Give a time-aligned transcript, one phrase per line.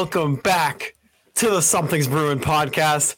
[0.00, 0.94] welcome back
[1.34, 3.16] to the Something's Bruin podcast,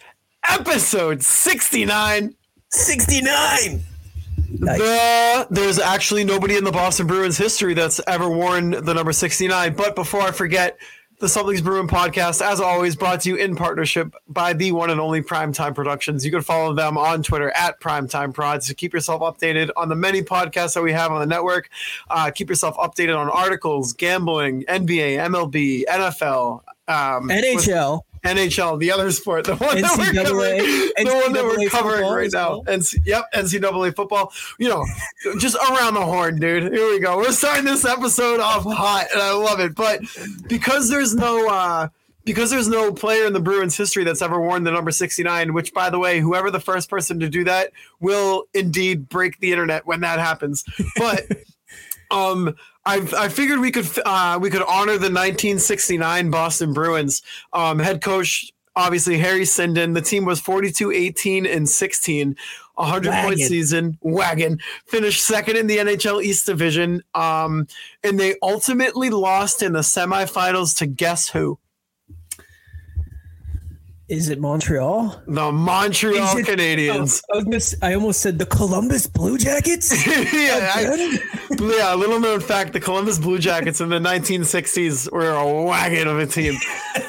[0.50, 2.34] episode 69.
[2.70, 3.80] 69.
[4.58, 9.77] The, there's actually nobody in the Boston Bruins history that's ever worn the number 69.
[9.77, 10.77] But before I forget,
[11.22, 15.00] the Something's Bruin podcast, as always, brought to you in partnership by the one and
[15.00, 16.24] only Primetime Productions.
[16.24, 19.94] You can follow them on Twitter at Primetime Prods to keep yourself updated on the
[19.94, 21.70] many podcasts that we have on the network.
[22.11, 28.02] Uh, keep yourself updated on articles, gambling, NBA, MLB, NFL, um, NHL.
[28.25, 32.08] NHL, the other sport, the one that we're NCAA, covering, the one that we're covering
[32.08, 32.62] right now.
[32.68, 34.33] And yep, NCAA football.
[34.58, 34.86] You know,
[35.39, 36.73] just around the horn, dude.
[36.73, 37.17] Here we go.
[37.17, 39.74] We're starting this episode off hot, and I love it.
[39.74, 40.02] But
[40.48, 41.89] because there's no uh
[42.24, 45.74] because there's no player in the Bruins history that's ever worn the number 69, which
[45.74, 49.84] by the way, whoever the first person to do that will indeed break the internet
[49.86, 50.64] when that happens.
[50.96, 51.24] But
[52.12, 52.55] um
[52.85, 57.23] I, I figured we could uh, we could honor the 1969 Boston Bruins.
[57.53, 59.95] Um, head coach obviously Harry Sinden.
[59.95, 62.37] The team was 42 18 and 16
[62.75, 64.59] 100 point season wagon.
[64.87, 67.03] Finished second in the NHL East Division.
[67.15, 67.67] Um,
[68.03, 71.59] and they ultimately lost in the semifinals to guess who
[74.12, 75.23] Is it Montreal?
[75.27, 79.39] the Montreal it- Canadiens Oh, I, was gonna s- I almost said the Columbus Blue
[79.39, 79.90] Jackets.
[80.06, 81.18] yeah, I-
[81.58, 86.18] yeah, little known fact: the Columbus Blue Jackets in the 1960s were a wagon of
[86.18, 86.55] a team.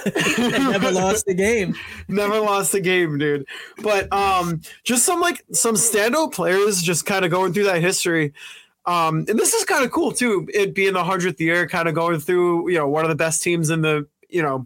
[0.38, 1.76] Never lost a game.
[2.08, 3.46] Never lost a game, dude.
[3.82, 8.32] But um, just some like some standout players, just kind of going through that history.
[8.86, 10.48] Um, and this is kind of cool too.
[10.54, 13.44] It being the hundredth year, kind of going through you know one of the best
[13.44, 14.66] teams in the you know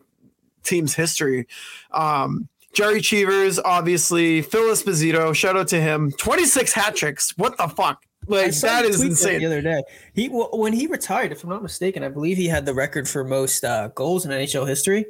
[0.67, 1.47] team's history.
[1.91, 5.33] Um, Jerry Cheevers, obviously, Phil Esposito.
[5.35, 6.11] Shout out to him.
[6.11, 7.35] Twenty six hat tricks.
[7.37, 8.03] What the fuck?
[8.27, 9.39] Like that is insane.
[9.39, 9.81] The other day,
[10.13, 13.07] he well, when he retired, if I'm not mistaken, I believe he had the record
[13.07, 15.05] for most uh, goals in NHL history.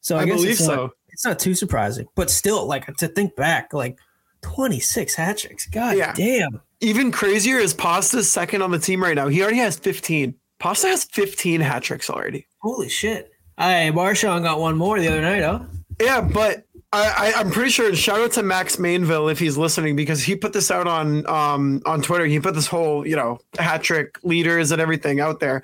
[0.00, 0.92] So I, I guess believe it's not- so.
[1.08, 3.96] it's not too surprising, but still, like to think back, like
[4.42, 5.66] 26 hat tricks.
[5.68, 6.12] God Yeah.
[6.14, 6.60] damn.
[6.80, 9.28] Even crazier is Pasta's second on the team right now.
[9.28, 10.34] He already has 15.
[10.60, 12.46] Pasta has 15 hat tricks already.
[12.58, 13.32] Holy shit.
[13.58, 15.60] Hey, Marchand got one more the other night, huh?
[16.00, 17.92] Yeah, but I, I, I'm pretty sure.
[17.94, 21.82] Shout out to Max Mainville if he's listening because he put this out on um
[21.84, 22.24] on Twitter.
[22.26, 25.62] He put this whole you know hat trick leaders and everything out there.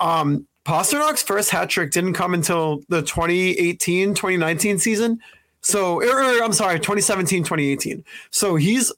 [0.00, 5.20] Um, Pastrnak's first hat trick didn't come until the 2018 2019 season.
[5.60, 8.04] So, or, or, I'm sorry, 2017 2018.
[8.30, 8.92] So he's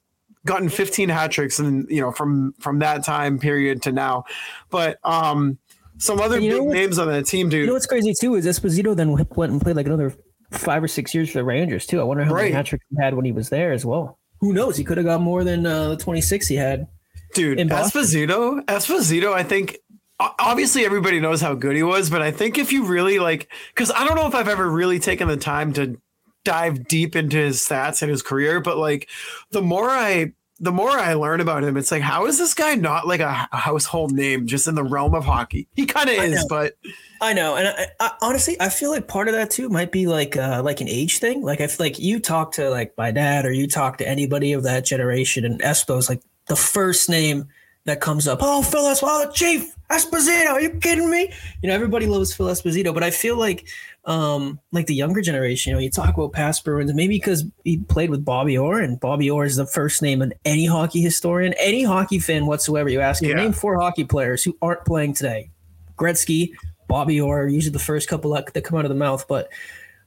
[0.47, 4.25] gotten 15 hat tricks and you know from from that time period to now.
[4.71, 5.59] But um,
[6.01, 7.61] some other And big names on that team, dude.
[7.61, 10.13] You know what's crazy too is Esposito then went and played like another
[10.51, 12.01] five or six years for the Rangers too.
[12.01, 12.43] I wonder how Right.
[12.45, 14.19] many hat tricks he had when he was there as well.
[14.41, 14.77] Who knows?
[14.77, 16.89] He could have got more than uh, the 26 he had.
[17.35, 19.79] Dude, in Esposito, Esposito, I think
[20.19, 23.91] obviously everybody knows how good he was, but I think if you really like, because
[23.91, 25.97] I don't know if I've ever really taken the time to
[26.45, 29.09] dive deep into his stats and his career, but like
[29.51, 32.75] the more I the more I learn about him, it's like, how is this guy
[32.75, 35.67] not like a, household name just in the realm of hockey?
[35.75, 36.77] He kind of is, but
[37.21, 40.07] I know, and I, I, honestly, I feel like part of that too might be
[40.07, 41.43] like uh, like an age thing.
[41.43, 44.53] Like I feel like you talk to like my dad or you talk to anybody
[44.53, 47.49] of that generation, and Espo's like the first name
[47.87, 48.41] that comes up.
[48.43, 50.51] Oh, Phil Esposito, Chief Esposito.
[50.51, 51.33] Are you kidding me?
[51.63, 53.67] You know, everybody loves Phil Esposito, but I feel like
[54.07, 57.79] um like the younger generation, you know, you talk about past Bruins, maybe because he
[57.79, 61.53] played with Bobby Orr, and Bobby Orr is the first name of any hockey historian,
[61.59, 62.89] any hockey fan whatsoever.
[62.89, 63.37] You ask him, Yeah.
[63.37, 65.51] name four hockey players who aren't playing today.
[65.99, 66.53] Gretzky,
[66.89, 69.29] Bobby Orr, usually the first couple that, that come out of the mouth.
[69.29, 69.49] But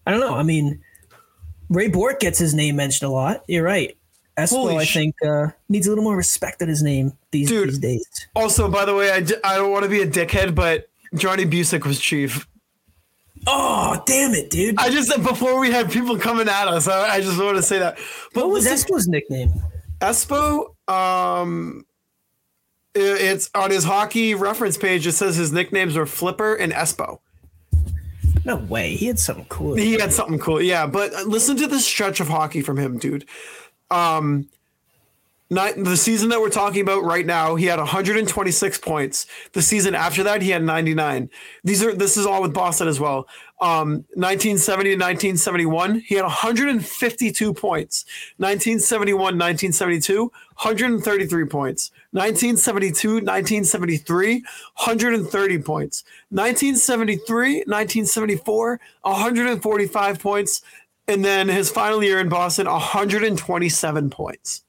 [0.07, 0.33] I don't know.
[0.33, 0.81] I mean,
[1.69, 3.43] Ray Bourque gets his name mentioned a lot.
[3.47, 3.95] You're right.
[4.37, 7.69] Espo, I think, uh, needs a little more respect at his name these, Dude.
[7.69, 8.27] these days.
[8.35, 11.45] also by the way, I, d- I don't want to be a dickhead, but Johnny
[11.45, 12.47] Bucyk was chief.
[13.47, 14.75] Oh, damn it, dude.
[14.77, 17.63] I just said before we had people coming at us, I, I just want to
[17.63, 17.97] say that.
[18.33, 19.51] But what was Espo's nickname?
[19.99, 21.85] Espo, um,
[22.95, 25.05] i- it's on his hockey reference page.
[25.07, 27.19] It says his nicknames were Flipper and Espo.
[28.45, 28.95] No way.
[28.95, 29.75] He had something cool.
[29.75, 30.85] He had something cool, yeah.
[30.85, 33.25] But listen to this stretch of hockey from him, dude.
[33.89, 34.49] Um,
[35.55, 39.25] the season that we're talking about right now, he had 126 points.
[39.53, 41.29] The season after that, he had 99.
[41.63, 43.27] These are this is all with Boston as well.
[43.61, 48.05] Um, 1970 to 1971, he had 152 points.
[48.37, 51.91] 1971, 1972, 133 points.
[52.11, 56.03] 1972, 1973, 130 points.
[56.29, 60.61] 1973, 1974, 145 points.
[61.07, 64.63] And then his final year in Boston, 127 points.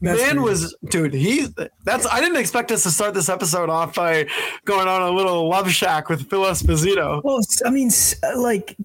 [0.00, 0.38] That's Man crazy.
[0.38, 1.46] was dude, he
[1.84, 4.26] that's I didn't expect us to start this episode off by
[4.64, 7.22] going on a little love shack with Phil Esposito.
[7.24, 7.90] Well, I mean,
[8.22, 8.76] uh, like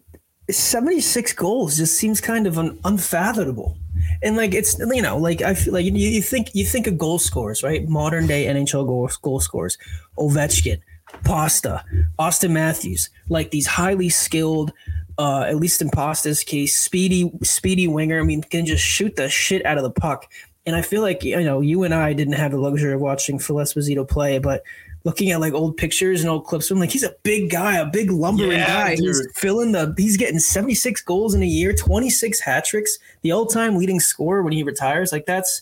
[0.49, 3.77] seventy six goals just seems kind of un- unfathomable.
[4.21, 6.97] And like it's you know like I feel like you, you think you think of
[6.97, 9.77] goal scorers right modern day NHL goal goal scorers
[10.17, 10.81] Ovechkin,
[11.23, 11.83] Pasta,
[12.19, 14.73] Austin Matthews like these highly skilled
[15.17, 19.29] uh, at least in Pasta's case speedy speedy winger I mean can just shoot the
[19.29, 20.29] shit out of the puck
[20.65, 23.39] and I feel like you know you and I didn't have the luxury of watching
[23.39, 24.63] Phil Esposito play but
[25.05, 27.77] looking at like old pictures and old clips of him like he's a big guy
[27.77, 28.95] a big lumbering Yeah, guy.
[28.95, 33.75] He's filling the he's getting 76 goals in a year 26 hat tricks the all-time
[33.75, 35.11] leading scorer when he retires.
[35.11, 35.61] Like that's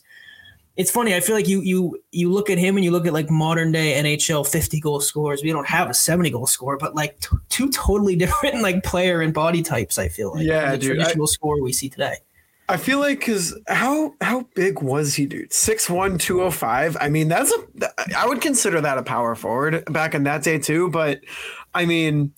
[0.77, 1.13] it's funny.
[1.13, 3.71] I feel like you you you look at him and you look at like modern
[3.73, 5.41] day nhl 50 goal scorers.
[5.43, 9.21] We don't have a 70 goal scorer but like t- two totally different like player
[9.21, 12.15] and body types i feel like Yeah, the dude, I- traditional scorer we see today
[12.71, 15.49] I feel like because how how big was he, dude?
[15.49, 16.95] 6'1", 205.
[17.01, 20.57] I mean, that's a I would consider that a power forward back in that day
[20.57, 20.89] too.
[20.89, 21.19] But
[21.73, 22.31] I mean,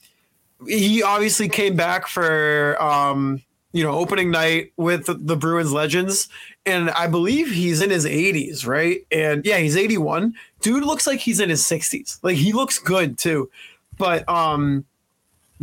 [0.68, 3.44] he obviously came back for um,
[3.74, 6.30] you know opening night with the, the Bruins legends,
[6.66, 9.06] and I believe he's in his 80s, right?
[9.12, 10.34] And yeah, he's 81.
[10.62, 12.18] Dude looks like he's in his 60s.
[12.24, 13.52] Like he looks good too.
[14.00, 14.84] But um,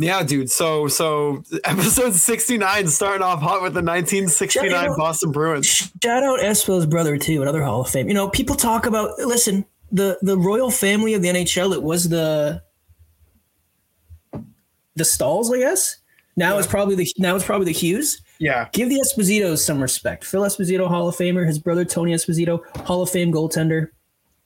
[0.01, 0.49] yeah, dude.
[0.49, 5.67] So so episode 69 starting off hot with the 1969 Yeah, you know- Boston Bruins.
[5.67, 8.07] Shout out Espo's brother too, another Hall of Fame.
[8.07, 12.09] You know, people talk about listen, the the royal family of the NHL, it was
[12.09, 12.61] the
[14.95, 15.97] the Staals, I guess.
[16.37, 18.21] Now it's probably the now it's probably the Hughes.
[18.39, 18.69] Yeah.
[18.73, 20.23] Give the Espositos some respect.
[20.25, 23.89] Phil Esposito, Hall of Famer, his brother Tony Esposito, Hall of Fame goaltender.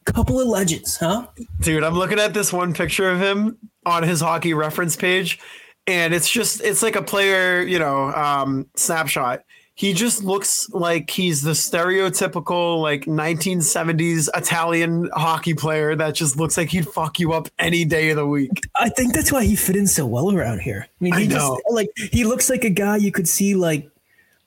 [0.06, 1.28] Couple of legends, huh?
[1.62, 5.40] Dude, I'm looking at this one picture of him on his hockey reference page,
[5.88, 9.42] and it's just it's like a player, you know, um, snapshot.
[9.78, 16.56] He just looks like he's the stereotypical like 1970s Italian hockey player that just looks
[16.56, 18.52] like he'd fuck you up any day of the week.
[18.78, 20.88] I think that's why he fit in so well around here.
[20.88, 21.60] I mean, he I just know.
[21.70, 23.90] like he looks like a guy you could see like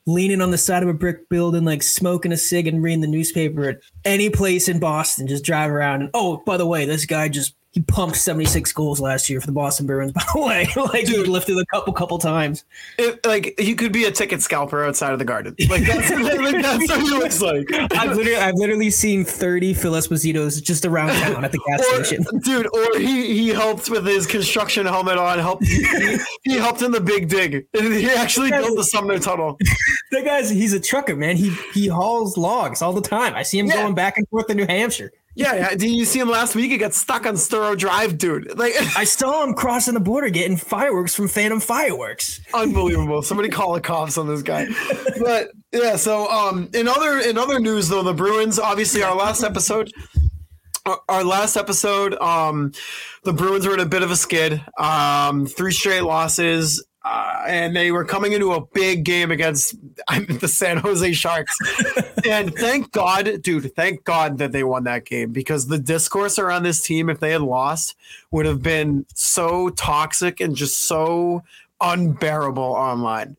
[0.08, 3.06] leaning on the side of a brick building, like smoking a cig and reading the
[3.06, 5.26] newspaper at any place in Boston.
[5.26, 8.72] Just drive around and oh, by the way, this guy just he pumped seventy six
[8.72, 10.10] goals last year for the Boston Bruins.
[10.18, 12.64] By the way, like he lifted a couple couple times.
[12.98, 15.54] It, like he could be a ticket scalper outside of the garden.
[15.68, 17.66] Like that's, like, that's what he looks like.
[17.92, 22.04] I've literally I've literally seen thirty Phil Espositos just around town at the gas Or,
[22.04, 22.24] station.
[22.42, 25.38] dude, or he he helped with his construction helmet on.
[25.38, 27.64] Helped he, he helped in the big dig.
[27.74, 29.56] He actually built the Sumner Tunnel.
[30.10, 31.36] That guy's he's a trucker, man.
[31.36, 33.34] He he hauls logs all the time.
[33.34, 33.82] I see him Yeah.
[33.82, 35.12] going back and forth to New Hampshire.
[35.38, 35.70] Yeah, yeah.
[35.70, 36.72] Did you see him last week?
[36.72, 38.58] He got stuck on Storrow Drive, dude.
[38.58, 42.40] Like I saw him crossing the border getting fireworks from Phantom Fireworks.
[42.52, 43.22] unbelievable.
[43.22, 44.66] Somebody call the cops on this guy.
[45.20, 49.44] But yeah, so um in other in other news though, the Bruins, obviously our last
[49.44, 49.92] episode
[51.08, 52.72] our last episode, um,
[53.24, 54.62] the Bruins were in a bit of a skid.
[54.78, 59.74] Um, three straight losses, uh, and they were coming into a big game against
[60.40, 61.56] the San Jose Sharks.
[62.28, 66.64] and thank God, dude, thank God that they won that game because the discourse around
[66.64, 67.94] this team, if they had lost,
[68.30, 71.42] would have been so toxic and just so
[71.80, 73.36] unbearable online.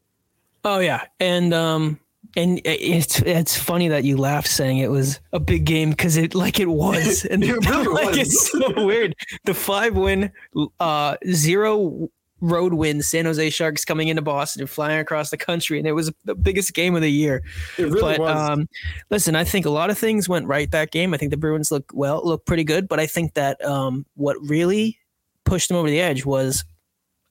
[0.65, 1.99] Oh yeah, and um,
[2.35, 6.35] and it's it's funny that you laughed saying it was a big game because it
[6.35, 8.17] like it was, and It really like was.
[8.17, 9.15] it's so weird.
[9.45, 10.31] The five win,
[10.79, 12.09] uh, zero
[12.41, 15.93] road win San Jose Sharks coming into Boston and flying across the country, and it
[15.93, 17.43] was the biggest game of the year.
[17.77, 18.49] It really but was.
[18.49, 18.69] um,
[19.09, 21.13] listen, I think a lot of things went right that game.
[21.13, 24.37] I think the Bruins look well, look pretty good, but I think that um, what
[24.41, 24.97] really
[25.45, 26.63] pushed them over the edge was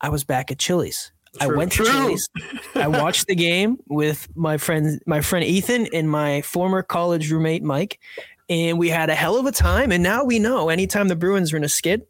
[0.01, 1.13] I was back at Chili's.
[1.41, 1.57] I True.
[1.57, 2.29] went to Chili's.
[2.75, 7.63] I watched the game with my friend, my friend Ethan, and my former college roommate
[7.63, 8.01] Mike,
[8.49, 9.93] and we had a hell of a time.
[9.93, 12.07] And now we know anytime the Bruins are in a skid,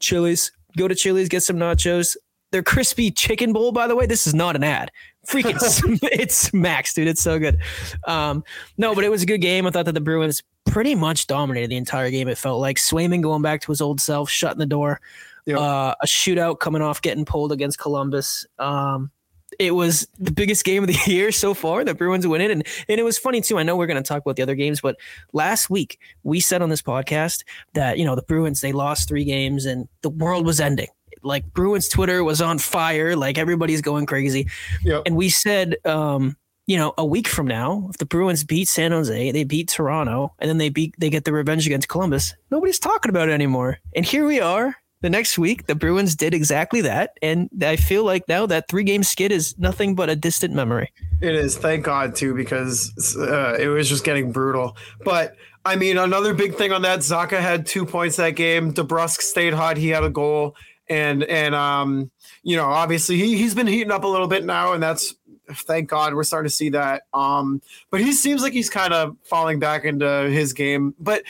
[0.00, 2.16] Chili's, go to Chili's, get some nachos.
[2.54, 4.92] Their crispy chicken bowl, by the way, this is not an ad.
[5.26, 5.58] Freaking,
[6.04, 7.08] it's max, dude.
[7.08, 7.58] It's so good.
[8.06, 8.44] Um,
[8.78, 9.66] no, but it was a good game.
[9.66, 12.28] I thought that the Bruins pretty much dominated the entire game.
[12.28, 15.00] It felt like Swayman going back to his old self, shutting the door.
[15.46, 15.58] Yep.
[15.58, 18.46] Uh, a shootout coming off, getting pulled against Columbus.
[18.60, 19.10] Um,
[19.58, 21.82] it was the biggest game of the year so far.
[21.82, 23.58] The Bruins winning, and and it was funny too.
[23.58, 24.94] I know we're going to talk about the other games, but
[25.32, 27.42] last week we said on this podcast
[27.72, 30.86] that you know the Bruins they lost three games and the world was ending.
[31.24, 33.16] Like Bruins Twitter was on fire.
[33.16, 34.48] Like everybody's going crazy
[34.82, 35.02] Yep.
[35.06, 38.90] and we said um you know, a week from now, if the Bruins beat San
[38.90, 42.78] Jose, they beat Toronto, and then they beat they get the revenge against Columbus, nobody's
[42.78, 43.80] talking about it anymore.
[43.94, 44.74] And here we are.
[45.02, 48.84] The next week, the Bruins did exactly that, and I feel like now that three
[48.84, 50.90] game skid is nothing but a distant memory.
[51.20, 54.78] It is, thank God, too, because uh, it was just getting brutal.
[55.04, 55.34] But
[55.66, 58.72] I mean, another big thing on that, Zacha had two points that game.
[58.72, 60.56] DeBrusk stayed hot; he had a goal,
[60.88, 62.10] and and um,
[62.42, 65.14] you know, obviously he he's been heating up a little bit now, and that's
[65.52, 67.02] thank God we're starting to see that.
[67.12, 67.60] Um,
[67.90, 70.94] but he seems like he's kind of falling back into his game.
[70.98, 71.22] But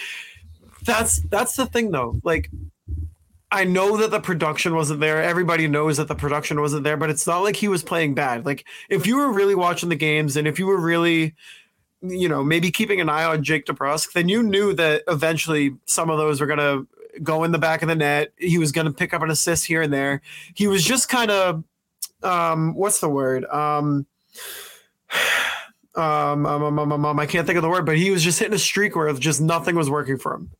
[0.84, 2.20] that's that's the thing, though.
[2.24, 2.50] Like
[3.54, 5.22] I know that the production wasn't there.
[5.22, 8.44] Everybody knows that the production wasn't there, but it's not like he was playing bad.
[8.44, 11.34] Like if you were really watching the games and if you were really,
[12.02, 16.10] you know, maybe keeping an eye on Jake DeBrusk, then you knew that eventually some
[16.10, 16.84] of those were gonna
[17.22, 18.32] go in the back of the net.
[18.36, 20.22] He was gonna pick up an assist here and there.
[20.54, 21.64] He was just kind of,
[22.22, 23.44] um, what's the word?
[25.96, 28.24] Um, um, um, um, um, um, I can't think of the word, but he was
[28.24, 30.50] just hitting a streak where just nothing was working for him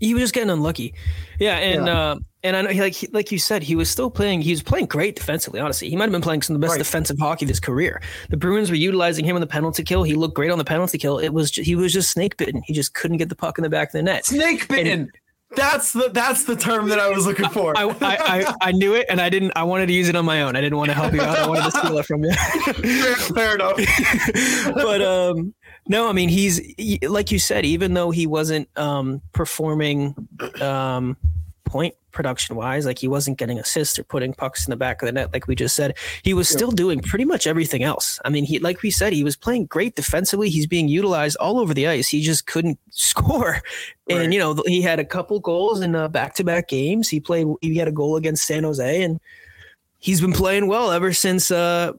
[0.00, 0.94] he was just getting unlucky.
[1.38, 1.98] Yeah, and yeah.
[1.98, 4.42] Uh, and I know, like like you said, he was still playing.
[4.42, 5.60] He was playing great defensively.
[5.60, 6.78] Honestly, he might have been playing some of the best right.
[6.78, 8.02] defensive hockey of his career.
[8.28, 10.02] The Bruins were utilizing him on the penalty kill.
[10.02, 11.18] He looked great on the penalty kill.
[11.18, 12.62] It was he was just snake bitten.
[12.66, 14.26] He just couldn't get the puck in the back of the net.
[14.26, 15.10] Snake bitten.
[15.56, 17.76] That's the that's the term that I was looking for.
[17.76, 19.52] I, I, I, knew it, and I didn't.
[19.56, 20.56] I wanted to use it on my own.
[20.56, 21.38] I didn't want to help you out.
[21.38, 22.32] I wanted to steal it from you.
[22.32, 23.76] fair, fair enough.
[24.74, 25.54] but um,
[25.88, 26.60] no, I mean he's
[27.02, 27.64] like you said.
[27.64, 30.14] Even though he wasn't um performing
[30.60, 31.16] um
[31.74, 32.86] point production wise.
[32.86, 35.48] Like he wasn't getting assists or putting pucks in the back of the net, like
[35.48, 35.96] we just said.
[36.22, 38.20] He was still doing pretty much everything else.
[38.24, 40.50] I mean, he like we said, he was playing great defensively.
[40.50, 42.06] He's being utilized all over the ice.
[42.06, 43.60] He just couldn't score.
[44.08, 44.18] Right.
[44.20, 47.08] And you know, he had a couple goals in back to back games.
[47.08, 47.48] He played.
[47.60, 49.18] He had a goal against San Jose, and
[49.98, 51.50] he's been playing well ever since.
[51.50, 51.92] uh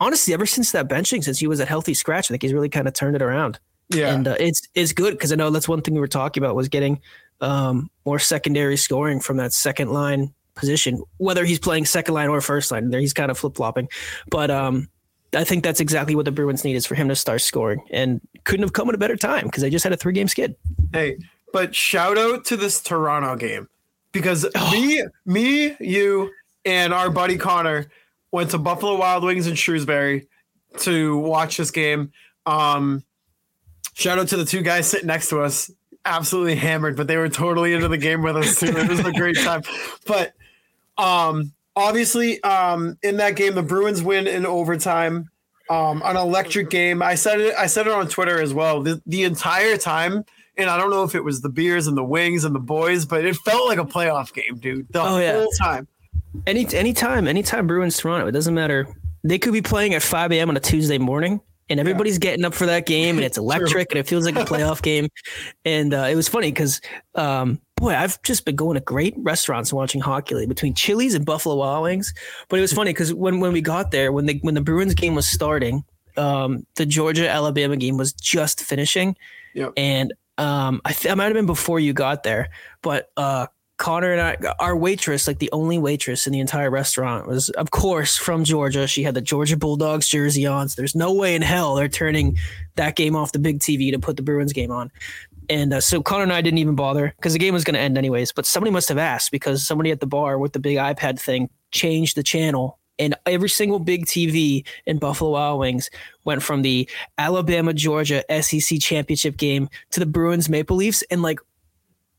[0.00, 2.68] Honestly, ever since that benching, since he was at healthy scratch, I think he's really
[2.68, 3.60] kind of turned it around.
[3.88, 6.42] Yeah, and uh, it's it's good because I know that's one thing we were talking
[6.42, 7.00] about was getting
[7.42, 12.40] um, more secondary scoring from that second line position, whether he's playing second line or
[12.40, 12.90] first line.
[12.90, 13.88] There, he's kind of flip flopping,
[14.30, 14.88] but um,
[15.34, 18.20] I think that's exactly what the Bruins need is for him to start scoring, and
[18.44, 20.54] couldn't have come at a better time because they just had a three game skid.
[20.92, 21.18] Hey,
[21.52, 23.68] but shout out to this Toronto game
[24.12, 24.72] because oh.
[24.72, 26.30] me, me, you,
[26.64, 27.88] and our buddy Connor
[28.30, 30.28] went to Buffalo Wild Wings in Shrewsbury
[30.78, 32.12] to watch this game.
[32.46, 33.02] Um,
[33.94, 35.70] shout out to the two guys sitting next to us
[36.04, 38.66] absolutely hammered, but they were totally into the game with us too.
[38.66, 39.62] It was a great time.
[40.06, 40.32] But
[40.98, 45.28] um, obviously, um, in that game, the Bruins win in overtime.
[45.70, 47.02] Um, an electric game.
[47.02, 47.54] I said it.
[47.56, 48.82] I said it on Twitter as well.
[48.82, 50.24] The, the entire time,
[50.58, 53.06] and I don't know if it was the beers and the wings and the boys,
[53.06, 54.88] but it felt like a playoff game, dude.
[54.90, 55.46] The oh, whole yeah.
[55.58, 55.88] time.
[56.46, 58.86] Any anytime, anytime Bruins Toronto, it doesn't matter.
[59.24, 60.50] They could be playing at 5 a.m.
[60.50, 61.40] on a Tuesday morning
[61.72, 62.20] and everybody's yeah.
[62.20, 65.08] getting up for that game and it's electric and it feels like a playoff game
[65.64, 66.80] and uh, it was funny because
[67.14, 71.24] um, boy i've just been going to great restaurants watching hockey lately between chili's and
[71.24, 72.14] buffalo wild wings
[72.48, 74.94] but it was funny because when, when we got there when the when the bruins
[74.94, 75.82] game was starting
[76.16, 79.16] um, the georgia alabama game was just finishing
[79.54, 79.72] yep.
[79.76, 82.50] and um, I, th- I might have been before you got there
[82.82, 83.46] but uh,
[83.82, 87.72] Connor and I, our waitress, like the only waitress in the entire restaurant, was of
[87.72, 88.86] course from Georgia.
[88.86, 90.68] She had the Georgia Bulldogs jersey on.
[90.68, 92.38] So there's no way in hell they're turning
[92.76, 94.92] that game off the big TV to put the Bruins game on.
[95.50, 97.80] And uh, so Connor and I didn't even bother because the game was going to
[97.80, 98.30] end anyways.
[98.30, 101.50] But somebody must have asked because somebody at the bar with the big iPad thing
[101.72, 102.78] changed the channel.
[103.00, 105.90] And every single big TV in Buffalo Wild Wings
[106.24, 111.02] went from the Alabama Georgia SEC championship game to the Bruins Maple Leafs.
[111.10, 111.40] And like,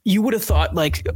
[0.03, 1.07] you would have thought like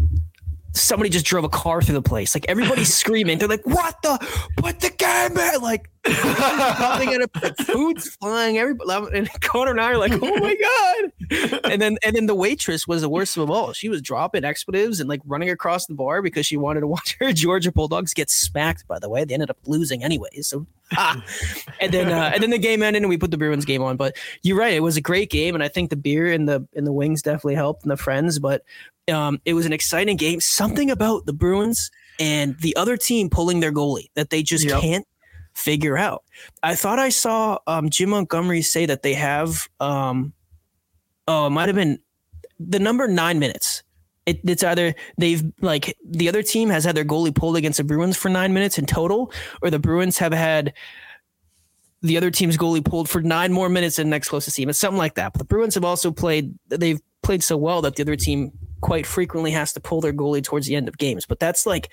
[0.79, 2.36] somebody just drove a car through the place.
[2.36, 3.38] Like everybody's screaming.
[3.38, 4.17] They're like, "What the?
[4.57, 5.89] Put the game back!" Like
[7.65, 8.57] food's flying.
[8.57, 10.55] Everybody and Connor and I are like, "Oh my
[11.31, 13.74] god!" And then and then the waitress was the worst of them all.
[13.74, 17.17] She was dropping expletives and like running across the bar because she wanted to watch
[17.19, 18.88] her Georgia Bulldogs get smacked.
[18.88, 20.48] By the way, they ended up losing anyways.
[20.48, 20.65] So
[20.96, 21.22] ah.
[21.79, 23.98] and then uh, and then the game ended and we put the Bruins game on.
[23.98, 26.65] But you're right, it was a great game, and I think the beer and the
[26.75, 28.39] and the wings definitely helped and the friends.
[28.39, 28.63] But
[29.11, 30.39] um, it was an exciting game.
[30.39, 34.81] Something about the Bruins and the other team pulling their goalie that they just yep.
[34.81, 35.07] can't
[35.53, 36.23] figure out.
[36.63, 40.33] I thought I saw um, Jim Montgomery say that they have, um,
[41.27, 41.99] oh, it might have been
[42.59, 43.83] the number nine minutes.
[44.25, 47.85] It, it's either they've like the other team has had their goalie pulled against the
[47.85, 50.73] Bruins for nine minutes in total, or the Bruins have had
[52.01, 54.69] the other team's goalie pulled for nine more minutes than the next closest team.
[54.69, 55.33] It's something like that.
[55.33, 59.05] But the Bruins have also played, they've played so well that the other team quite
[59.05, 61.25] frequently has to pull their goalie towards the end of games.
[61.25, 61.89] But that's like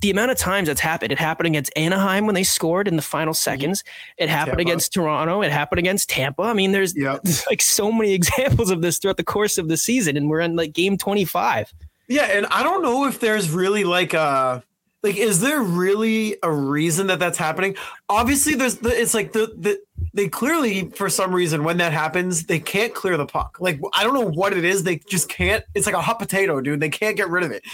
[0.00, 1.12] the amount of times that's happened.
[1.12, 3.84] It happened against Anaheim when they scored in the final seconds.
[4.18, 4.62] It happened Tampa.
[4.62, 5.42] against Toronto.
[5.42, 6.42] It happened against Tampa.
[6.42, 7.20] I mean, there's Yep.
[7.50, 10.56] like so many examples of this throughout the course of the season, and we're in
[10.56, 11.72] like game 25.
[12.08, 14.62] Yeah, and I don't know if there's really like a
[15.02, 17.76] like is there really a reason that that's happening?
[18.08, 19.80] Obviously, there's the, it's like the the
[20.14, 23.58] they clearly for some reason when that happens they can't clear the puck.
[23.60, 24.84] Like I don't know what it is.
[24.84, 25.64] They just can't.
[25.74, 26.80] It's like a hot potato, dude.
[26.80, 27.64] They can't get rid of it.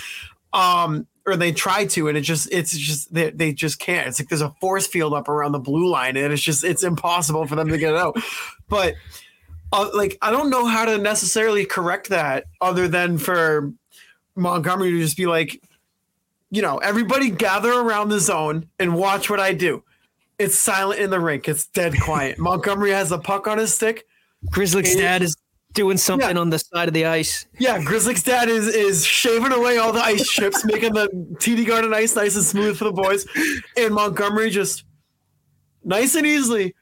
[0.55, 4.09] Um, or they try to, and it just it's just they, they just can't.
[4.09, 6.83] It's like there's a force field up around the blue line, and it's just it's
[6.83, 8.17] impossible for them to get it out.
[8.69, 8.95] But
[9.73, 13.73] uh, like I don't know how to necessarily correct that other than for
[14.35, 15.63] Montgomery to just be like,
[16.51, 19.83] you know, everybody gather around the zone and watch what I do.
[20.39, 21.49] It's silent in the rink.
[21.49, 22.39] It's dead quiet.
[22.39, 24.07] Montgomery has the puck on his stick.
[24.51, 25.37] Grizzly's dad is
[25.75, 26.41] doing something Yeah.
[26.41, 27.47] on the side of the ice.
[27.59, 31.93] Yeah, Grizzly's dad is is shaving away all the ice chips, making the TD Garden
[31.93, 33.27] ice nice and smooth for the boys.
[33.77, 34.85] And Montgomery just
[35.85, 36.75] nice and easily,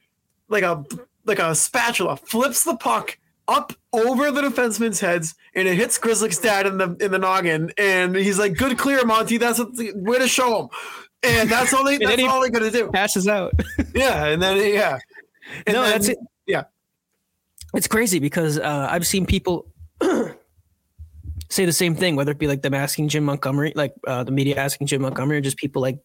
[0.48, 0.84] like a
[1.24, 6.38] like a spatula, flips the puck up over the defenseman's heads, and it hits Grizzly's
[6.38, 7.72] dad in the in the noggin.
[7.78, 9.36] And he's like, "Good clear, Monty.
[9.36, 10.68] That's what the way to show him."
[11.22, 11.96] And that's all they.
[11.98, 12.90] That's all they're gonna do.
[12.90, 13.52] Passes out.
[13.94, 14.98] Yeah, and then yeah.
[15.66, 16.18] And no, then- that's it.
[16.46, 16.64] Yeah.
[17.74, 19.66] It's crazy because uh, I've seen people
[21.50, 24.32] say the same thing, whether it be like them asking Jim Montgomery, like uh, the
[24.32, 25.98] media asking Jim Montgomery, or just people like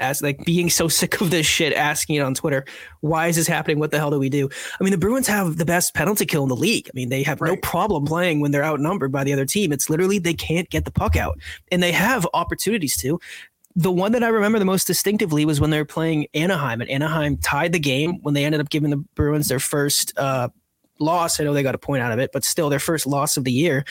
[0.00, 2.64] ask, like being so sick of this shit, asking it on Twitter.
[3.00, 3.78] Why is this happening?
[3.78, 4.48] What the hell do we do?
[4.80, 6.88] I mean, the Bruins have the best penalty kill in the league.
[6.88, 9.72] I mean, they have no problem playing when they're outnumbered by the other team.
[9.72, 11.38] It's literally they can't get the puck out,
[11.70, 13.20] and they have opportunities to.
[13.76, 16.90] The one that I remember the most distinctively was when they were playing Anaheim, and
[16.90, 20.48] Anaheim tied the game when they ended up giving the Bruins their first uh,
[20.98, 21.38] loss.
[21.38, 23.44] I know they got a point out of it, but still their first loss of
[23.44, 23.84] the year.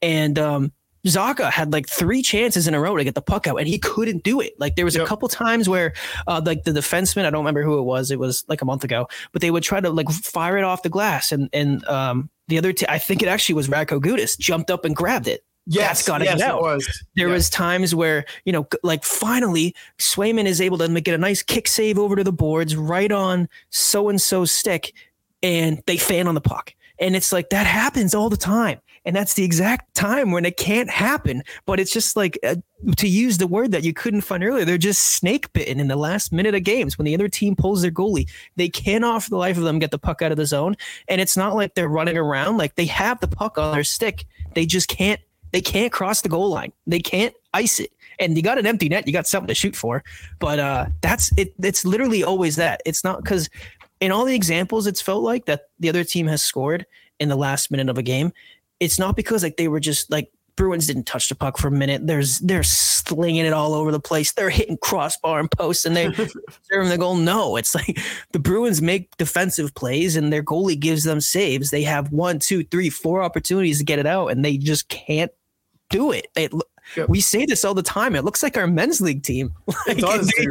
[0.00, 0.72] And um,
[1.06, 3.78] Zacha had like three chances in a row to get the puck out, and he
[3.78, 4.54] couldn't do it.
[4.58, 5.92] Like there was a couple times where,
[6.26, 8.10] uh, like the defenseman, I don't remember who it was.
[8.10, 10.82] It was like a month ago, but they would try to like fire it off
[10.82, 14.38] the glass, and and um, the other, t- I think it actually was Radko Gudas,
[14.38, 15.44] jumped up and grabbed it.
[15.66, 16.62] yes, that's gotta yes, get out.
[16.62, 17.04] was.
[17.16, 21.18] There was times where you know, like finally, Swayman is able to make it a
[21.18, 24.92] nice kick save over to the boards, right on so and so's stick,
[25.42, 26.74] and they fan on the puck.
[26.98, 30.56] And it's like that happens all the time, and that's the exact time when it
[30.56, 31.42] can't happen.
[31.66, 32.56] But it's just like uh,
[32.96, 34.64] to use the word that you couldn't find earlier.
[34.64, 37.82] They're just snake bitten in the last minute of games when the other team pulls
[37.82, 38.28] their goalie.
[38.56, 40.76] They cannot, for the life of them, get the puck out of the zone.
[41.08, 44.26] And it's not like they're running around; like they have the puck on their stick.
[44.54, 45.20] They just can't
[45.54, 46.72] they can't cross the goal line.
[46.84, 47.92] They can't ice it.
[48.18, 50.02] And you got an empty net, you got something to shoot for.
[50.40, 52.82] But uh that's it it's literally always that.
[52.84, 53.48] It's not because
[54.00, 56.86] in all the examples it's felt like that the other team has scored
[57.20, 58.32] in the last minute of a game.
[58.80, 61.72] It's not because like they were just like Bruins didn't touch the puck for a
[61.72, 62.06] minute.
[62.06, 64.32] There's they're slinging it all over the place.
[64.32, 66.14] They're hitting crossbar and posts and they're
[66.62, 67.16] serving the goal.
[67.16, 67.98] No, it's like
[68.32, 71.70] the Bruins make defensive plays and their goalie gives them saves.
[71.70, 75.32] They have one, two, three, four opportunities to get it out, and they just can't
[75.90, 76.28] do it.
[76.34, 76.48] They,
[76.96, 77.08] Yep.
[77.08, 78.14] We say this all the time.
[78.14, 79.52] It looks like our men's league team.
[79.86, 80.46] Like, It does, they,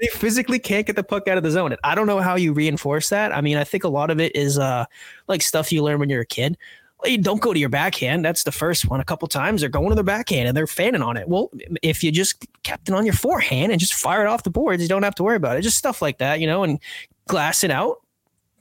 [0.00, 1.72] they physically can't get the puck out of the zone.
[1.72, 3.34] And I don't know how you reinforce that.
[3.34, 4.84] I mean, I think a lot of it is uh
[5.26, 6.56] like stuff you learn when you're a kid.
[7.00, 8.24] Well, you don't go to your backhand.
[8.24, 8.98] That's the first one.
[9.00, 11.28] A couple times they're going to their backhand and they're fanning on it.
[11.28, 11.50] Well,
[11.82, 14.82] if you just kept it on your forehand and just fire it off the boards,
[14.82, 15.62] you don't have to worry about it.
[15.62, 16.80] Just stuff like that, you know, and
[17.28, 17.98] glass it out.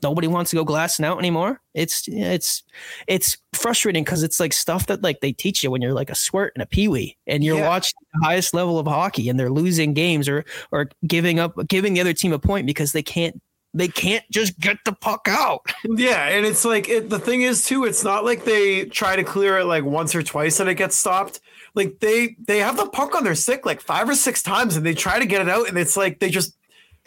[0.04, 1.60] Nobody wants to go glassing out anymore.
[1.73, 2.62] It's it's
[3.08, 6.15] it's frustrating because it's like stuff that like they teach you when you're like a
[6.15, 7.67] squirt and a peewee and you're Yeah.
[7.67, 11.95] watching the highest level of hockey and they're losing games or or giving up giving
[11.95, 13.41] the other team a point because they can't
[13.77, 15.61] they can't just get the puck out.
[15.89, 17.85] Yeah, and it's like it, the thing is too.
[17.85, 20.97] It's not like they try to clear it like once or twice and it gets
[20.97, 21.39] stopped.
[21.75, 24.85] Like they they have the puck on their stick like five or six times and
[24.85, 26.55] they try to get it out and it's like they just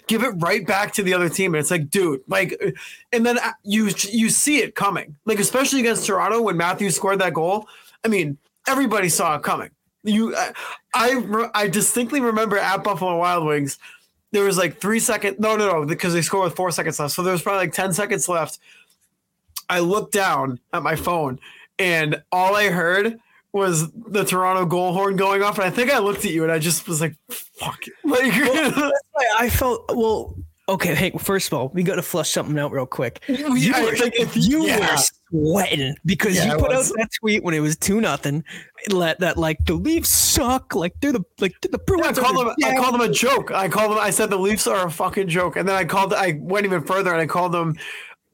[0.06, 2.60] give it right back to the other team and it's like dude like
[3.12, 7.20] and then uh, you you see it coming like especially against Toronto when Matthews scored
[7.20, 7.68] that goal.
[8.04, 9.70] I mean everybody saw it coming.
[10.02, 10.52] You I
[10.94, 13.78] I, I distinctly remember at Buffalo Wild Wings
[14.32, 15.38] there was like three seconds.
[15.38, 17.14] No, no, no, because they scored with four seconds left.
[17.14, 18.58] So there was probably like 10 seconds left.
[19.68, 21.38] I looked down at my phone
[21.78, 23.18] and all I heard
[23.52, 25.58] was the Toronto goal horn going off.
[25.58, 27.80] And I think I looked at you and I just was like, fuck.
[27.86, 28.92] it." Like,
[29.38, 30.34] I felt well.
[30.68, 33.22] Okay, hey, first of all, we got to flush something out real quick.
[33.26, 34.78] You I were, think if you yeah.
[34.78, 34.96] were
[35.30, 38.44] sweating because Yeah, you put out that tweet when it was two nothing.
[38.90, 40.74] Let that like the Leafs suck.
[40.74, 42.18] Like they're the like they're the Yeah, I Bruins.
[42.18, 42.54] called the them.
[42.64, 43.50] I called them a joke.
[43.50, 43.98] I called them.
[43.98, 46.12] I said the Leafs are a fucking joke, and then I called.
[46.14, 47.76] I went even further and I called them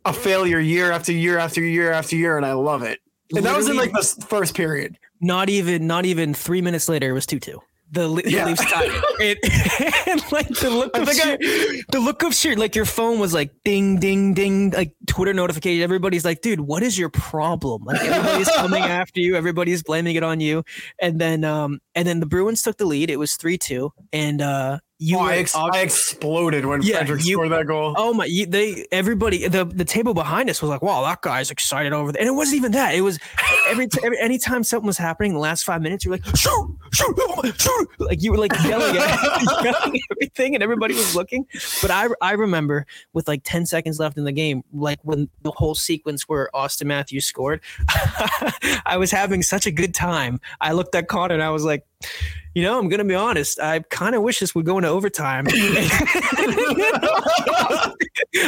[0.04, 3.00] a failure year after year after year after year, and I love it.
[3.34, 4.96] And that was in like the first period.
[5.20, 7.60] Not even not even three minutes later, it was two two.
[7.90, 8.44] The, Le- Yeah.
[8.44, 9.38] the Leafs tied it.
[10.08, 11.38] And, like the look of I- sheer,
[11.90, 15.82] the look of sheer, like your phone was like ding, ding, ding, like Twitter notification.
[15.82, 17.84] Everybody's like, dude, what is your problem?
[17.84, 19.36] Like everybody's coming after you.
[19.36, 20.64] Everybody's blaming it on you.
[21.00, 23.10] And then, um, and then the Bruins took the lead.
[23.10, 27.24] It was three two, and uh, you Oh, I, ex- I exploded when Yeah, Frederic
[27.26, 27.94] you- scored that goal.
[27.98, 28.24] Oh my!
[28.24, 32.12] You, they everybody the the table behind us was like, "Wow, that guy's excited over
[32.12, 32.94] there." And it wasn't even that.
[32.94, 33.18] It was
[33.68, 36.36] every, t- every anytime something was happening in the last five minutes, you were like,
[36.36, 40.94] "Shoot, shoot, oh my- shoot!" Like you were like yelling at yelling everything, and everybody
[40.94, 41.46] was looking.
[41.82, 45.50] But I I remember with like ten seconds left in the game, like when the
[45.50, 47.60] whole sequence where Austin Matthews scored,
[48.86, 50.40] I was having such a good time.
[50.60, 51.84] I looked at Connor and I was like.
[52.56, 53.60] You know, I'm gonna be honest.
[53.60, 55.44] I kind of wish this would go into overtime.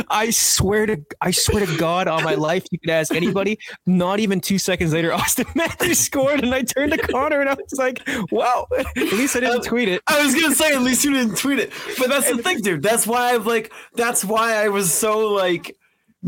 [0.08, 3.58] I swear to I swear to God on my life, you could ask anybody.
[3.84, 7.52] Not even two seconds later, Austin Matthews scored, and I turned to Connor and I
[7.52, 8.00] was like,
[8.32, 10.00] "Wow!" At least I didn't tweet it.
[10.06, 12.82] I was gonna say at least you didn't tweet it, but that's the thing, dude.
[12.82, 13.70] That's why I've like.
[13.94, 15.76] That's why I was so like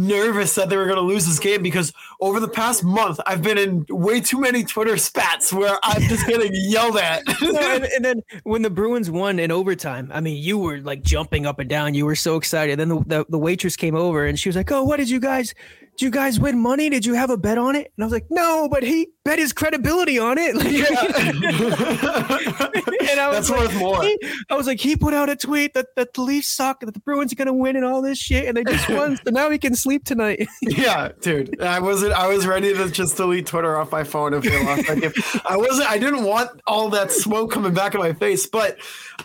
[0.00, 3.58] nervous that they were gonna lose this game because over the past month I've been
[3.58, 7.22] in way too many Twitter spats where I'm just getting yelled at.
[7.42, 11.02] No, and, and then when the Bruins won in overtime, I mean, you were like
[11.02, 11.94] jumping up and down.
[11.94, 12.78] You were so excited.
[12.78, 15.20] Then the, the, the waitress came over and she was like, "Oh, what did you
[15.20, 15.54] guys?
[16.00, 16.88] Did you guys win money?
[16.88, 19.38] Did you have a bet on it?" And I was like, "No, but he bet
[19.38, 20.56] his credibility on it."
[23.10, 24.02] and I was That's like, worth more.
[24.02, 26.94] he- I was like, he put out a tweet that, that the Leafs suck, that
[26.94, 29.18] the Bruins are gonna win, and all this shit, and they just won.
[29.22, 30.48] So now he can sleep tonight.
[30.62, 31.60] Yeah, dude.
[31.60, 32.14] I wasn't.
[32.14, 35.12] I was ready to just delete Twitter off my phone if they lost that game.
[35.46, 35.90] I wasn't.
[35.90, 38.46] I didn't want all that smoke coming back in my face.
[38.46, 38.78] But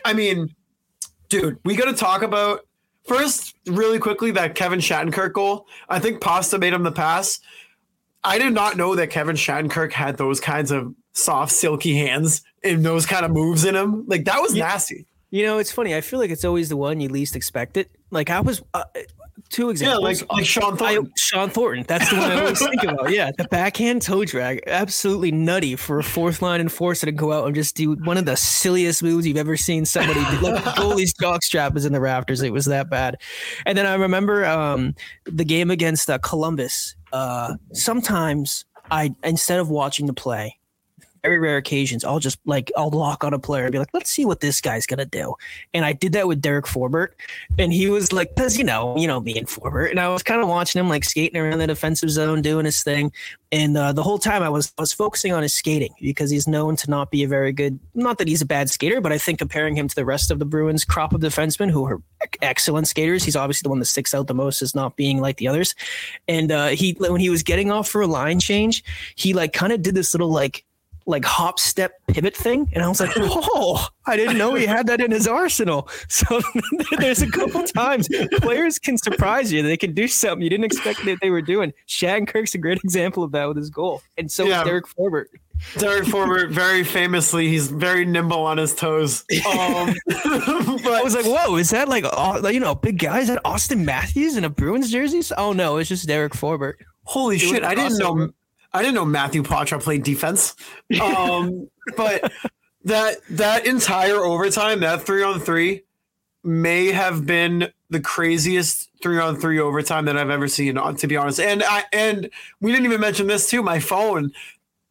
[0.03, 0.53] I mean,
[1.29, 2.67] dude, we got to talk about
[3.05, 5.67] first really quickly that Kevin Shattenkirk goal.
[5.89, 7.39] I think Pasta made him the pass.
[8.23, 12.83] I did not know that Kevin Shattenkirk had those kinds of soft, silky hands and
[12.83, 14.05] those kind of moves in him.
[14.07, 15.05] Like that was nasty.
[15.29, 15.95] You know, it's funny.
[15.95, 17.91] I feel like it's always the one you least expect it.
[18.09, 18.85] Like I was uh,
[19.49, 20.03] two Yeah, examples.
[20.21, 21.13] like like Shawn I, Thornton.
[21.17, 21.85] Shawn Thornton.
[21.87, 23.11] That's the one I always think about.
[23.11, 27.45] Yeah, the backhand toe drag, absolutely nutty for a fourth line enforcer to go out
[27.45, 30.37] and just do one of the silliest moves you've ever seen somebody do.
[30.41, 32.41] Like the goalie's jockstrap is in the rafters.
[32.41, 33.17] It was that bad.
[33.65, 34.95] And then I remember um,
[35.25, 36.95] the game against uh, Columbus.
[37.13, 40.57] Uh, sometimes I instead of watching the play,
[41.25, 44.09] very rare occasions, I'll just like I'll lock on a player and be like, let's
[44.09, 45.35] see what this guy's gonna do.
[45.73, 47.09] And I did that with Derek Forbort,
[47.57, 50.23] and he was like, because you know, you know me and Forbort, and I was
[50.23, 53.11] kind of watching him like skating around the defensive zone, doing his thing.
[53.51, 56.47] And uh, the whole time I was I was focusing on his skating because he's
[56.47, 57.79] known to not be a very good.
[57.93, 60.39] Not that he's a bad skater, but I think comparing him to the rest of
[60.39, 62.01] the Bruins crop of defensemen who are
[62.41, 65.37] excellent skaters, he's obviously the one that sticks out the most as not being like
[65.37, 65.73] the others.
[66.27, 68.83] And uh, he when he was getting off for a line change,
[69.15, 70.65] he like kind of did this little like
[71.07, 72.69] like hop step pivot thing.
[72.73, 75.89] And i was like oh i didn't know he had that in his arsenal.
[76.07, 76.41] So
[76.99, 79.63] there's a couple times players can surprise you.
[79.63, 81.73] They can do something you didn't expect that they were doing.
[81.87, 84.01] Shattenkirk's a great example of that with his goal.
[84.17, 84.61] And so Yeah.
[84.61, 85.25] is derek forbort.
[85.77, 89.23] Derek Forbort, very famously, he's very nimble on his toes.
[89.47, 93.19] Um, i was like whoa is that like oh, you know big guy?
[93.19, 95.21] Is that austin matthews in a bruins jersey?
[95.37, 96.73] Oh no it's just derek forbort.
[97.03, 98.29] Holy was shit, I didn't know.
[98.75, 100.55] I didn't know Matthew Poitras played defense.
[101.01, 102.31] Um, but
[102.83, 105.83] that that entire overtime, that three on three,
[106.43, 110.77] may have been the craziest three on three overtime that I've ever seen.
[110.77, 113.63] uh, To be honest, and I and we didn't even mention this too.
[113.63, 114.31] My phone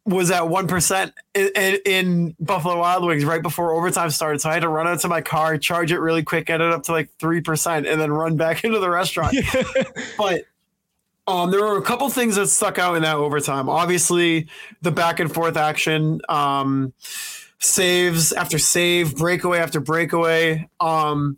[0.05, 4.49] was at one percent in, in, in Buffalo Wild Wings right before overtime started, so
[4.49, 6.83] I had to run out to my car, charge it really quick, get it up
[6.83, 9.35] to like three percent, and then run back into the restaurant.
[10.17, 10.45] but
[11.27, 13.69] um, there were a couple things that stuck out in that overtime.
[13.69, 14.47] Obviously,
[14.81, 16.93] the back and forth action, um,
[17.59, 20.67] saves after save, breakaway after breakaway.
[20.79, 21.37] Um,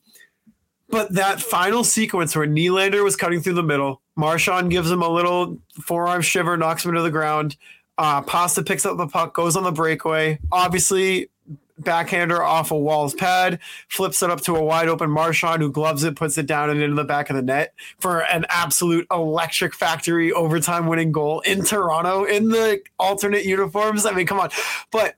[0.90, 5.10] but that final sequence where Nylander was cutting through the middle, Marchand gives him a
[5.10, 7.56] little forearm shiver, knocks him to the ground.
[7.98, 10.40] Uh, Pasta picks up the puck, goes on the breakaway.
[10.52, 11.30] Obviously,
[11.80, 13.60] backhander off a Woll's pad,
[13.90, 16.82] flips it up to a wide open Marchand who gloves it, puts it down and
[16.82, 21.64] into the back of the net for an absolute electric factory overtime winning goal in
[21.64, 24.06] Toronto in the alternate uniforms.
[24.06, 24.50] I mean, come on.
[24.92, 25.16] But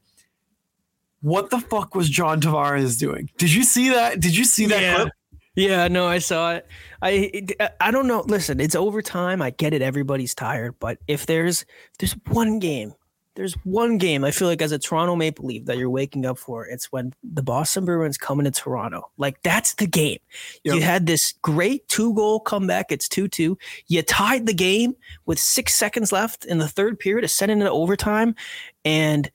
[1.22, 3.30] what the fuck was John Tavares doing?
[3.38, 4.20] Did you see that?
[4.20, 4.96] Did you see that Yeah.
[4.96, 5.10] clip?
[5.56, 6.68] Yeah, no, I saw it.
[7.02, 7.44] I
[7.82, 8.22] I don't know.
[8.22, 9.42] Listen, it's overtime.
[9.42, 9.82] I get it.
[9.82, 12.94] Everybody's tired, but if there's if there's one game,
[13.40, 16.38] there's one game I feel like as a Toronto Maple Leaf that you're waking up
[16.38, 16.68] for.
[16.68, 19.10] It's when the Boston Bruins come into Toronto.
[19.18, 20.18] Like that's the game.
[20.66, 22.92] You had this great two goal comeback.
[22.92, 23.58] It's two two.
[23.88, 24.94] You tied the game
[25.26, 28.36] with six seconds left in the third period to send it into overtime,
[28.84, 29.32] and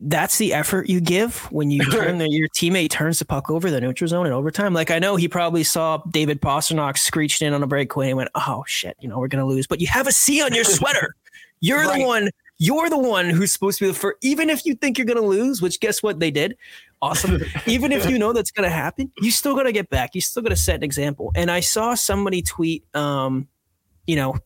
[0.00, 3.70] that's the effort you give when you turn the, your teammate turns the puck over
[3.70, 4.74] the neutral zone in overtime.
[4.74, 8.30] Like I know he probably saw David Pastrnak screeched in on a breakaway and went,
[8.34, 11.14] "Oh shit, you know we're gonna lose." But you have a C on your sweater.
[11.60, 12.00] You're right.
[12.00, 12.30] the one.
[12.58, 14.16] You're the one who's supposed to be the first.
[14.20, 16.56] Even if you think you're gonna lose, which guess what they did.
[17.00, 17.40] Awesome.
[17.66, 20.14] even if you know that's gonna happen, you still gotta get back.
[20.14, 21.30] You still gotta set an example.
[21.34, 23.46] And I saw somebody tweet, um,
[24.06, 24.36] you know,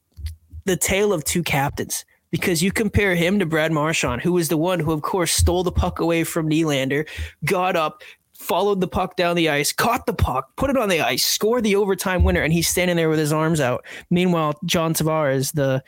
[0.64, 4.56] the tale of two captains because you compare him to Brad Marchand, who was the
[4.56, 7.06] one who, of course, stole the puck away from Nylander,
[7.44, 11.00] got up, followed the puck down the ice, caught the puck, put it on the
[11.00, 13.84] ice, scored the overtime winner, and he's standing there with his arms out.
[14.10, 15.84] Meanwhile, John Tavares, the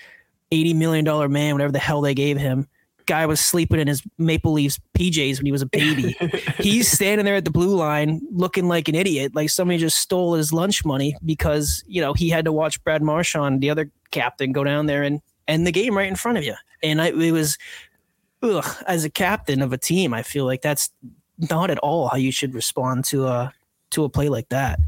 [0.54, 2.68] $80 million man, whatever the hell they gave him,
[3.06, 6.16] guy was sleeping in his Maple Leafs PJs when he was a baby.
[6.58, 10.34] He's standing there at the blue line looking like an idiot, like somebody just stole
[10.34, 14.52] his lunch money because, you know, he had to watch Brad Marchand, the other captain,
[14.52, 16.54] go down there and end the game right in front of you.
[16.82, 17.58] And I, it was,
[18.42, 20.90] ugh, as a captain of a team, I feel like that's
[21.50, 23.52] not at all how you should respond to a
[23.90, 24.80] to a play like that.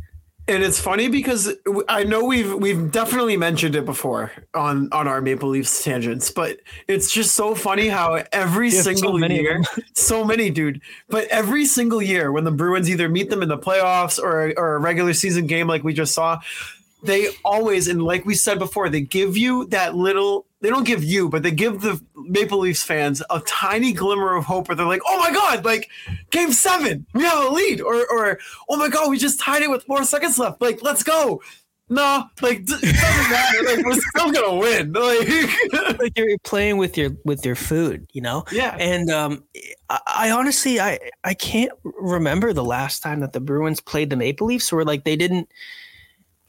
[0.48, 1.52] And it's funny because
[1.88, 6.59] I know we've we've definitely mentioned it before on on our Maple Leafs tangents, but
[6.87, 10.80] it's just so funny how every single so year, so many, dude.
[11.09, 14.76] But every single year, when the Bruins either meet them in the playoffs or or
[14.76, 16.38] a regular season game like we just saw,
[17.02, 21.05] they always and like we said before, they give you that little they don't give
[21.05, 24.87] you, but they give the Maple Leafs fans a tiny glimmer of hope where they're
[24.87, 25.90] like, oh my God, like
[26.31, 27.81] game seven, we have a lead.
[27.81, 28.38] Or, or
[28.69, 30.61] oh my God, we just tied it with four seconds left.
[30.61, 31.42] Like, let's go.
[31.88, 33.62] No, like it doesn't matter.
[33.62, 34.92] Like we're still gonna win.
[34.92, 38.45] Like, like you're playing with your with your food, you know.
[38.51, 38.77] Yeah.
[38.81, 39.45] And um,
[39.88, 44.16] I, I, honestly, I I can't remember the last time that the Bruins played the
[44.16, 45.49] Maple Leafs, where like they didn't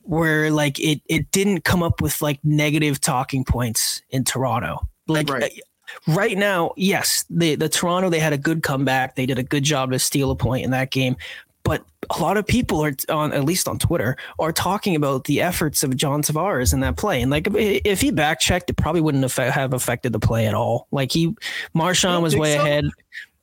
[0.08, 4.88] where like it it didn't come up with like negative talking points in Toronto.
[5.08, 5.43] Like right.
[5.43, 9.15] Uh, right now, yes, the the Toronto they had a good comeback.
[9.15, 11.17] They did a good job to steal a point in that game.
[11.63, 15.41] But a lot of people are on, at least on Twitter, are talking about the
[15.41, 17.22] efforts of John Tavares in that play.
[17.22, 20.88] And like, if he back checked, it probably wouldn't have affected the play at all.
[20.91, 21.36] Like he,
[21.74, 22.62] Marchand was way so?
[22.62, 22.86] ahead.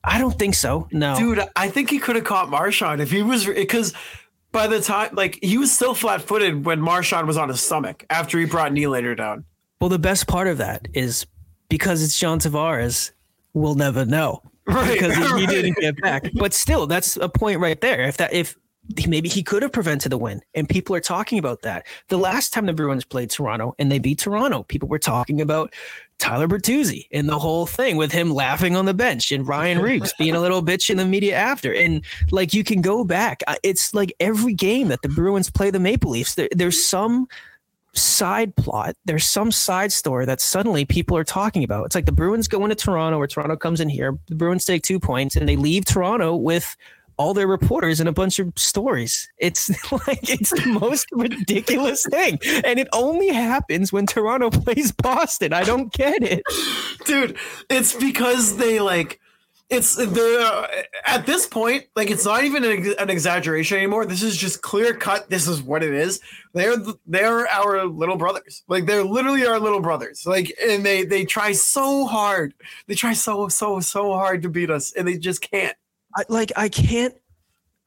[0.05, 0.89] I don't think so.
[0.91, 3.93] No, dude, I think he could have caught Marchand if he was because
[4.55, 8.07] by the time like he was still flat footed when Marchand was on his stomach
[8.09, 9.45] after he brought Nylander down.
[9.81, 11.27] Well, the best part of that is
[11.69, 13.11] because it's John Tavares,
[13.53, 14.41] we'll never know.
[14.67, 15.41] Right, because he, right.
[15.41, 16.31] he didn't get back.
[16.35, 18.03] But still, that's a point right there.
[18.03, 18.57] If that if
[19.07, 20.43] maybe he could have prevented the win.
[20.55, 21.87] And people are talking about that.
[22.09, 25.73] The last time the Bruins played Toronto and they beat Toronto, people were talking about
[26.19, 30.15] Tyler Bertuzzi and the whole thing with him laughing on the bench and Ryan Reaves
[30.19, 31.75] being a little bitch in the media after.
[31.75, 33.43] And like you can go back.
[33.63, 37.27] It's like every game that the Bruins play the Maple Leafs, there, there's some
[37.95, 38.97] side plot.
[39.05, 41.87] There's some side story that suddenly people are talking about.
[41.87, 44.19] It's like the Bruins go into Toronto or Toronto comes in here.
[44.27, 46.77] The Bruins take two points and they leave Toronto with
[47.17, 49.29] all their reporters and a bunch of stories.
[49.39, 52.39] It's like it's the most ridiculous thing.
[52.65, 55.53] And it only happens when Toronto plays Boston.
[55.53, 56.43] I don't get it.
[57.05, 57.37] Dude,
[57.71, 59.21] it's because they like
[59.71, 64.37] it's the at this point like it's not even an, an, exaggeration anymore this is
[64.37, 66.21] just clear cut this is what it is
[66.53, 71.25] they're they're our little brothers like they're literally our little brothers like and they they
[71.25, 72.53] try so hard
[72.87, 75.77] they try so so so hard to beat us and they just can't
[76.17, 77.15] I, like I can't.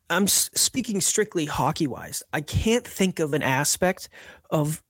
[0.10, 2.24] I'm speaking strictly hockey wise.
[2.32, 4.08] I can't think of an aspect
[4.50, 4.82] of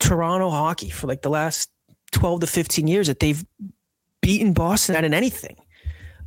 [0.00, 1.70] Toronto hockey for like the last
[2.12, 3.44] 12 to 15 years that they've
[4.22, 5.56] beaten Boston at in anything.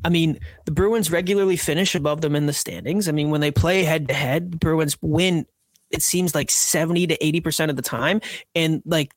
[0.03, 3.09] I mean, the Bruins regularly finish above them in the standings.
[3.09, 5.47] I mean, when they play head to head, Bruins win,
[5.89, 8.21] it seems like 70 to 80% of the time.
[8.53, 9.15] And like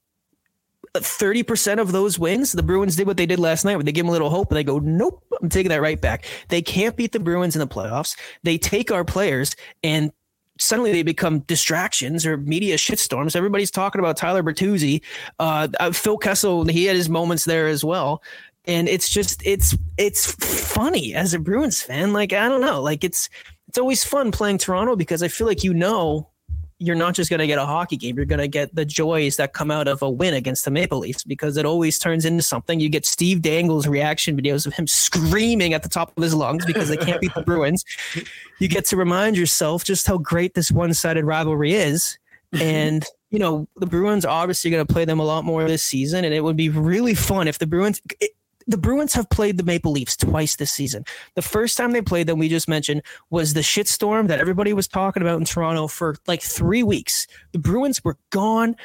[1.03, 4.05] 30% of those wins, the Bruins did what they did last night where they give
[4.05, 6.25] them a little hope and they go, nope, I'm taking that right back.
[6.49, 8.17] They can't beat the Bruins in the playoffs.
[8.43, 10.13] They take our players and
[10.59, 13.37] suddenly they become distractions or media shitstorms.
[13.37, 15.03] Everybody's talking about Tyler Bertuzzi.
[15.39, 18.23] Uh, uh, Phil Kessel, he had his moments there as well.
[18.65, 20.33] And it's just, it's, it's
[20.75, 22.13] funny as a Bruins fan.
[22.13, 23.31] Like, I don't know, like it's,
[23.69, 26.29] it's always fun playing Toronto because I feel like, you know,
[26.79, 28.17] you're not just going to get a hockey game.
[28.17, 30.99] You're going to get the joys that come out of a win against the Maple
[30.99, 32.79] Leafs because it always turns into something.
[32.79, 36.65] You get Steve Dangle's reaction videos of him screaming at the top of his lungs
[36.65, 37.85] because they can't beat the Bruins.
[38.61, 42.17] You get to remind yourself just how great this one sided rivalry is.
[42.55, 42.65] Mm-hmm.
[42.65, 45.83] And, you know, the Bruins are obviously going to play them a lot more this
[45.83, 46.25] season.
[46.25, 48.01] And it would be really fun if the Bruins.
[48.21, 48.31] It,
[48.69, 51.05] the Bruins have played the Maple Leafs twice this season.
[51.35, 54.87] The first time they played them, we just mentioned, was the shitstorm that everybody was
[54.87, 57.27] talking about in Toronto for like three weeks.
[57.53, 58.77] The Bruins were gone.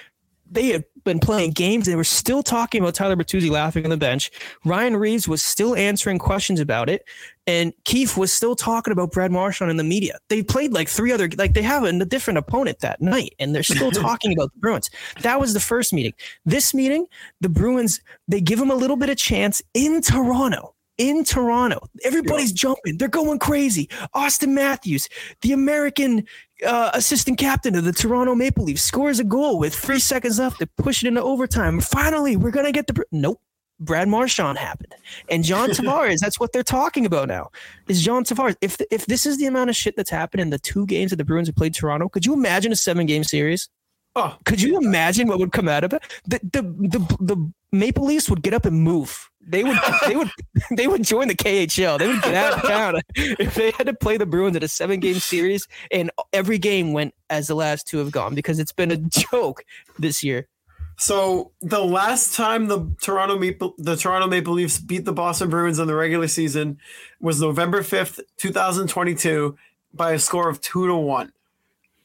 [0.49, 1.85] They had been playing games.
[1.85, 4.31] They were still talking about Tyler Bertuzzi laughing on the bench.
[4.63, 7.03] Ryan Reaves was still answering questions about it.
[7.45, 10.17] And Keefe was still talking about Brad Marchand in the media.
[10.29, 13.63] They played like three other, like they have a, different opponent that night, and they're
[13.63, 14.89] still talking about the Bruins.
[15.21, 16.13] That was the first meeting.
[16.45, 17.05] This meeting,
[17.41, 21.87] the Bruins, they give them a little bit of chance in Toronto in Toronto.
[22.03, 22.55] Everybody's yeah.
[22.55, 22.97] jumping.
[22.97, 23.87] They're going crazy.
[24.15, 25.07] Auston Matthews,
[25.41, 26.25] the American
[26.65, 30.59] uh, assistant captain of the Toronto Maple Leafs, scores a goal with three seconds left
[30.59, 31.81] to push it into overtime.
[31.81, 33.03] Finally, we're going to get the.
[33.11, 33.41] Nope.
[33.83, 34.93] Brad Marchand happened.
[35.29, 37.51] And John Tavares, that's what they're talking about now.
[37.87, 38.55] Is John Tavares.
[38.61, 41.17] If if this is the amount of shit that's happened in the two games that
[41.17, 43.69] the Bruins have played Toronto, could you imagine a seven game series?
[44.15, 46.03] Oh, could you imagine what would come out of it?
[46.25, 50.29] The the the, the Maple Leafs would get up and move they would they would
[50.71, 51.99] they would join the KHL.
[51.99, 54.67] They would get out of town if they had to play the Bruins in a
[54.67, 58.71] seven game series, and every game went as the last two have gone because it's
[58.71, 59.63] been a joke
[59.99, 60.47] this year.
[60.97, 65.79] So the last time the Toronto Maple the Toronto Maple Leafs beat the Boston Bruins
[65.79, 66.79] in the regular season
[67.19, 69.57] was November fifth, two thousand twenty two,
[69.93, 71.33] by a score of two to one.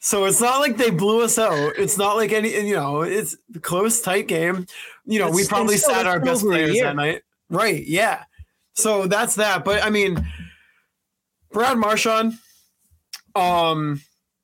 [0.01, 1.75] So it's not like they blew us out.
[1.77, 4.67] It's not like any, you know, it's a close, tight game.
[5.05, 7.23] You know, it's, we probably sat our best players that night.
[7.51, 7.85] Right.
[7.85, 8.23] Yeah.
[8.75, 9.65] So that's that.
[9.65, 10.25] But I mean,
[11.51, 12.35] Brad Marchand,
[13.35, 14.01] um,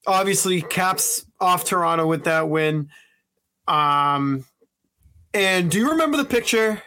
[0.06, 2.90] obviously caps off Toronto with that win.
[3.66, 4.44] Um,
[5.32, 6.82] and do you remember the picture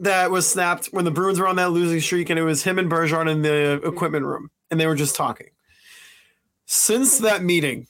[0.00, 2.78] that was snapped when the Bruins were on that losing streak and it was him
[2.78, 5.48] and Bergeron in the equipment room and they were just talking?
[6.66, 7.86] Since that meeting,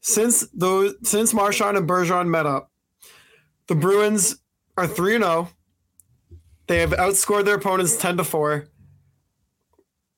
[0.00, 2.70] since those since Marchand and Bergeron met up,
[3.66, 4.36] the Bruins
[4.76, 5.48] are 3 0
[6.66, 8.66] they have outscored their opponents 10 to 4.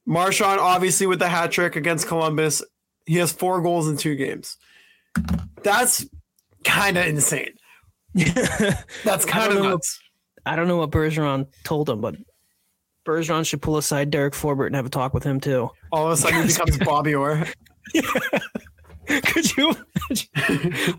[0.06, 2.62] Marchand, obviously, with the hat trick against Columbus,
[3.04, 4.56] he has four goals in two games.
[5.62, 6.06] That's
[6.68, 7.54] kind of insane.
[9.04, 10.00] That's kind of nuts.
[10.44, 12.16] What, I don't know what Bergeron told him, but
[13.04, 15.70] Bergeron should pull aside Derek Forbort and have a talk with him too.
[15.92, 17.46] All of a sudden, he becomes Bobby Orr.
[19.07, 19.74] Could you?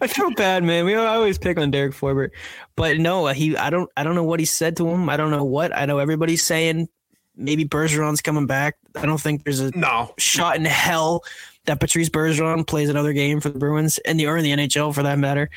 [0.01, 0.86] I feel bad, man.
[0.86, 2.32] We always pick on Derek Forbort,
[2.75, 3.55] but no, he.
[3.55, 3.88] I don't.
[3.95, 5.10] I don't know what he said to him.
[5.10, 5.75] I don't know what.
[5.77, 6.89] I know everybody's saying
[7.36, 8.77] maybe Bergeron's coming back.
[8.95, 11.23] I don't think there's a no shot in hell
[11.69, 15.03] that Patrice Bergeron plays another game for the Bruins and the or the NHL for
[15.03, 15.51] that matter.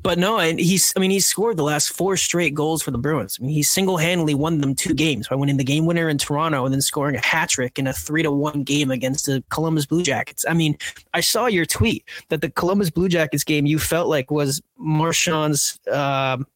[0.00, 2.98] But no, and he's I mean he scored the last four straight goals for the
[2.98, 3.38] Bruins.
[3.40, 6.16] I mean he single handedly won them two games by winning the game winner in
[6.16, 9.42] Toronto and then scoring a hat trick in a three to one game against the
[9.50, 10.44] Columbus Blue Jackets.
[10.48, 10.78] I mean,
[11.12, 15.80] I saw your tweet that the Columbus Blue Jackets game you felt like was Marchand's
[15.90, 16.46] um,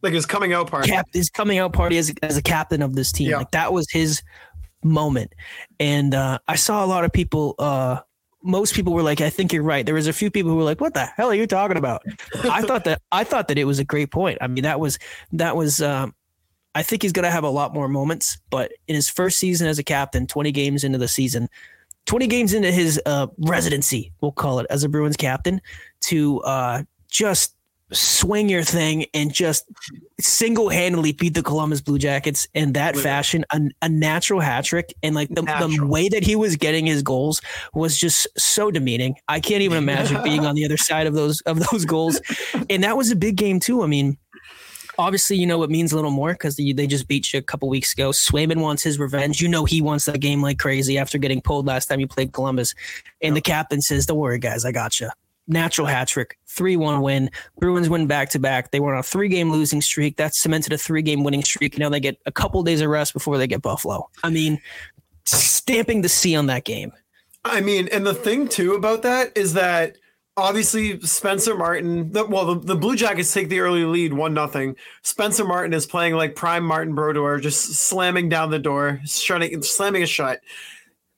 [0.00, 0.88] like his coming out party.
[0.88, 3.30] Cap, his coming out party as, as a captain of this team.
[3.30, 3.38] Yeah.
[3.38, 4.22] Like that was his
[4.82, 5.34] moment.
[5.78, 8.00] And uh, I saw a lot of people uh,
[8.42, 9.84] most people were like, I think you're right.
[9.84, 12.02] There was a few people who were like, what the hell are you talking about?
[12.44, 14.38] I thought that I thought that it was a great point.
[14.40, 14.98] I mean, that was
[15.32, 16.14] that was um,
[16.74, 19.78] I think he's gonna have a lot more moments, but in his first season as
[19.78, 21.48] a captain, 20 games into the season,
[22.06, 25.60] 20 games into his uh, residency, we'll call it, as a Bruins captain,
[26.02, 27.54] to uh, just
[27.92, 29.64] swing your thing and just
[30.20, 34.94] single-handedly beat the Columbus Blue Jackets in that fashion, a, a natural hat trick.
[35.02, 37.40] And like the, the way that he was getting his goals
[37.74, 39.16] was just so demeaning.
[39.28, 42.20] I can't even imagine being on the other side of those of those goals.
[42.68, 43.82] And that was a big game too.
[43.82, 44.18] I mean,
[44.98, 47.42] obviously, you know, it means a little more because they, they just beat you a
[47.42, 48.10] couple weeks ago.
[48.10, 49.40] Swayman wants his revenge.
[49.40, 52.32] You know, he wants that game like crazy after getting pulled last time you played
[52.32, 52.74] Columbus.
[53.22, 53.42] And yep.
[53.42, 55.10] the captain says, Don't worry, guys, I got you
[55.46, 57.30] natural hat trick, 3 1 win.
[57.58, 58.70] Bruins win back to back.
[58.70, 60.16] They were on a three game losing streak.
[60.16, 61.78] That cemented a three game winning streak.
[61.78, 64.08] Now they get a couple days of rest before they get Buffalo.
[64.22, 64.60] I mean,
[65.24, 66.92] stamping the C on that game.
[67.44, 69.96] I mean, and the thing too about that is that
[70.36, 74.76] obviously Spencer Martin, the, well, the, the, Blue Jackets take the early lead, one nothing.
[75.02, 80.02] Spencer Martin is playing like prime Martin Brodeur, just slamming down the door, shutting, slamming
[80.02, 80.40] a shut.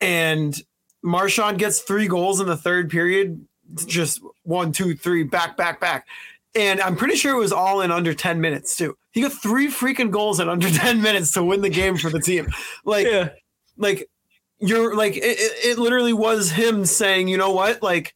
[0.01, 0.57] And
[1.03, 3.47] Marchand gets three goals in the third period
[3.87, 6.07] just one, two, three, back, back, back.
[6.55, 8.97] And I'm pretty sure it was all in under 10 minutes too.
[9.13, 12.21] He got three freaking goals in under 10 minutes to win the game for the
[12.21, 12.49] team.
[12.85, 13.31] Like, yeah.
[13.77, 14.09] like
[14.59, 17.83] you're like, it, it literally was him saying, you know what?
[17.83, 18.15] Like,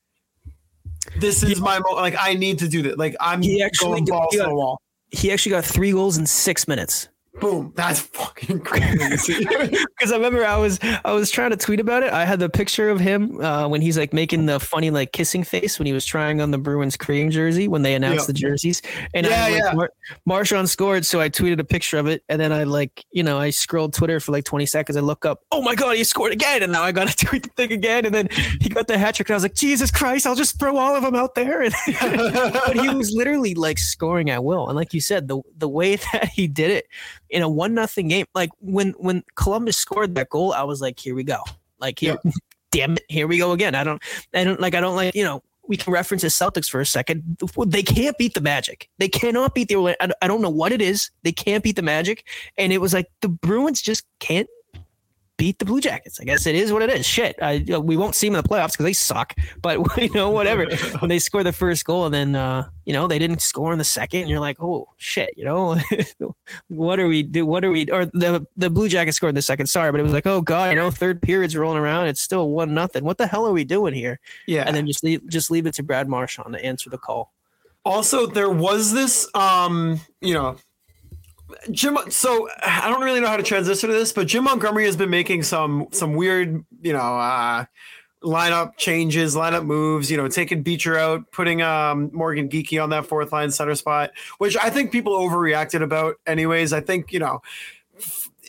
[1.18, 2.98] this is my mo- like I need to do that.
[2.98, 4.80] Like I'm he actually going balls got, to the wall.
[5.10, 7.08] He actually got three goals in six minutes.
[7.40, 7.72] Boom.
[7.76, 9.46] That's fucking crazy.
[9.96, 12.12] Because I remember I was I was trying to tweet about it.
[12.12, 15.42] I had the picture of him uh, when he's like making the funny like kissing
[15.42, 18.26] face when he was trying on the Bruins cream jersey when they announced Yeah.
[18.26, 18.82] the jerseys.
[19.14, 19.72] And Yeah, I like, yeah.
[19.72, 19.92] Mar-
[20.26, 23.38] Marchand scored, so I tweeted a picture of it, and then I like you know
[23.38, 24.96] I scrolled Twitter for like 20 seconds.
[24.96, 27.44] I look up, oh my god, he scored again, and now I got to tweet
[27.44, 28.28] the thing again, and then
[28.60, 30.94] he got the hat trick, and I was like, Jesus Christ, I'll just throw all
[30.94, 31.62] of them out there.
[31.66, 31.74] And
[32.66, 35.96] but he was literally like scoring at will, and like you said, the the way
[35.96, 36.86] that he did it
[37.30, 38.26] in a one nothing game.
[38.34, 41.38] Like when when Columbus scored that goal, I was like, here we go.
[41.78, 42.18] Like here,
[42.70, 43.74] damn it, here we go again.
[43.74, 44.02] I don't,
[44.34, 45.42] I don't like, I don't like, you know.
[45.68, 47.38] We can reference the Celtics for a second.
[47.66, 48.88] They can't beat the Magic.
[48.98, 49.96] They cannot beat the.
[50.22, 51.10] I don't know what it is.
[51.24, 52.24] They can't beat the Magic,
[52.56, 54.48] and it was like the Bruins just can't
[55.36, 56.20] beat the Blue Jackets.
[56.20, 57.04] I guess it is what it is.
[57.04, 59.34] Shit, I, you know, we won't see them in the playoffs because they suck.
[59.62, 60.66] But you know, whatever.
[61.00, 63.78] when they score the first goal and then uh, you know they didn't score in
[63.78, 65.76] the second, and you're like, oh shit, you know,
[66.68, 67.44] what are we do?
[67.44, 67.90] What are we?
[67.90, 69.66] Or the the Blue Jackets scored in the second.
[69.66, 72.06] Sorry, but it was like, oh god, you know, third period's rolling around.
[72.06, 73.04] It's still one nothing.
[73.04, 74.20] What the hell are we doing here?
[74.46, 74.64] yeah.
[74.66, 77.32] And then just leave just leave it to Brad Marchand to answer the call.
[77.84, 80.56] also there was this um you know
[81.70, 84.96] jim so i don't really know how to transition to this but jim montgomery has
[84.96, 87.64] been making some some weird you know uh
[88.22, 93.06] lineup changes lineup moves you know taking beecher out putting um morgan geekie on that
[93.06, 96.72] fourth line center spot which i think people overreacted about anyways.
[96.72, 97.40] I think you know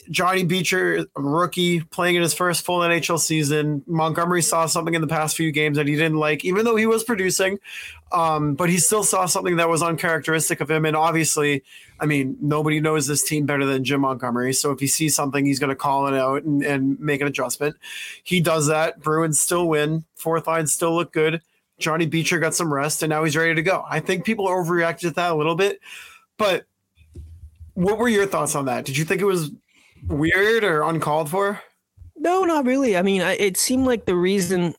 [0.10, 3.84] Johnny Beecher, rookie, playing in his first full NHL season.
[3.88, 6.86] Montgomery saw something in the past few games that he didn't like, even though he
[6.86, 7.60] was producing.
[8.12, 10.86] Um, but he still saw something that was uncharacteristic of him.
[10.86, 11.64] And obviously,
[12.00, 14.54] I mean, nobody knows this team better than Jim Montgomery.
[14.54, 17.28] So if he sees something, he's going to call it out and, and make an
[17.28, 17.76] adjustment.
[18.24, 19.00] He does that.
[19.00, 20.06] Bruins still win.
[20.16, 21.42] Fourth line still look good.
[21.80, 23.86] Johnny Beecher got some rest and now he's ready to go.
[23.88, 25.80] I think people overreacted to that a little bit.
[26.38, 26.66] But
[27.74, 28.86] what were your thoughts on that?
[28.86, 29.52] Did you think it was
[30.08, 31.62] weird or uncalled for?
[32.16, 32.98] No, not really.
[32.98, 34.76] I mean, I, it seemed like the reason.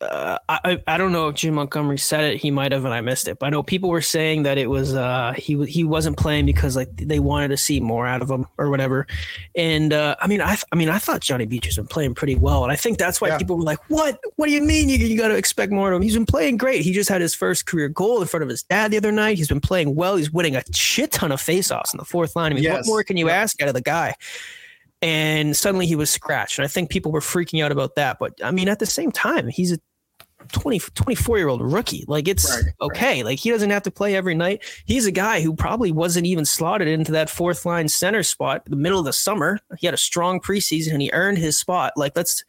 [0.00, 2.38] Uh, I I- don't know if Jim Montgomery said it.
[2.38, 3.38] He might have, and I missed it.
[3.38, 6.74] But I know people were saying that it was uh, he he wasn't playing because
[6.74, 9.06] like they wanted to see more out of him or whatever.
[9.54, 12.34] And uh, I mean, I th- I mean, I thought Johnny Beecher's been playing pretty
[12.34, 13.36] well, and I think that's why Yeah.
[13.38, 14.18] people were like, "What?
[14.36, 16.02] What do you mean you, you got to expect more of him?
[16.02, 16.80] He's been playing great.
[16.82, 19.36] He just had his first career goal in front of his dad the other night.
[19.36, 20.16] He's been playing well.
[20.16, 22.52] He's winning a shit ton of faceoffs in the fourth line.
[22.52, 24.14] I mean, what more can you ask out of the guy?"
[25.02, 26.58] and suddenly he was scratched.
[26.58, 28.18] And I think people were freaking out about that.
[28.18, 29.78] But I mean, at the same time, he's a
[30.52, 32.04] 20, 24 year old rookie.
[32.08, 33.22] Like it's Right, okay.
[33.22, 34.62] Like he doesn't have to play every night.
[34.86, 38.70] He's a guy who probably wasn't even slotted into that fourth line center spot in
[38.70, 39.58] the middle of the summer.
[39.78, 41.92] He had a strong preseason and he earned his spot.
[41.96, 42.44] Like let's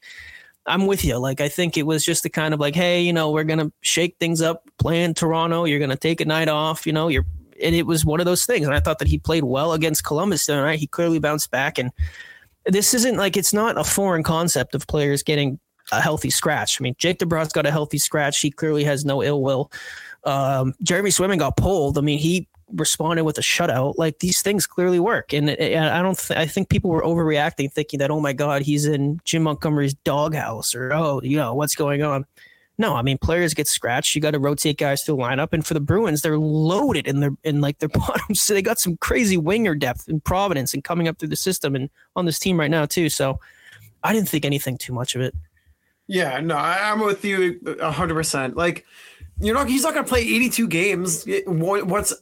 [0.65, 1.17] I'm with you.
[1.17, 3.71] Like I think it was just the kind of like, hey, you know, we're gonna
[3.81, 5.65] shake things up, play in Toronto.
[5.65, 6.85] You're gonna take a night off.
[6.85, 7.25] You know, you're
[7.61, 8.65] and it was one of those things.
[8.65, 10.79] And I thought that he played well against Columbus the other night.
[10.79, 11.77] He clearly bounced back.
[11.77, 11.91] And
[12.65, 15.59] this isn't like it's not a foreign concept of players getting
[15.91, 16.79] a healthy scratch.
[16.79, 18.39] I mean, Jake DeBrusk got a healthy scratch.
[18.39, 19.71] He clearly has no ill will.
[20.23, 21.97] Um, Jeremy Swayman got pulled.
[21.97, 23.95] I mean, he responded with a shutout.
[23.97, 26.17] Like these things clearly work, and I don't.
[26.17, 29.93] Th- I think people were overreacting, thinking that oh my god, he's in Jim Montgomery's
[29.93, 32.25] doghouse, or oh, you know what's going on.
[32.77, 34.15] No, I mean players get scratched.
[34.15, 37.19] You got to rotate guys through the lineup, and for the Bruins, they're loaded in
[37.19, 38.35] their in like their bottom.
[38.35, 41.75] So they got some crazy winger depth in Providence and coming up through the system
[41.75, 43.09] and on this team right now too.
[43.09, 43.39] So
[44.03, 45.35] I didn't think anything too much of it.
[46.07, 48.57] Yeah, no, I, I'm with you hundred percent.
[48.57, 48.85] Like,
[49.39, 49.69] you're not.
[49.69, 51.25] He's not going to play 82 games.
[51.45, 52.13] What's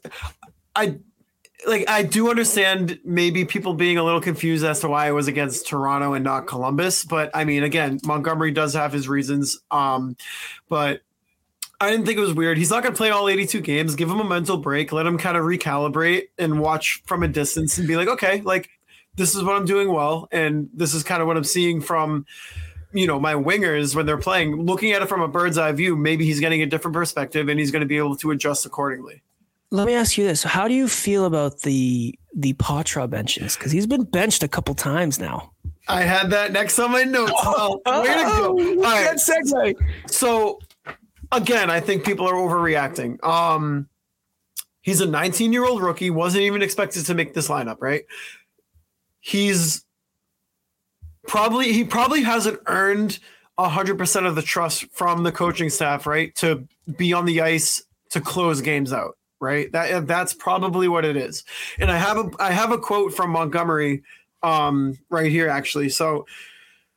[0.76, 1.00] I
[1.68, 1.90] like?
[1.90, 5.68] I do understand maybe people being a little confused as to why it was against
[5.68, 7.04] Toronto and not Columbus.
[7.04, 9.60] But I mean, again, Montgomery does have his reasons.
[9.72, 10.16] Um,
[10.68, 11.02] but
[11.82, 12.58] I didn't think it was weird.
[12.58, 13.96] He's not going to play all 82 games.
[13.96, 14.92] Give him a mental break.
[14.92, 18.70] Let him kind of recalibrate and watch from a distance and be like, okay, like
[19.16, 22.26] this is what I'm doing well, and this is kind of what I'm seeing from
[22.92, 25.96] you know my wingers when they're playing looking at it from a bird's eye view
[25.96, 29.22] maybe he's getting a different perspective and he's going to be able to adjust accordingly.
[29.72, 33.56] Let me ask you this: How do you feel about the the Poitras benches?
[33.56, 35.52] Because he's been benched a couple times now.
[35.88, 37.32] i had that next on my notes.
[37.44, 38.58] Well, way to go.
[38.58, 39.16] All right.
[39.18, 39.76] segue.
[40.10, 40.60] so
[41.32, 43.24] again i think people are overreacting.
[43.24, 43.88] Um
[44.82, 48.06] he's a 19 year old rookie wasn't even expected to make this lineup right?
[49.20, 49.86] He's
[51.30, 53.20] probably he probably hasn't earned
[53.58, 56.68] 100% of the trust from the coaching staff right to
[56.98, 59.72] be on the ice to close games out right?
[59.72, 61.44] That that's probably what it is.
[61.80, 64.04] And i have a i have a quote from montgomery
[64.44, 65.90] um right here actually.
[65.90, 66.26] So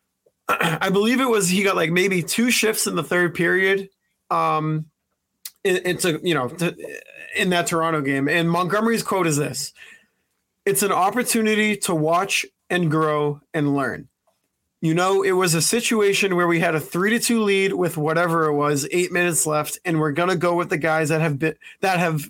[0.49, 3.91] i believe it was he got like maybe two shifts in the third period
[4.31, 4.87] um
[5.65, 6.77] it, it's a you know to,
[7.37, 8.29] in that toronto game.
[8.29, 9.73] And montgomery's quote is this
[10.65, 14.09] it's an opportunity to watch and grow and learn.
[14.83, 17.97] You know, it was a situation where we had a three to two lead with
[17.97, 21.39] whatever it was, eight minutes left, and we're gonna go with the guys that have
[21.39, 22.29] been that have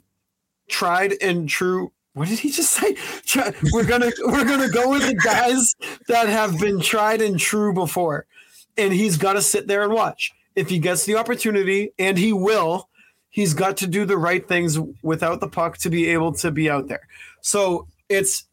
[0.68, 1.92] tried and true.
[2.12, 2.94] What did he just say?
[3.72, 5.74] We're gonna we're gonna go with the guys
[6.08, 8.26] that have been tried and true before,
[8.76, 10.30] and he's got to sit there and watch.
[10.54, 12.90] If he gets the opportunity, and he will,
[13.30, 16.68] he's got to do the right things without the puck to be able to be
[16.68, 17.08] out there.
[17.40, 18.44] So it's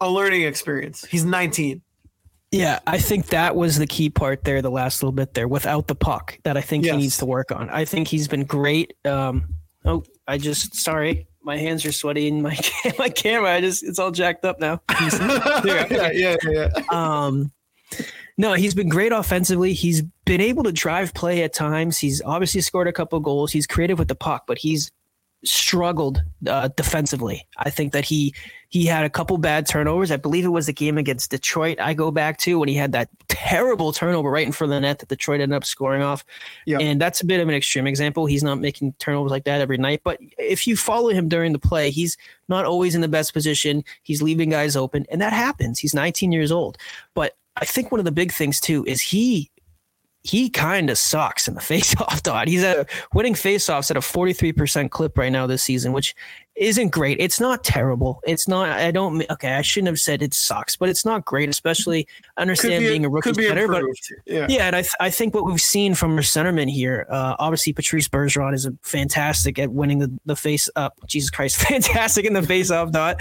[0.00, 1.04] a learning experience.
[1.04, 1.82] He's 19.
[2.52, 5.88] Yeah, I think that was the key part there, the last little bit there, without
[5.88, 6.94] the puck, that I think yes.
[6.94, 7.70] he needs to work on.
[7.70, 8.94] I think he's been great.
[9.06, 9.54] Um,
[9.86, 12.58] oh, I just sorry, my hands are sweaty and my
[12.98, 14.82] my camera, I just it's all jacked up now.
[15.64, 16.68] yeah, yeah, yeah.
[16.90, 17.50] Um,
[18.36, 19.72] no, he's been great offensively.
[19.72, 21.98] He's been able to drive play at times.
[21.98, 23.50] He's obviously scored a couple goals.
[23.50, 24.90] He's creative with the puck, but he's
[25.44, 27.46] struggled uh, defensively.
[27.58, 28.34] I think that he
[28.68, 30.10] he had a couple bad turnovers.
[30.10, 31.78] I believe it was the game against Detroit.
[31.78, 34.80] I go back to when he had that terrible turnover right in front of the
[34.80, 36.24] net that Detroit ended up scoring off.
[36.64, 36.80] Yep.
[36.80, 38.24] And that's a bit of an extreme example.
[38.24, 41.58] He's not making turnovers like that every night, but if you follow him during the
[41.58, 42.16] play, he's
[42.48, 43.84] not always in the best position.
[44.04, 45.78] He's leaving guys open, and that happens.
[45.78, 46.78] He's 19 years old.
[47.12, 49.50] But I think one of the big things too is he
[50.24, 52.48] he kind of sucks in the faceoff dot.
[52.48, 56.14] He's at winning faceoffs at a 43% clip right now this season, which
[56.54, 57.18] isn't great.
[57.18, 58.20] It's not terrible.
[58.26, 58.68] It's not.
[58.68, 59.24] I don't.
[59.30, 61.48] Okay, I shouldn't have said it sucks, but it's not great.
[61.48, 62.06] Especially
[62.36, 63.84] I understand be, being a rookie be better, but
[64.26, 64.66] yeah, yeah.
[64.66, 68.06] And I, th- I think what we've seen from our centerman here, uh, obviously Patrice
[68.06, 71.00] Bergeron is fantastic at winning the, the face up.
[71.06, 73.16] Jesus Christ, fantastic in the face off dot.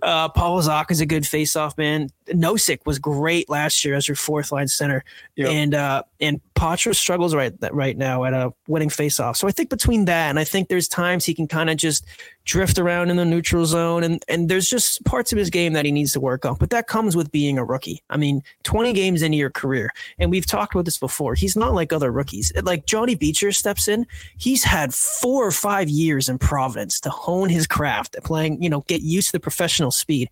[0.00, 2.08] Uh, Paul Zach is a good face off man.
[2.28, 5.04] Nosek was great last year as your fourth line center,
[5.34, 5.48] yep.
[5.48, 9.36] and uh, and Poitras struggles right right now at a winning face off.
[9.36, 12.04] So I think between that and I think there's times he can kind of just
[12.44, 15.84] drift around in the neutral zone and and there's just parts of his game that
[15.84, 16.56] he needs to work on.
[16.58, 18.02] But that comes with being a rookie.
[18.10, 21.74] I mean 20 games into your career and we've talked about this before he's not
[21.74, 22.52] like other rookies.
[22.62, 24.06] Like johnny beecher steps in
[24.38, 28.80] he's had four or five years in providence to hone his craft playing you know
[28.82, 30.30] get used to the professional speed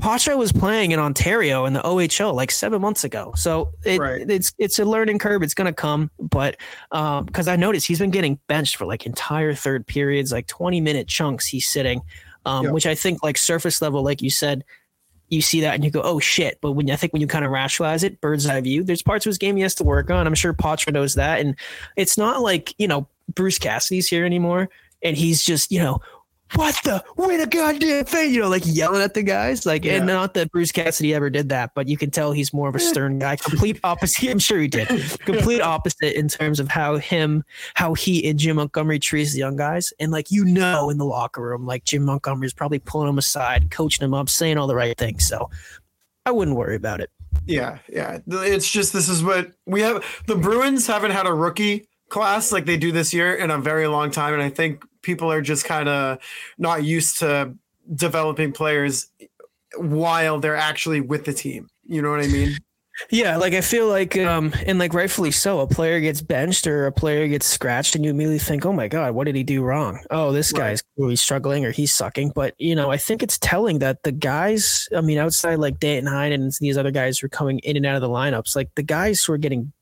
[0.00, 4.28] Poitras was playing in Ontario in the OHL like seven months ago, so it, right.
[4.28, 5.42] it's it's a learning curve.
[5.42, 6.56] It's going to come, but
[6.90, 10.80] because um, I noticed he's been getting benched for like entire third periods, like twenty
[10.80, 11.46] minute chunks.
[11.46, 12.00] He's sitting,
[12.46, 12.72] um, yep.
[12.72, 14.64] which I think like surface level, like you said,
[15.28, 16.58] you see that and you go, oh shit.
[16.60, 19.26] But when I think when you kind of rationalize it, bird's eye view, there's parts
[19.26, 20.26] of his game he has to work on.
[20.26, 21.56] I'm sure Poitras knows that, and
[21.96, 24.68] it's not like you know Bruce Cassidy's here anymore,
[25.02, 26.00] and he's just you know
[26.54, 29.64] what the win a goddamn thing, you know, like yelling at the guys.
[29.64, 29.96] Like, yeah.
[29.96, 32.74] and not that Bruce Cassidy ever did that, but you can tell he's more of
[32.74, 33.36] a stern guy.
[33.36, 34.28] Complete opposite.
[34.30, 34.88] I'm sure he did.
[35.20, 37.44] Complete opposite in terms of how him,
[37.74, 39.92] how he and Jim Montgomery treats the young guys.
[40.00, 43.18] And like you know, in the locker room, like Jim Montgomery is probably pulling him
[43.18, 45.26] aside, coaching him up, saying all the right things.
[45.26, 45.50] So
[46.26, 47.10] I wouldn't worry about it.
[47.46, 48.18] Yeah, yeah.
[48.26, 50.04] It's just this is what we have.
[50.26, 53.86] The Bruins haven't had a rookie class like they do this year in a very
[53.86, 56.18] long time, and I think people are just kind of
[56.58, 57.54] not used to
[57.94, 59.08] developing players
[59.76, 61.68] while they're actually with the team.
[61.84, 62.56] You know what I mean?
[63.08, 66.86] Yeah, like I feel like, um, and like rightfully so, a player gets benched or
[66.86, 69.62] a player gets scratched, and you immediately think, "Oh my god, what did he do
[69.62, 70.00] wrong?
[70.10, 70.58] Oh, this right.
[70.58, 74.12] guy's really struggling or he's sucking." But you know, I think it's telling that the
[74.12, 77.76] guys, I mean, outside like Danton Heinen and these other guys who are coming in
[77.76, 79.72] and out of the lineups, like the guys who are getting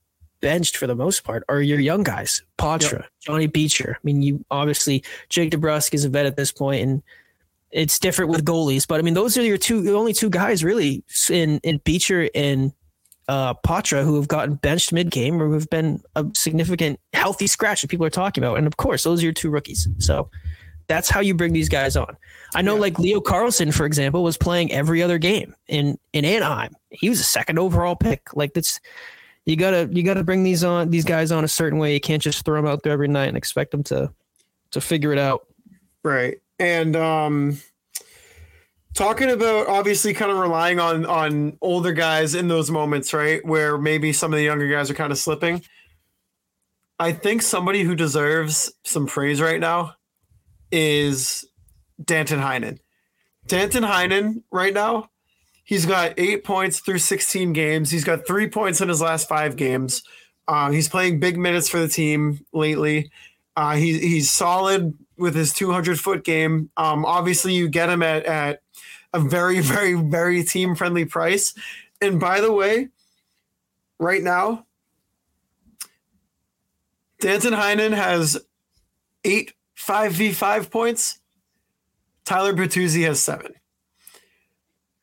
[0.40, 2.42] benched for the most part are your young guys.
[2.58, 3.10] Poitras, yep.
[3.28, 3.96] Johnny Beecher.
[3.96, 7.02] I mean, you obviously Jake DeBrusk is a vet at this point, and
[7.70, 8.88] it's different with goalies.
[8.88, 12.30] But I mean, those are your two, the only two guys really in in Beecher
[12.34, 12.72] and
[13.28, 17.46] uh, Poitras who have gotten benched mid game or who have been a significant healthy
[17.46, 18.56] scratch that people are talking about.
[18.56, 19.86] And of course, those are your two rookies.
[19.98, 20.30] So
[20.86, 22.16] that's how you bring these guys on.
[22.54, 22.80] I know, yeah.
[22.80, 26.74] like Leo Carlsson, for example, was playing every other game in in Anaheim.
[26.88, 28.34] He was a second overall pick.
[28.34, 28.80] Like that's
[29.48, 31.94] you gotta you gotta bring these on these guys on a certain way.
[31.94, 34.12] You can't just throw them out there every night and expect them to
[34.72, 35.46] to figure it out.
[36.04, 36.36] Right.
[36.58, 37.58] And um
[38.92, 43.42] talking about obviously kind of relying on on older guys in those moments, right?
[43.42, 45.64] Where maybe some of the younger guys are kind of slipping.
[46.98, 49.94] I think somebody who deserves some praise right now
[50.70, 51.46] is
[52.04, 52.80] Danton Heinen.
[53.46, 55.08] Danton Heinen right now
[55.68, 57.90] He's got eight points through 16 games.
[57.90, 60.02] He's got three points in his last five games.
[60.48, 63.10] Uh, he's playing big minutes for the team lately.
[63.54, 66.70] Uh, he, he's solid with his 200 foot game.
[66.78, 68.62] Um, obviously, you get him at, at
[69.12, 71.52] a very, very, very team friendly price.
[72.00, 72.88] And by the way,
[73.98, 74.64] right now,
[77.20, 78.38] Danton Heinen has
[79.22, 81.20] eight 5v5 points.
[82.24, 83.57] Tyler Bertuzzi has seven.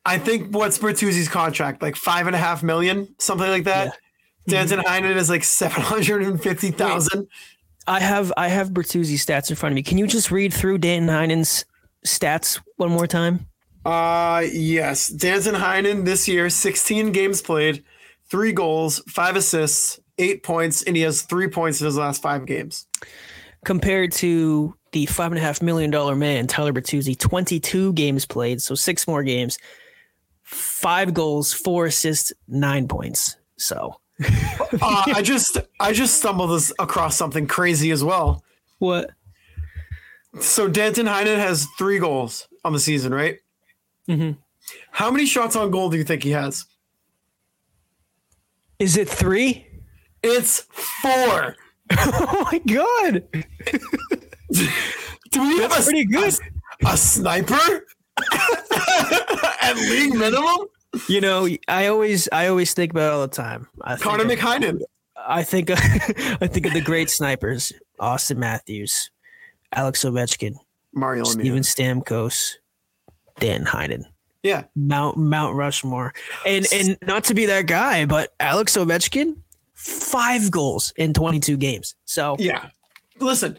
[0.06, 1.82] I think what's Bertuzzi's contract?
[1.82, 3.98] Like five and a half million, something like that.
[4.48, 7.28] Danton Heinen is like seven hundred and fifty thousand.
[7.88, 9.84] I have I have Bertuzzi's stats in front of me.
[9.84, 11.66] Can you just read through Dan Heinen's
[12.06, 13.48] stats one more time?
[13.84, 15.08] Uh yes.
[15.08, 17.84] Danton Heinen this year, 16 games played,
[18.30, 22.46] three goals, five assists, eight points, and he has three points in his last five
[22.46, 22.88] games.
[23.64, 28.62] Compared to the five and a half million dollar man, Tyler Bertuzzi, 22 games played,
[28.62, 29.58] so six more games,
[30.46, 33.36] five goals, four assists, nine points.
[33.58, 34.00] So
[34.82, 38.44] Uh, I just I just stumbled this across something crazy as well.
[38.80, 39.12] what?
[40.40, 43.40] So Danton Heinen has three goals on the season, right?
[44.10, 44.38] Mhm.
[44.92, 46.66] How many shots on goal do you think he has?
[48.80, 49.66] Is it three?
[50.24, 51.56] It's four.
[51.98, 53.24] Oh my god!
[55.32, 56.34] Do we have a, That's pretty good.
[56.84, 57.86] a, a sniper
[59.62, 60.68] at league minimum?
[61.10, 63.68] You know, I always I always think about it all the time.
[63.82, 64.04] I think
[64.40, 64.84] Connor of-.
[65.18, 69.12] I think I think of the great snipers: Auston Matthews,
[69.74, 70.56] Alex Ovechkin,
[70.94, 71.24] Mario.
[71.26, 72.54] Steven Stamkos,
[73.40, 74.04] Dan Heinen,
[74.44, 74.64] Yeah.
[74.76, 76.14] Mount Mount Rushmore,
[76.46, 79.36] and and not to be that guy, but Alex Ovechkin,
[79.74, 81.96] five goals in 22 games.
[82.06, 82.70] So Yeah.
[83.20, 83.58] Listen,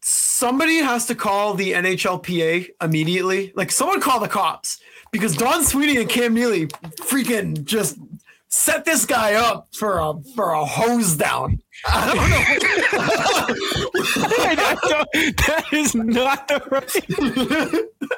[0.00, 3.52] somebody has to call the NHLPA immediately.
[3.54, 4.80] Like, someone call the cops
[5.10, 6.66] because Don Sweeney and Cam Neely
[7.02, 7.98] freaking just
[8.48, 11.60] set this guy up for a for a hose down.
[11.86, 12.14] I
[14.54, 15.04] don't know.
[15.46, 16.94] that is not the right.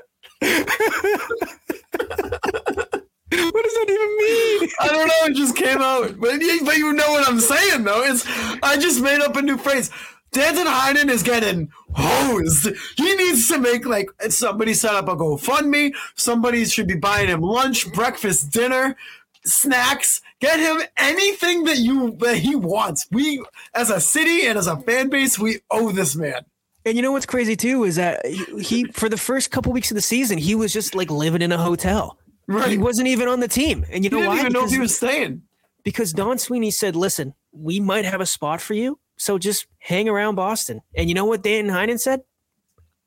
[3.53, 4.71] what does that even mean?
[4.81, 5.25] I don't know.
[5.27, 8.03] It just came out, but you, but you know what I'm saying, though.
[8.03, 8.27] It's
[8.63, 9.91] I just made up a new phrase.
[10.33, 12.69] Danton Heinen is getting hosed.
[12.97, 15.93] He needs to make like somebody set up a GoFundMe.
[16.15, 18.97] Somebody should be buying him lunch, breakfast, dinner,
[19.45, 20.23] snacks.
[20.41, 23.07] Get him anything that you that he wants.
[23.11, 23.43] We,
[23.75, 26.45] as a city and as a fan base, we owe this man.
[26.85, 29.95] And you know what's crazy too is that he, for the first couple weeks of
[29.95, 32.19] the season he was just like living in a hotel.
[32.49, 32.71] Right.
[32.71, 34.41] He wasn't even on the team, and you He know didn't why?
[34.41, 35.43] even know if he was staying.
[35.85, 40.09] because Don Sweeney said, "Listen, we might have a spot for you, so just hang
[40.09, 42.23] around Boston." And you know what Dan Heinen said?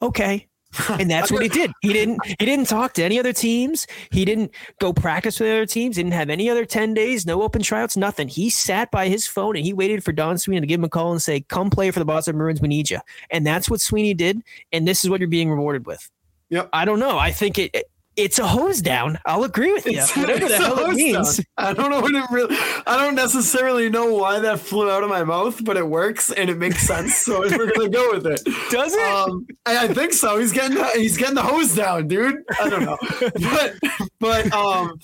[0.02, 0.48] Okay.
[0.90, 1.72] And that's what he did.
[1.82, 3.88] He didn't he didn't talk to any other teams.
[4.12, 7.62] He didn't go practice with other teams, didn't have any other 10 days, no open
[7.62, 8.28] tryouts, nothing.
[8.28, 10.90] He sat by his phone and he waited for Don Sweeney to give him a
[10.90, 13.00] call and say, "Come play for the Boston Bruins, we need you."
[13.30, 16.10] And that's what Sweeney did, and this is what you're being rewarded with.
[16.50, 16.70] Yep.
[16.74, 17.18] I don't know.
[17.18, 19.20] I think it, it it's a hose down.
[19.26, 19.94] I'll agree with you.
[19.94, 21.38] It's- Whatever the it's a hell it hose means.
[21.38, 21.46] down.
[21.58, 22.56] I don't know what it really.
[22.88, 26.50] I don't necessarily know why that flew out of my mouth, but it works and
[26.50, 27.16] it makes sense.
[27.18, 28.42] So we're gonna go with it.
[28.72, 29.02] Does it?
[29.02, 30.38] Um, I, I think so.
[30.40, 32.44] He's getting he's getting the hose down, dude.
[32.62, 32.98] I don't know,
[33.52, 33.74] but
[34.20, 35.00] but um,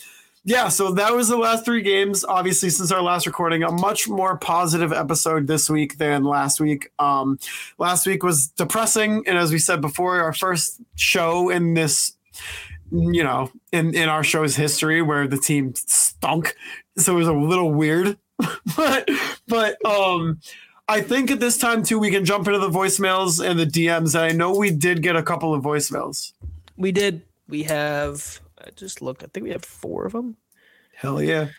[0.46, 0.70] yeah.
[0.70, 2.24] So that was the last three games.
[2.24, 6.90] Obviously, since our last recording, a much more positive episode this week than last week.
[6.98, 7.40] Um,
[7.78, 12.14] last week was depressing, and as we said before, our first show in this
[12.92, 16.56] you know, in, in our show's history where the team stunk.
[16.98, 18.18] So it was a little weird.
[18.76, 19.08] but
[19.48, 20.40] but um
[20.88, 24.16] I think at this time too we can jump into the voicemails and the DMs.
[24.16, 26.34] And I know we did get a couple of voicemails.
[26.78, 27.22] We did.
[27.48, 28.40] We have.
[28.60, 29.24] I just looked.
[29.24, 30.36] I think we have four of them.
[30.94, 31.50] Hell yeah.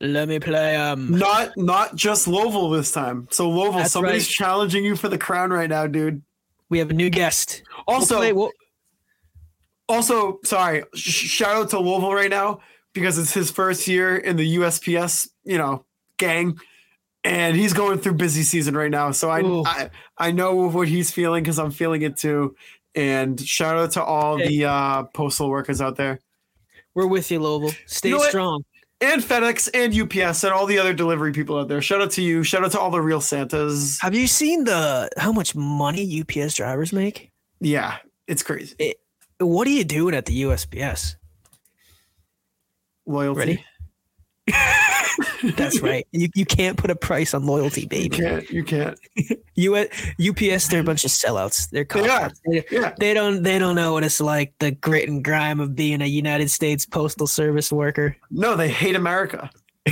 [0.00, 0.76] Let me play.
[0.76, 3.28] Um, Not not just Lovell this time.
[3.30, 4.30] So Lovell, That's somebody's right.
[4.46, 6.22] challenging you for the crown right now, dude.
[6.70, 7.62] we have a new guest.
[7.86, 8.52] Also, We'll play- we'll-
[9.90, 12.60] also sorry sh- shout out to Louisville right now
[12.94, 15.84] because it's his first year in the USPS you know
[16.16, 16.58] gang
[17.24, 19.62] and he's going through busy season right now so I Ooh.
[19.64, 22.54] I, I know what he's feeling because I'm feeling it too
[22.94, 24.48] and shout out to all Hey.
[24.48, 26.18] the uh, postal workers out there
[26.94, 27.76] we're with you, Louisville.
[27.86, 28.64] Stay You know strong.
[29.00, 32.22] and FedEx and UPS and all the other delivery people out there shout out to
[32.22, 36.20] you shout out to all the real Santas Have you seen the how much money
[36.22, 37.30] UPS drivers make?
[37.60, 38.94] yeah it's crazy
[39.40, 41.16] What are you doing at the USPS?
[43.06, 43.64] loyalty Ready?
[45.56, 46.06] That's right.
[46.12, 48.16] You, you can't put a price on loyalty, baby.
[48.16, 48.98] you can't you can't
[49.54, 51.68] You UPS, they're a bunch of sellouts.
[51.70, 52.30] They're They are.
[52.70, 56.00] yeah they don't they don't know what it's like the grit and grime of being
[56.02, 58.16] a United States Postal Service worker.
[58.30, 59.50] no they hate America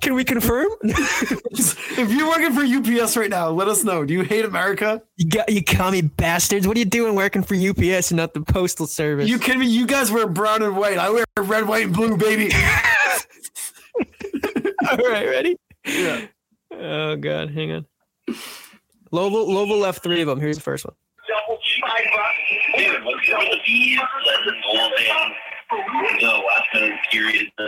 [0.00, 0.68] Can we confirm?
[0.82, 4.04] if you're working for UPS right now, let us know.
[4.04, 5.02] Do you hate America?
[5.16, 6.66] You got you commie bastards.
[6.66, 9.28] What are you doing working for UPS and not the Postal Service?
[9.28, 9.66] You kidding me?
[9.66, 10.98] You guys wear brown and white.
[10.98, 12.50] I wear red, white, and blue, baby.
[14.90, 15.56] All right, ready?
[15.86, 16.26] yeah.
[16.72, 17.86] Oh god, hang on.
[19.12, 20.40] Louisville, Louisville left three of them.
[20.40, 20.94] Here's the first one.
[21.28, 22.36] double five bucks.
[22.76, 27.64] Dude, what's up with the bees letting Golden go after period uh,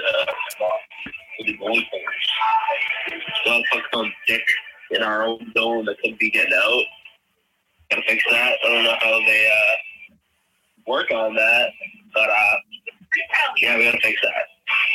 [1.39, 3.23] with the goalie players?
[3.45, 4.43] So put some dick
[4.91, 6.85] in our own zone that could be getting out.
[7.91, 8.53] Gotta fix that.
[8.65, 10.15] I don't know how they uh,
[10.87, 11.71] work on that,
[12.15, 12.57] but uh,
[13.61, 14.33] yeah, we gotta fix that.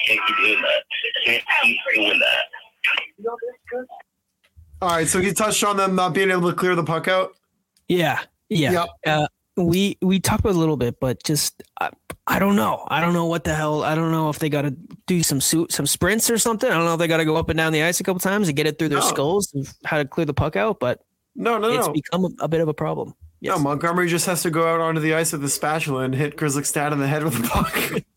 [0.07, 0.83] Can't keep doing that.
[1.25, 2.43] Can't keep doing that.
[4.81, 7.35] All right, so he touched on them not being able to clear the puck out.
[7.87, 8.71] Yeah, yeah.
[8.71, 8.89] Yep.
[9.05, 9.27] Uh,
[9.57, 11.89] we we talked about it a little bit, but just I,
[12.29, 12.85] I don't know.
[12.89, 13.83] I don't know what the hell.
[13.83, 14.71] I don't know if they got to
[15.05, 16.69] do some suit some sprints or something.
[16.69, 18.19] I don't know if they got to go up and down the ice a couple
[18.19, 19.05] times and get it through their No.
[19.05, 20.79] skulls of how to clear the puck out.
[20.81, 20.99] But
[21.35, 21.93] No, no, it's no.
[21.93, 23.13] become a, a bit of a problem.
[23.41, 26.35] No, Montgomery just has to go out onto the ice with a spatula and hit
[26.35, 27.73] Grizzly Stat in the head with a puck.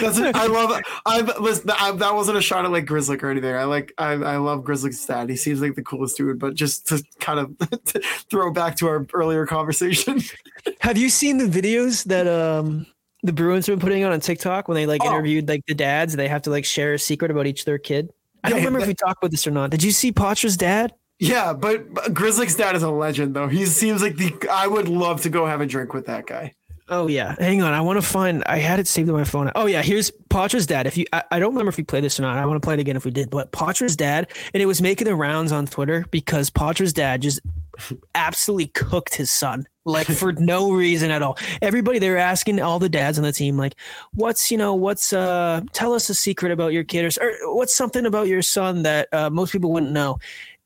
[0.00, 0.34] That's it.
[0.36, 0.80] I love.
[1.04, 1.70] I've listen.
[1.78, 3.54] I, that wasn't a shot at like Grizzly or anything.
[3.54, 3.92] I like.
[3.98, 5.28] I, I love Grizzly's dad.
[5.30, 6.38] He seems like the coolest dude.
[6.38, 7.54] But just to kind of
[8.30, 10.20] throw back to our earlier conversation.
[10.80, 12.86] Have you seen the videos that um
[13.22, 15.08] the Bruins have been putting out on TikTok when they like Oh.
[15.08, 16.14] interviewed like the dads?
[16.16, 18.10] They have to like share a secret about each their kid.
[18.44, 19.70] I don't Yeah, remember if we talked about this or not.
[19.70, 20.94] Did you see Poitras's dad?
[21.18, 23.48] yeah, but, but Grizzly Stat is a legend though.
[23.48, 24.32] He seems like the.
[24.50, 26.52] I would love to go have a drink with that guy.
[26.88, 27.72] Oh yeah, hang on.
[27.72, 28.44] I want to find.
[28.46, 29.50] I had it saved on my phone.
[29.56, 30.86] Oh yeah, here's Poitras's dad.
[30.86, 32.38] If you, I, I don't remember if we played this or not.
[32.38, 33.28] I want to play it again if we did.
[33.28, 37.40] But Poitras's dad, and it was making the rounds on Twitter because Poitras's dad just
[38.14, 41.36] absolutely cooked his son, like for no reason at all.
[41.60, 43.74] Everybody they were asking all the dads on the team, like,
[44.12, 47.74] what's you know, what's uh, tell us a secret about your kid, or, or what's
[47.74, 50.18] something about your son that uh, most people wouldn't know.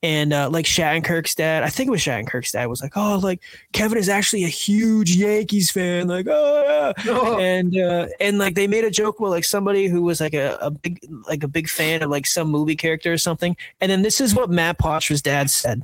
[0.03, 3.43] And uh, like Shattenkirk's dad, I think it was Shattenkirk's dad was like, oh, like
[3.75, 6.09] Kevin is actually a huge Yankees fan.
[6.09, 7.37] Like, oh, yeah.
[7.39, 10.57] and uh, and like they made a joke with like somebody who was like a,
[10.63, 13.57] a big like a big fan of like some movie character or something.
[13.83, 15.83] And then this is what Matt Poitras's dad said.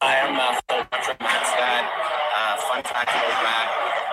[0.00, 1.84] I am uh, Phil Matt's dad.
[2.36, 3.68] Uh, fun fact about Matt,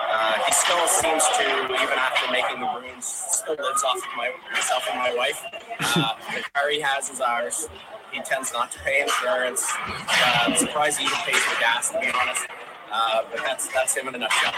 [0.08, 4.30] uh, he still seems to, even after making the Bruins, still lives off of my,
[4.52, 5.44] myself and my wife.
[5.80, 7.68] Uh, the car he has is ours.
[8.12, 9.64] He tends not to pay insurance.
[9.88, 12.46] Uh, I'm surprised he even pays for gas, to be honest.
[12.92, 14.52] Uh, but that's that's him in a nutshell.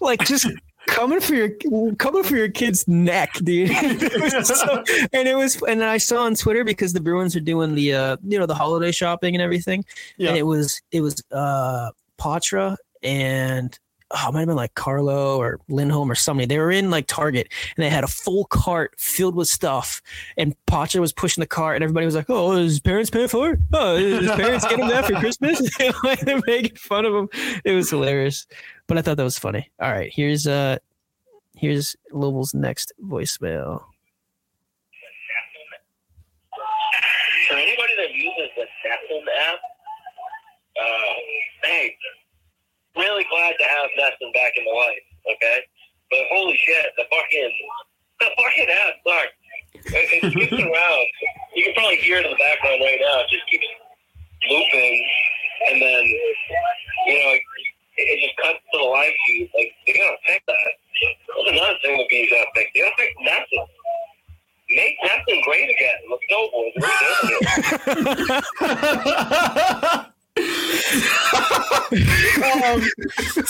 [0.00, 0.46] Like just
[0.88, 1.50] coming for your
[1.98, 3.70] coming for your kid's neck, dude.
[3.80, 4.82] It so-
[5.12, 8.16] and it was and I saw on Twitter because the Bruins are doing the uh
[8.26, 9.84] you know the holiday shopping and everything.
[10.16, 10.30] Yeah.
[10.30, 13.78] And it was it was uh Poitras and
[14.10, 16.46] oh, it might have been like Carlo or Lindholm or somebody.
[16.46, 20.02] They were in like Target and they had a full cart filled with stuff.
[20.36, 23.52] And Poitras was pushing the cart and everybody was like, Oh, his parents paying for
[23.52, 23.60] it?
[23.72, 25.60] Oh, his parents get him that for Christmas?
[26.22, 27.28] they're making fun of him.
[27.64, 28.46] It was hilarious.
[28.86, 29.70] But I thought that was funny.
[29.80, 30.78] All right, here's uh
[31.56, 33.82] here's Lobel's next voicemail.
[37.48, 39.58] For anybody that uses the NESN app,
[40.80, 41.14] uh,
[41.64, 41.96] hey,
[43.00, 45.58] really glad to have NESN back in the life, okay?
[46.10, 47.52] But holy shit, the fucking,
[48.20, 49.36] the fucking app sucks.
[49.94, 51.06] It, it skips around.
[51.56, 53.24] You can probably hear it in the background right now.
[53.24, 53.64] It just keeps
[54.48, 54.96] looping,
[55.70, 56.04] and then,
[57.06, 57.42] you know, it,
[57.96, 59.50] it just cuts to the live feed.
[59.54, 60.72] Like, they gotta fix that.
[61.00, 62.70] That's another thing that being gotta fix.
[62.74, 63.66] They gotta fix NESN.
[64.70, 65.98] Make NESN great again.
[66.10, 66.72] Let's go, boys.
[66.76, 66.90] We're
[67.26, 67.40] doing
[68.38, 69.36] it.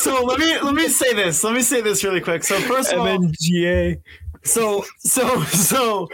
[0.02, 1.44] so let me let me say this.
[1.44, 2.44] Let me say this really quick.
[2.44, 4.00] So first of all, MNGA.
[4.44, 6.08] so so so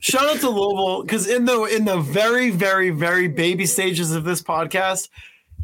[0.00, 4.24] shout out to Lobel because in the in the very very very baby stages of
[4.24, 5.08] this podcast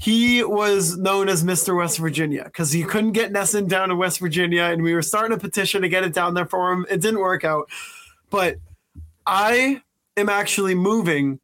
[0.01, 4.21] he was known as mr west virginia because he couldn't get NESN down to west
[4.21, 7.01] virginia and we were starting a petition to get it down there for him it
[7.01, 7.69] didn't work out
[8.31, 8.57] but
[9.27, 9.83] i
[10.17, 11.41] am actually moving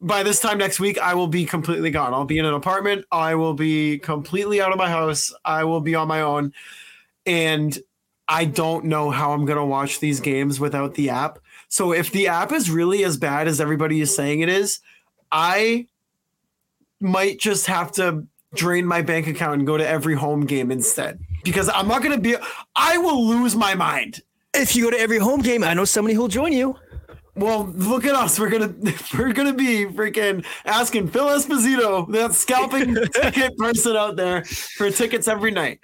[0.00, 3.04] by this time next week i will be completely gone i'll be in an apartment
[3.12, 6.52] i will be completely out of my house i will be on my own
[7.26, 7.78] and
[8.28, 11.38] I don't know how I'm going to watch these games without the app.
[11.68, 14.80] So if the app is really as bad as everybody is saying it is,
[15.30, 15.86] I
[17.00, 21.20] might just have to drain my bank account and go to every home game instead
[21.44, 22.36] because I'm not going to be
[22.74, 24.22] I will lose my mind.
[24.54, 26.76] If you go to every home game, I know somebody who'll join you.
[27.36, 28.40] Well, look at us.
[28.40, 28.74] We're gonna
[29.18, 35.28] we're gonna be freaking asking Phil Esposito, that scalping ticket person out there, for tickets
[35.28, 35.80] every night.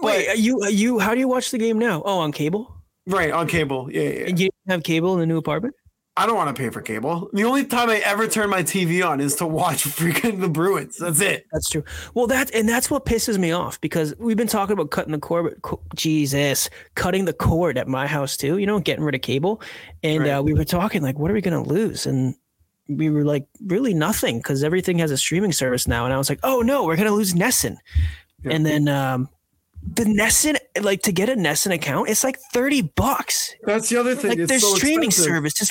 [0.00, 2.02] Wait, are you are you how do you watch the game now?
[2.04, 2.76] Oh, on cable?
[3.06, 3.90] Right on cable.
[3.90, 4.08] Yeah, yeah.
[4.10, 4.26] yeah.
[4.26, 5.74] And you have cable in the new apartment?
[6.16, 7.30] I don't want to pay for cable.
[7.32, 10.98] The only time I ever turn my TV on is to watch freaking the Bruins.
[10.98, 11.46] That's it.
[11.52, 11.84] That's true.
[12.14, 15.18] Well, that and that's what pisses me off because we've been talking about cutting the
[15.18, 15.44] cord.
[15.44, 18.58] But co- Jesus, cutting the cord at my house too.
[18.58, 19.62] You know, getting rid of cable,
[20.02, 20.30] and Right.
[20.30, 22.06] uh, we were talking like, what are we going to lose?
[22.06, 22.34] And
[22.88, 26.04] we were like, really nothing because everything has a streaming service now.
[26.04, 27.76] And I was like, oh no, we're going to lose NESN.
[28.42, 28.52] Yeah.
[28.52, 29.28] And then um,
[29.82, 33.54] the NESN, like to get a NESN account, it's like 30 bucks.
[33.64, 34.30] That's the other thing.
[34.30, 35.32] Like it's their so streaming expensive.
[35.32, 35.70] service is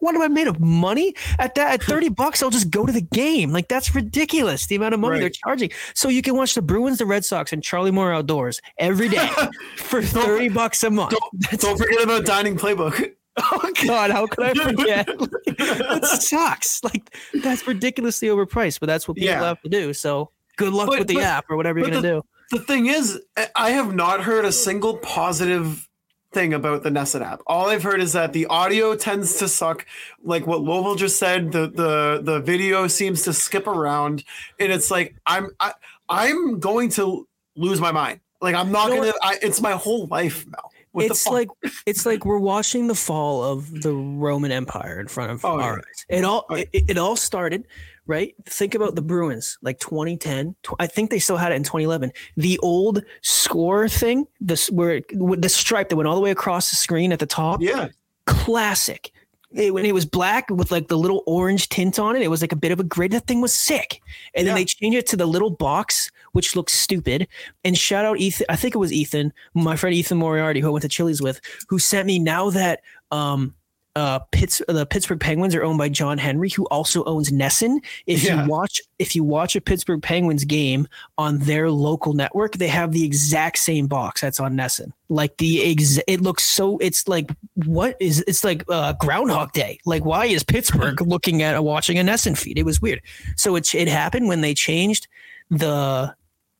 [0.00, 2.92] what am I made of money at that at 30 bucks I'll just go to
[2.92, 5.20] the game like that's ridiculous the amount of money Right.
[5.20, 8.60] they're charging so you can watch the Bruins the Red Sox and Charlie Moore outdoors
[8.78, 9.28] every day
[9.76, 11.10] for 30 bucks a month
[11.50, 13.12] Don't, don't forget about dining playbook.
[13.38, 19.16] oh god how could I forget that sucks like that's ridiculously overpriced but that's what
[19.16, 19.42] people Yeah.
[19.44, 22.02] have to do so good luck But- with the but- app or whatever you're gonna
[22.02, 23.20] do The thing is,
[23.54, 25.88] I- have not heard a single positive
[26.32, 27.40] thing about the NESN app.
[27.46, 29.86] All I've heard is that the audio tends to suck.
[30.22, 34.22] Like what Lovell just said, the the the video seems to skip around,
[34.60, 35.72] and it's like I'm I,
[36.08, 37.26] I'm going to
[37.56, 38.20] lose my mind.
[38.40, 39.12] Like I'm not You know gonna.
[39.22, 40.44] I, it's my whole life.
[40.92, 41.48] What it's like
[41.86, 45.78] it's like we're watching the fall of the Roman Empire in front of Oh, our
[45.78, 46.04] eyes.
[46.08, 47.66] It all Oh, it, it all started
[48.06, 48.34] right.
[48.46, 50.54] Think about the Bruins, like 2010.
[50.62, 52.12] Tw- I think they still had it in 2011.
[52.36, 56.70] The old score thing, this where it, the stripe that went all the way across
[56.70, 57.88] the screen at the top, yeah,
[58.26, 59.12] classic.
[59.52, 62.42] It, when it was black with like the little orange tint on it, it was
[62.42, 63.12] like a bit of a grid.
[63.12, 64.02] That thing was sick.
[64.34, 67.26] And then they changed it to the little box, which looks stupid.
[67.64, 70.70] And shout out Ethan, I think it was Ethan, my friend Ethan Moriarty, who I
[70.70, 72.80] went to Chili's with, who sent me now that
[73.12, 73.54] um
[73.96, 77.78] uh Pitts, the Pittsburgh Penguins are owned by John Henry, who also owns NESN.
[78.06, 78.44] If Yeah.
[78.44, 80.86] you watch if you watch a Pittsburgh Penguins game
[81.18, 84.92] on their local network, they have the exact same box that's on NESN.
[85.08, 87.30] Like the ex- it looks so it's like
[87.64, 89.78] what is it's like uh, Groundhog Day.
[89.86, 92.58] Like why is Pittsburgh looking at watching a NESN feed?
[92.58, 93.00] It was weird.
[93.36, 95.08] So it it happened when they changed
[95.50, 96.14] the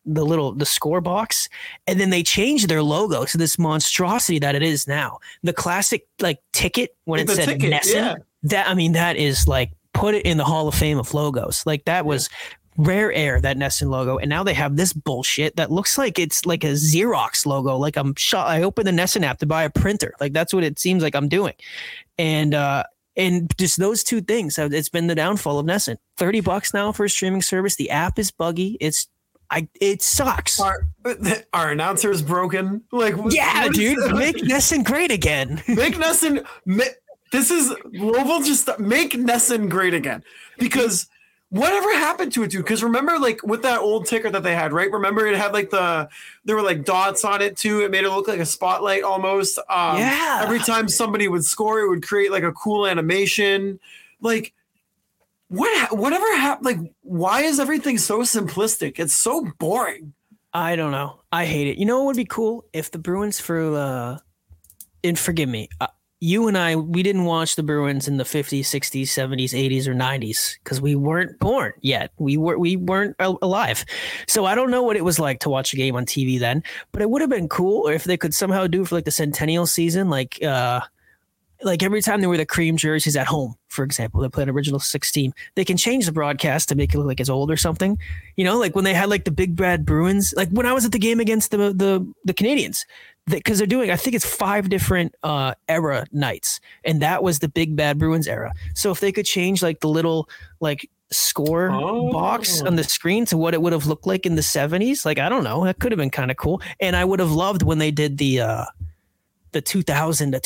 [0.07, 1.48] the little the score box
[1.86, 5.18] and then they changed their logo to this monstrosity that it is now.
[5.42, 8.14] The classic like ticket when it The said ticket, NESN yeah.
[8.44, 11.64] that i mean that is like put it in the hall of fame of logos.
[11.66, 12.28] Like that was
[12.76, 16.44] rare air that NESN logo and now they have this bullshit that looks like it's
[16.44, 19.70] like a xerox logo like i'm shot i opened the NESN app to buy a
[19.70, 20.14] printer.
[20.20, 21.54] Like that's what it seems like i'm doing.
[22.18, 22.84] And uh
[23.16, 26.92] and just those two things have it's been the downfall of NESN 30 bucks now
[26.92, 27.76] for a streaming service.
[27.76, 28.76] The app is buggy.
[28.80, 29.09] It's
[29.51, 30.61] I it sucks.
[30.61, 30.86] our
[31.53, 32.82] our announcer is broken.
[32.92, 35.62] Like Yeah, dude, make NESN great again.
[35.68, 36.44] make NESN.
[37.32, 38.42] This is Louisville.
[38.42, 40.22] Just make NESN great again
[40.59, 41.09] because
[41.51, 42.64] whatever happened to it, dude?
[42.64, 44.90] Because remember, like with that old ticker that they had, right?
[44.90, 46.09] Remember, it had like the
[46.44, 47.80] there were like dots on it too.
[47.82, 49.59] It made it look like a spotlight almost.
[49.68, 50.40] Um, Yeah.
[50.42, 53.78] Every time somebody would score, it would create like a cool animation.
[54.20, 54.53] Like
[55.49, 55.97] what?
[55.97, 56.66] Whatever happened?
[56.66, 58.99] Like why is everything so simplistic?
[58.99, 60.14] It's so boring.
[60.53, 61.20] I don't know.
[61.32, 61.78] I hate it.
[61.78, 64.18] You know what would be cool if the Bruins for uh,
[65.05, 65.88] and forgive me, uh,
[66.20, 69.94] you and I we didn't watch the Bruins in the 50s, 60s, 70s, 80s, or
[69.94, 72.11] 90s because we weren't born yet.
[72.18, 73.84] We were we weren't alive,
[74.26, 76.62] so I don't know what it was like to watch a game on TV then.
[76.92, 79.66] But it would have been cool if they could somehow do for like the centennial
[79.66, 80.42] season, like.
[80.42, 80.80] uh
[81.62, 84.50] like every time they wear the cream jerseys at home, for example, they play an
[84.50, 87.50] original six team, they can change the broadcast to make it look like it's old
[87.50, 87.98] or something.
[88.36, 90.84] You know, like when they had like the big bad Bruins, like when I was
[90.84, 92.84] at the game against the the the Canadiens,
[93.26, 97.48] because they're doing, I think it's five different uh era nights, and that was the
[97.48, 98.52] big bad Bruins era.
[98.74, 100.28] So if they could change like the little
[100.61, 101.68] like score
[102.11, 102.66] box Oh.
[102.66, 105.28] on the screen to what it would have looked like in the 70s like i
[105.28, 107.78] don't know that could have been kind of cool and i would have loved when
[107.78, 108.64] they did the uh
[109.52, 110.40] the 2000 to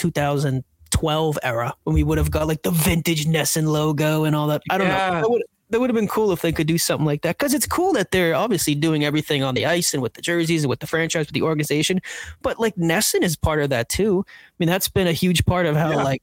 [0.90, 4.62] 2012 era when we would have got like the vintage NESN logo and all that.
[4.70, 5.10] I don't Yeah.
[5.10, 5.20] know.
[5.20, 7.54] That would, that would have been cool if they could do something like that because
[7.54, 10.70] it's cool that they're obviously doing everything on the ice and with the jerseys and
[10.70, 12.00] with the franchise, with the organization.
[12.42, 14.24] But like NESN is part of that too.
[14.28, 16.02] I mean, that's been a huge part of how Yeah.
[16.02, 16.22] like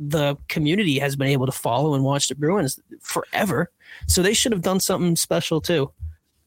[0.00, 3.70] the community has been able to follow and watch the Bruins forever.
[4.06, 5.90] So they should have done something special too.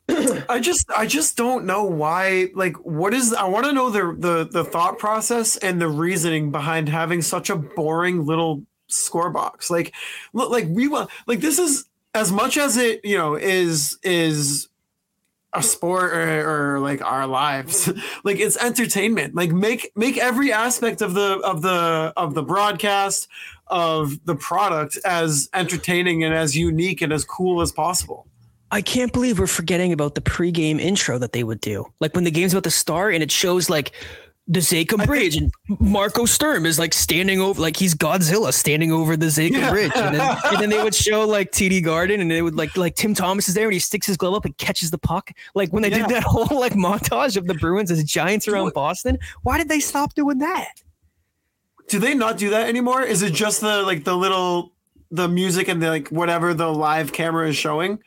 [0.49, 4.15] I just I just don't know why like what is I want to know the
[4.17, 9.69] the the thought process and the reasoning behind having such a boring little score box.
[9.69, 9.93] Like
[10.33, 14.69] look like we want like this is as much as it, you know, is is
[15.53, 17.87] a sport or, or like our lives.
[18.23, 19.35] like it's entertainment.
[19.35, 23.27] Like make make every aspect of the of the of the broadcast
[23.67, 28.25] of the product as entertaining and as unique and as cool as possible.
[28.71, 31.85] I can't believe we're forgetting about the pregame intro that they would do.
[31.99, 33.91] Like when the game's about to start and it shows like
[34.49, 39.15] the Zakim Bridge and Marco Sturm is like standing over, like he's Godzilla standing over
[39.17, 39.69] the Zakim Yeah.
[39.71, 39.91] Bridge.
[39.95, 42.95] And then, and then they would show like TD Garden and they would like, like
[42.95, 45.31] Tim Thomas is there and he sticks his glove up and catches the puck.
[45.55, 45.99] Like when they Yeah.
[46.07, 49.79] did that whole like montage of the Bruins as giants around Boston, why did they
[49.79, 50.81] stop doing that?
[51.89, 53.01] do they not do that anymore?
[53.01, 54.73] Is it just the like the little
[55.09, 57.99] the music and the like whatever the live camera is showing?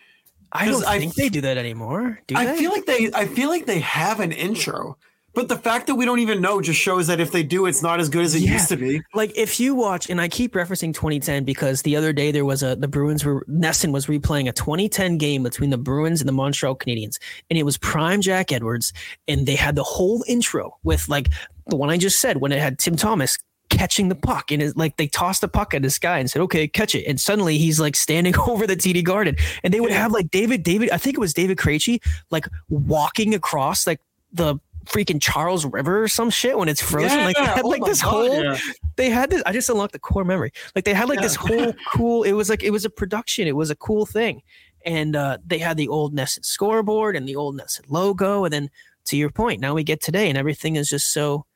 [0.53, 2.21] I don't I think they do that anymore.
[2.27, 2.59] Do I they?
[2.59, 4.97] feel like they I feel like they have an intro.
[5.33, 7.83] But the fact that we don't even know just shows that if they do, it's
[7.83, 8.55] not as good as it Yeah.
[8.55, 9.01] used to be.
[9.15, 12.65] like if you watch, and I keep referencing 2010 because the other day there was
[12.65, 16.33] a the Bruins were NESN was replaying a 2010 game between the Bruins and the
[16.33, 18.93] Montreal Canadiens, and it was prime Jack Edwards,
[19.29, 21.29] and they had the whole intro with like
[21.69, 23.39] the one I just said when it had Tim Thomas
[23.71, 26.43] catching the puck and it's like they tossed the puck at this guy and said
[26.43, 29.93] okay catch it and suddenly he's like standing over the TD Garden and they would
[29.93, 34.01] have like David David I think it was David Krejci like walking across like
[34.33, 37.85] the freaking Charles River or some shit when it's frozen like they had oh like
[37.85, 38.59] this God, whole yeah.
[38.97, 39.43] they had this.
[39.47, 40.53] I just unlocked the core memory.
[40.75, 42.23] Like they had like this whole cool.
[42.23, 43.47] It was like it was a production.
[43.47, 44.43] It was a cool thing,
[44.85, 48.45] and uh, they had the old NESN scoreboard and the old NESN logo.
[48.45, 48.71] And then
[49.07, 51.47] to your point, now we get today, and everything is just so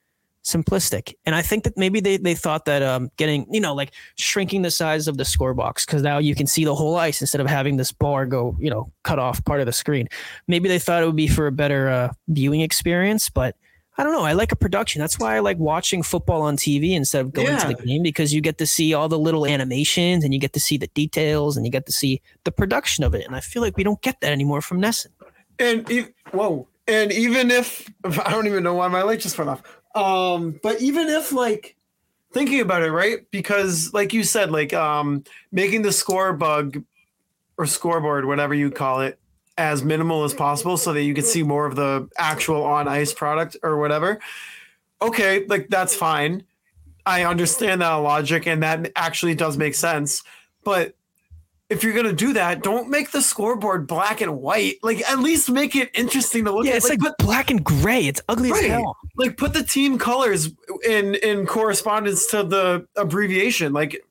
[0.44, 1.14] simplistic.
[1.24, 4.62] And I think that maybe they they thought that um getting you know like shrinking
[4.62, 7.40] the size of the score box because now you can see the whole ice instead
[7.40, 10.08] of having this bar go you know cut off part of the screen.
[10.46, 13.56] Maybe they thought it would be for a better uh, viewing experience, but.
[13.96, 14.24] I don't know.
[14.24, 14.98] I like a production.
[14.98, 18.34] That's why I like watching football on TV instead of going to the game because
[18.34, 21.56] you get to see all the little animations and you get to see the details
[21.56, 23.24] and you get to see the production of it.
[23.24, 25.10] And I feel like we don't get that anymore from NESN.
[25.60, 29.50] And e- whoa, and even if I don't even know why my light just went
[29.50, 29.62] off.
[29.94, 31.76] Um, but even if like
[32.32, 33.18] thinking about it, right?
[33.30, 36.82] Because like you said, like um, making the score bug
[37.56, 39.18] or scoreboard, whatever you call it,
[39.56, 43.12] as minimal as possible, so that you can see more of the actual on ice
[43.12, 44.18] product or whatever.
[45.00, 46.42] Okay, like that's fine.
[47.06, 50.24] I understand that logic, and that actually does make sense.
[50.64, 50.96] But
[51.70, 54.76] if you're gonna do that, don't make the scoreboard black and white.
[54.82, 56.76] Like at least make it interesting to look Yeah, at.
[56.78, 58.06] it's like, put, black and gray.
[58.06, 58.96] It's ugly as hell.
[59.16, 60.50] like put the team colors
[60.86, 63.72] in in correspondence to the abbreviation.
[63.72, 64.04] Like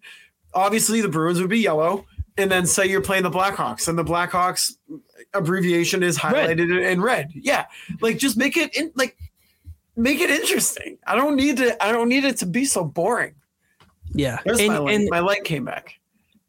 [0.54, 2.06] obviously the Bruins would be yellow,
[2.38, 4.76] and then say you're playing the Blackhawks, and the Blackhawks
[5.34, 6.34] abbreviation is Red.
[6.58, 7.30] highlighted in red.
[7.36, 7.66] Yeah,
[8.02, 9.16] like just make it in like
[9.96, 10.98] make it interesting.
[11.06, 11.82] I don't need to.
[11.84, 13.36] I don't need it to be so boring.
[14.14, 14.40] Yeah.
[14.44, 14.96] There's and, my light.
[14.96, 16.00] and my light came back.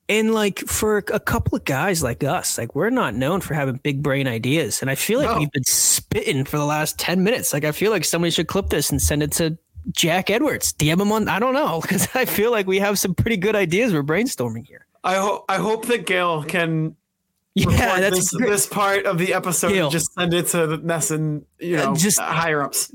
[0.08, 3.76] And like for a couple of guys like us, like we're not known for having
[3.76, 4.80] big brain ideas.
[4.82, 5.38] And I feel like No.
[5.38, 7.52] we've been spitting for the last 10 minutes.
[7.52, 9.56] Like I feel like somebody should clip this and send it to
[9.92, 10.72] Jack Edwards.
[10.74, 13.56] DM him on I don't know, because I feel like we have some pretty good
[13.56, 14.86] ideas we're brainstorming here.
[15.02, 15.44] I hope.
[15.48, 16.96] I hope that Gail can
[17.54, 19.88] Yeah, that's this, this part of the episode Gail.
[19.90, 22.90] just send it to Ness and you Uh, know just- higher ups.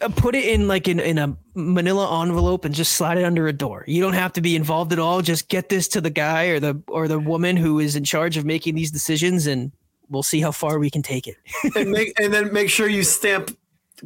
[0.00, 3.48] Uh, put it in like in, in a manila envelope and just slide it under
[3.48, 6.08] a door you don't have to be involved at all just get this to the
[6.10, 9.72] guy or the or the woman who is in charge of making these decisions and
[10.08, 11.36] we'll see how far we can take it
[11.74, 13.56] and make and then make sure you stamp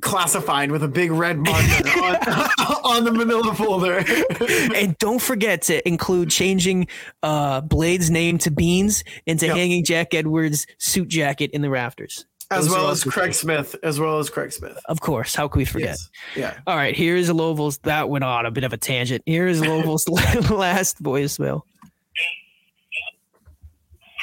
[0.01, 2.17] classified with a big red marker on,
[2.85, 4.03] on the manila folder.
[4.75, 6.87] and don't forget to include changing
[7.23, 9.57] uh blade's name to beans and to Yep.
[9.57, 13.39] hanging jack edwards suit jacket in the rafters as Those well as Craig things.
[13.41, 14.79] Smith, as well as Craig Smith.
[14.87, 16.11] of course how can we forget Yes.
[16.37, 16.59] Yeah.
[16.67, 20.09] all right here's louisville's that went on a bit of a tangent here's louisville's
[20.51, 21.63] last voicemail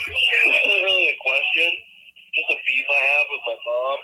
[0.07, 1.71] This isn't really a question,
[2.35, 3.97] just a beef I have with my mom.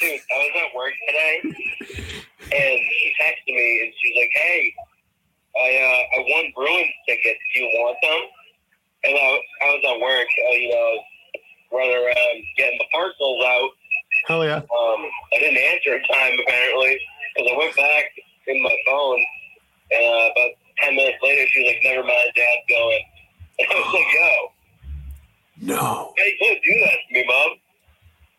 [0.00, 4.74] Dude, I was at work today, and she texted me, and she's like, "Hey,
[5.56, 7.38] I uh, I won Bruins tickets.
[7.54, 8.20] Do you want them?"
[9.04, 10.98] And I, I was at work, uh, you know,
[11.72, 13.70] running around getting the parcels out.
[14.26, 14.56] Hell yeah.
[14.56, 15.00] Um,
[15.34, 16.98] I didn't answer in time apparently
[17.34, 18.04] because I went back
[18.46, 19.24] in my phone,
[19.90, 23.02] and uh, about ten minutes later, she was like, "Never mind, Dad's going."
[23.58, 24.52] And I was like, "Yo."
[25.62, 26.12] No.
[26.16, 27.50] Hey, you can't do that to me, Mom.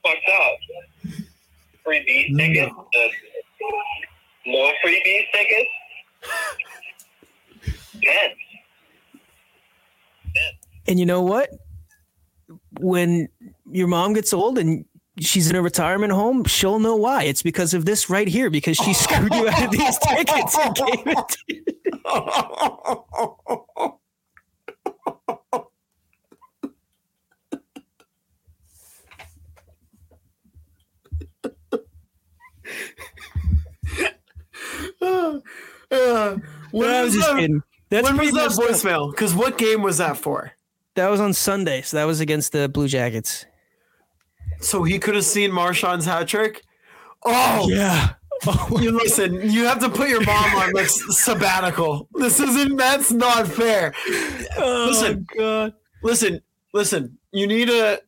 [0.03, 0.57] Fucked up.
[1.85, 2.73] Free beat tickets.
[2.75, 3.07] Uh,
[4.45, 5.69] no free beat tickets?
[8.03, 8.31] Ten.
[10.87, 11.49] And you know what?
[12.79, 13.29] When
[13.71, 14.85] your mom gets old and
[15.19, 17.23] she's in a retirement home, she'll know why.
[17.23, 20.75] It's because of this right here, because she screwed you out of these tickets and
[20.75, 21.63] gave it to you.
[35.91, 36.37] Uh,
[36.71, 37.61] when I was was just that, kidding.
[37.89, 39.11] That's when was that voicemail?
[39.11, 40.53] Because what game was that for?
[40.95, 43.45] That was on Sunday, so that was against the Blue Jackets.
[44.59, 46.61] So he could have seen Marchand's hat trick.
[47.25, 48.13] Oh, Yeah.
[48.81, 49.49] you listen.
[49.49, 52.09] You have to put your mom on like sabbatical.
[52.13, 52.75] This isn't.
[52.75, 53.93] That's not fair.
[54.57, 55.73] Oh, listen, God.
[56.01, 56.41] listen,
[56.73, 57.17] listen.
[57.31, 57.99] You need a.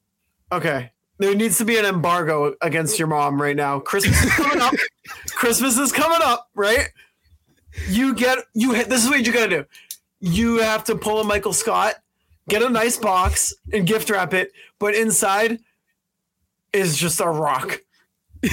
[0.51, 3.79] Okay, there needs to be an embargo against your mom right now.
[3.79, 4.73] Christmas is coming up.
[5.29, 6.89] Christmas is coming up, right?
[7.88, 8.73] You get you.
[8.83, 9.65] This is what you gotta do.
[10.19, 11.95] You have to pull a Michael Scott
[12.50, 15.60] get a nice box and gift wrap it, but inside
[16.74, 17.80] is just a rock.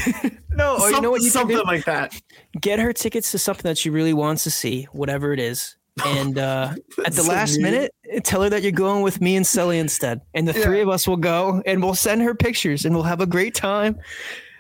[0.55, 2.15] No, or Some- you know what you something like that.
[2.61, 5.77] Get her tickets to something that she really wants to see, whatever it is.
[6.07, 6.75] And uh,
[7.07, 7.63] at the so last mean.
[7.63, 10.21] minute, tell her that you're going with me and Sully instead.
[10.35, 10.65] And the Yeah.
[10.65, 13.55] three of us will go and we'll send her pictures and we'll have a great
[13.55, 13.99] time.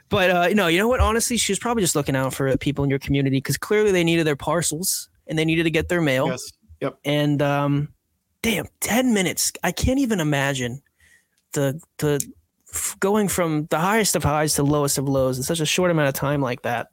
[0.08, 1.00] But uh, no, you know what?
[1.00, 4.04] Honestly, she was probably just looking out for people in your community because clearly they
[4.04, 6.26] needed their parcels and they needed to get their mail.
[6.28, 6.52] Yes.
[6.80, 6.98] Yep.
[7.04, 7.88] And um,
[8.42, 9.52] damn, ten minutes.
[9.62, 10.82] I can't even imagine
[11.52, 12.24] the the
[13.00, 16.08] going from the highest of highs to lowest of lows in such a short amount
[16.08, 16.88] of time like that.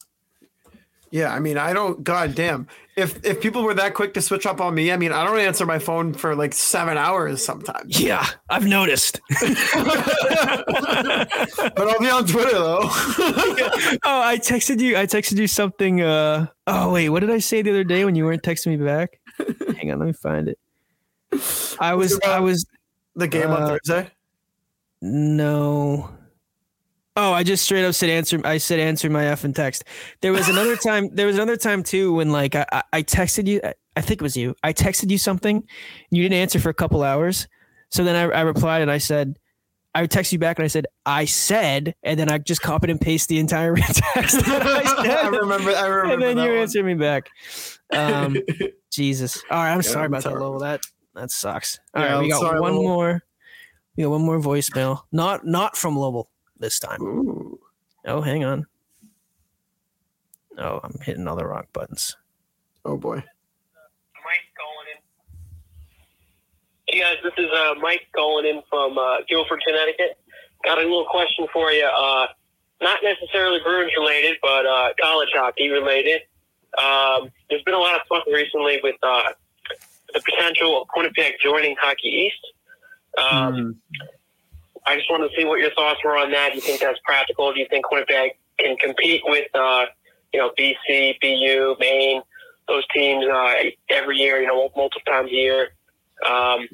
[1.11, 2.03] Yeah, I mean, I don't.
[2.03, 2.67] God damn.
[2.95, 5.39] If if people were that quick to switch up on me, I mean, I don't
[5.39, 7.99] answer my phone for like seven hours sometimes.
[7.99, 9.19] Yeah, I've noticed.
[11.75, 12.79] But I'll be on Twitter though.
[12.83, 14.97] oh, I texted you.
[14.97, 16.01] I texted you something.
[16.01, 18.77] Uh, oh wait, what did I say the other day when you weren't texting me
[18.77, 19.19] back?
[19.77, 20.59] Hang on, let me find it.
[21.79, 22.19] I was.
[22.25, 22.65] I was.
[23.15, 24.11] the game on Uh, Thursday.
[25.01, 26.09] No.
[27.15, 28.39] Oh, I just straight up said answer.
[28.45, 29.83] I said answer my F effing text.
[30.21, 31.09] There was another time.
[31.13, 33.61] There was another time too when like I, I- I texted you.
[33.95, 34.55] I think it was you.
[34.63, 35.57] I texted you something.
[35.57, 35.65] And
[36.11, 37.47] you didn't answer for a couple hours.
[37.91, 39.37] So then I, I replied and I said,
[39.95, 43.01] I texted you back and I said, I said, and then I just copied and
[43.01, 44.45] pasted the entire text.
[44.45, 45.23] that I.
[45.25, 45.71] I remember.
[45.71, 46.13] I remember.
[46.13, 46.59] and then that you one.
[46.59, 47.29] answered me back.
[47.91, 48.37] Um,
[48.91, 49.43] Jesus.
[49.49, 50.39] All right, I'm sorry I'm about that, sorry.
[50.41, 50.59] Lowell.
[50.59, 50.81] That
[51.19, 51.79] that sucks.
[51.93, 52.83] All Yeah, right, we got sorry, one Lowell.
[52.87, 53.23] more.
[53.95, 55.03] We got one more voicemail.
[55.11, 57.01] Not not from Lowell this time.
[57.01, 57.59] Ooh.
[58.05, 58.65] Oh, hang on.
[60.57, 62.15] Oh, I'm hitting all the wrong buttons.
[62.85, 63.15] Oh boy.
[63.15, 63.25] Mike
[64.57, 65.01] calling in.
[66.87, 70.17] Hey guys, this is uh, Mike calling in from uh, Guilford, Connecticut.
[70.63, 71.85] Got a little question for you.
[71.85, 72.27] Uh,
[72.81, 76.21] not necessarily Bruins related, but uh, college hockey related.
[76.77, 79.23] Um, there's been a lot of talk recently with uh,
[80.13, 82.53] the potential of Quinnipiac joining Hockey East.
[83.17, 83.71] Um, Hmm.
[84.85, 86.49] I just wanted to see what your thoughts were on that.
[86.49, 87.53] Do you think that's practical?
[87.53, 89.85] Do you think Quinnipiac can compete with, uh,
[90.33, 92.21] you know, BC, BU, Maine,
[92.67, 93.53] those teams uh,
[93.89, 95.61] every year, you know, multiple times a year?
[96.25, 96.67] Um,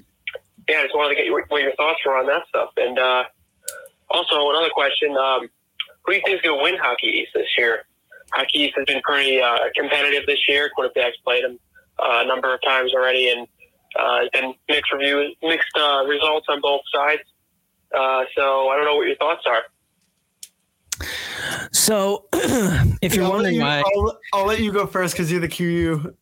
[0.69, 2.69] yeah, I just wanted to get your, what your thoughts were on that stuff.
[2.77, 3.23] And uh,
[4.09, 5.49] also, another question um,
[6.05, 7.86] who do you think is going to win Hockey East this year?
[8.31, 10.69] Hockey East has been pretty uh, competitive this year.
[10.77, 11.59] Quinnipiac's played them
[11.99, 13.47] uh, a number of times already, and
[13.99, 17.21] uh, it's been mixed reviews, mixed uh, results on both sides.
[17.95, 19.61] Uh, so I don't know what your thoughts are.
[21.71, 22.25] So,
[23.01, 25.47] if you're I'll wondering you- why, I'll, I'll let you go first because you're the
[25.47, 26.13] QU.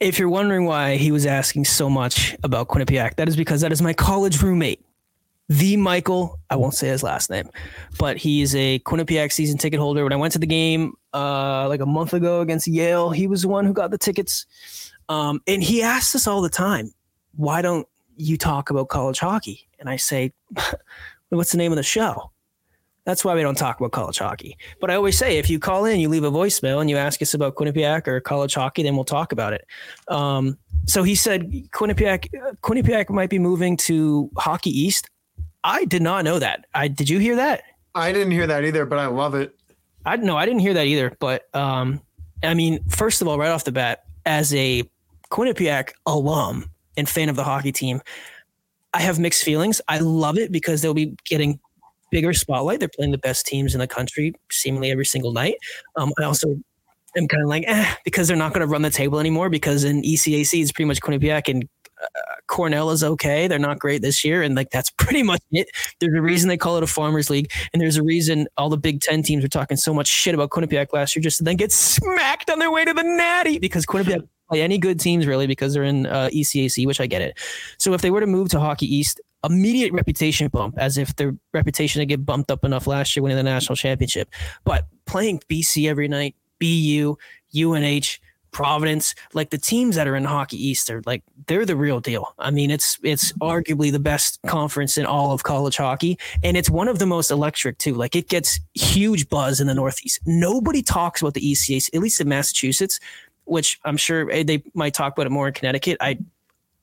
[0.00, 3.72] if you're wondering why he was asking so much about Quinnipiac, that is because that
[3.72, 4.84] is my college roommate,
[5.48, 6.38] the Michael.
[6.50, 7.48] I won't say his last name,
[7.98, 10.04] but he is a Quinnipiac season ticket holder.
[10.04, 13.42] When I went to the game uh, like a month ago against Yale, he was
[13.42, 14.46] the one who got the tickets,
[15.08, 16.92] um, and he asks us all the time,
[17.36, 20.32] "Why don't you talk about college hockey?" And I say,
[21.28, 22.30] "What's the name of the show?"
[23.08, 24.58] That's why we don't talk about college hockey.
[24.82, 27.22] But I always say, if you call in, you leave a voicemail, and you ask
[27.22, 29.66] us about Quinnipiac or college hockey, then we'll talk about it.
[30.08, 32.28] Um, so he said Quinnipiac,
[32.62, 35.08] Quinnipiac might be moving to Hockey East.
[35.64, 36.66] I did not know that.
[36.74, 37.62] I did you hear that?
[37.94, 39.58] I didn't hear that either, but I love it.
[40.04, 41.16] I no, I didn't hear that either.
[41.18, 42.02] But um,
[42.42, 44.88] I mean, first of all, right off the bat, as a
[45.30, 48.00] Quinnipiac alum and fan of the hockey team,
[48.94, 49.80] I have mixed feelings.
[49.88, 51.60] I love it because they'll be getting
[52.10, 52.80] bigger spotlight.
[52.80, 55.56] They're playing the best teams in the country seemingly every single night.
[55.96, 56.48] Um, I also
[57.16, 59.84] am kind of like, eh, because they're not going to run the table anymore because
[59.84, 61.68] in ECAC it's pretty much Quinnipiac and
[62.02, 62.06] uh,
[62.46, 63.48] Cornell is okay.
[63.48, 65.68] They're not great this year, and like that's pretty much it.
[66.00, 68.76] There's a reason they call it a farmers league, and there's a reason all the
[68.76, 71.56] Big Ten teams were talking so much shit about Quinnipiac last year, just to then
[71.56, 75.46] get smacked on their way to the Natty because Quinnipiac play any good teams really
[75.46, 77.38] because they're in uh, ECAC, which I get it.
[77.78, 81.36] So if they were to move to Hockey East, immediate reputation bump, as if their
[81.52, 84.28] reputation didn't get bumped up enough last year winning the national championship.
[84.64, 87.16] But playing BC every night, BU,
[87.56, 88.18] UNH,
[88.50, 92.34] Providence, like the teams that are in Hockey East are like they're the real deal.
[92.38, 96.70] I mean, it's it's arguably the best conference in all of college hockey, and it's
[96.70, 97.94] one of the most electric too.
[97.94, 100.20] Like it gets huge buzz in the Northeast.
[100.24, 102.98] Nobody talks about the ECAC, at least in Massachusetts,
[103.48, 105.98] which I'm sure eh, they might talk about it more in Connecticut.
[106.00, 106.18] I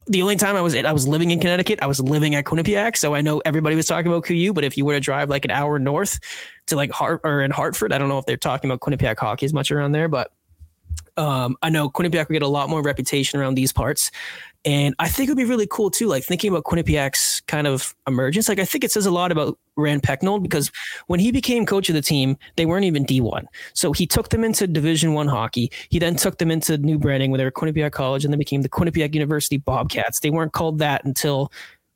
[0.08, 2.96] the only time I was I was living in Connecticut, I was living at Quinnipiac,
[2.96, 4.54] so I know everybody was talking about QU.
[4.54, 6.20] But if you were to drive like an hour north
[6.68, 9.46] to like Hart or in Hartford, I don't know if they're talking about Quinnipiac hockey
[9.46, 10.32] as much around there, but
[11.18, 14.12] um, I know Quinnipiac would get a lot more reputation around these parts.
[14.64, 17.96] And I think it would be really cool too, like thinking about Quinnipiac's kind of
[18.08, 18.50] emergence.
[18.50, 20.72] Like I think it says a lot about Rand Pecknold because
[21.08, 23.46] when he became coach of the team, they weren't even D1.
[23.74, 25.72] So he took them into Division One hockey.
[25.90, 28.62] He then took them into new branding where they were Quinnipiac College and then became
[28.62, 30.20] the Quinnipiac University Bobcats.
[30.20, 31.52] They weren't called that until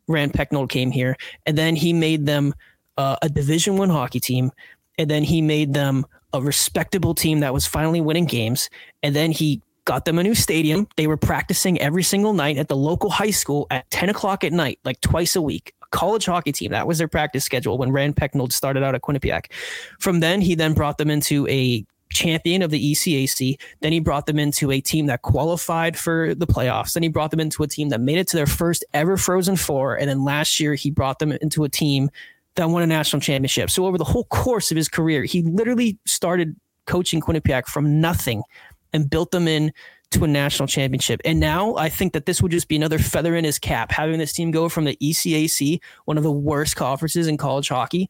[0.08, 1.16] Rand Pecknold came here,
[1.46, 2.54] and then he made them
[2.98, 4.52] uh, a Division One hockey team,
[4.98, 8.70] and then he made them a respectable team that was finally winning games,
[9.04, 10.88] and then he got them a new stadium.
[10.98, 14.54] They were practicing every single night at the local high school at 10 o'clock at
[14.54, 15.74] night, like twice a week.
[15.92, 16.72] College hockey team.
[16.72, 19.52] That was their practice schedule when Rand Pecknold started out at Quinnipiac.
[20.00, 23.60] From then, he then brought them into a champion of the ECAC.
[23.82, 26.94] Then he brought them into a team that qualified for the playoffs.
[26.94, 29.58] Then he brought them into a team that made it to their first ever Frozen
[29.58, 29.96] Four.
[29.96, 32.10] And then last year, he brought them into a team
[32.56, 33.70] that won a national championship.
[33.70, 36.56] So over the whole course of his career, he literally started
[36.86, 38.44] coaching Quinnipiac from nothing
[38.92, 39.72] and built them in
[40.12, 41.22] to a national championship.
[41.24, 44.18] And now I think that this would just be another feather in his cap, having
[44.18, 48.10] this team go from the ECAC, one of the worst conferences in college hockey,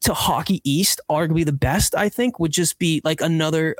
[0.00, 3.76] to Hockey East, arguably the best, I think, would just be like another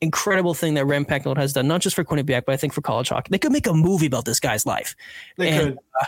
[0.00, 2.82] incredible thing that Rand Pecknold has done, not just for Quinnipiac, but I think for
[2.82, 3.28] college hockey.
[3.30, 4.94] They could make a movie about this guy's life.
[5.38, 5.78] They and, could.
[6.00, 6.06] Uh,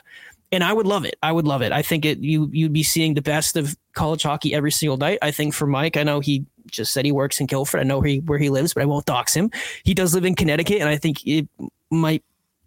[0.55, 1.16] and I would love it.
[1.22, 1.72] I would love it.
[1.72, 5.18] I think it you you'd be seeing the best of college hockey every single night.
[5.22, 7.81] I think for Mike, I know he just said he works in Guilford.
[7.81, 9.51] I know he, where he lives, but I won't dox him.
[9.85, 11.48] He does live in Connecticut, and I think it
[11.90, 12.24] might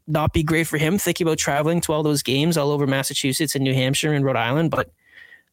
[0.07, 3.55] not be great for him thinking about traveling to all those games all over Massachusetts
[3.55, 4.72] and New Hampshire and Rhode Island.
[4.72, 4.89] But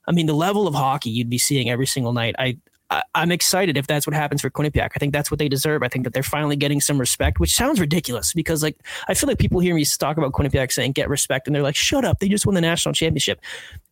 [0.06, 2.34] I mean, the level of hockey you'd be seeing every single night.
[2.38, 2.58] I
[3.14, 4.90] I, am excited if that's what happens for Quinnipiac.
[4.94, 5.82] I think that's what they deserve.
[5.82, 8.76] I think that they're finally getting some respect, which sounds ridiculous because like
[9.08, 11.76] I feel like people hear me talk about Quinnipiac saying get respect, and they're like,
[11.76, 13.40] shut up, they just won the national championship.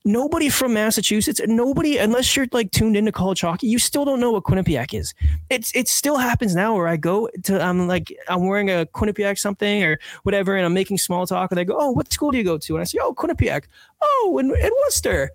[0.05, 4.33] Nobody from Massachusetts, nobody unless you're like tuned into college hockey, you still don't know
[4.33, 5.15] what Quinnipiac is.
[5.51, 9.39] It's it still happens now where I go to I'm like I'm wearing a Quinnipiac
[9.39, 12.39] something or whatever, and I'm making small talk, and they go, oh, what school do
[12.39, 12.75] you go to?
[12.75, 13.65] And I say, oh, Quinnipiac.
[14.01, 15.31] Oh, in, in Worcester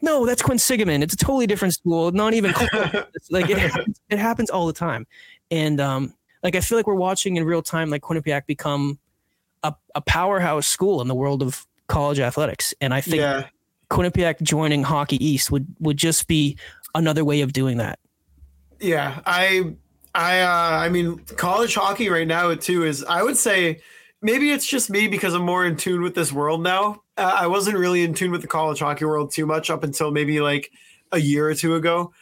[0.00, 1.02] no, that's Quinsigamond.
[1.02, 2.12] It's a totally different school.
[2.12, 2.52] Not even
[3.30, 5.06] like it happens, it happens all the time.
[5.50, 8.98] And um, like I feel like we're watching in real time like Quinnipiac become
[9.62, 12.74] a, a powerhouse school in the world of college athletics.
[12.80, 13.46] And I think yeah.
[13.90, 16.56] Quinnipiac joining Hockey East would would just be
[16.94, 17.98] another way of doing that.
[18.80, 19.74] Yeah, I
[20.14, 23.80] I uh, I mean college hockey right now too is I would say
[24.22, 27.02] maybe it's just me because I'm more in tune with this world now.
[27.18, 30.10] Uh, I wasn't really in tune with the college hockey world too much up until
[30.10, 30.70] maybe like
[31.12, 32.12] a year or two ago,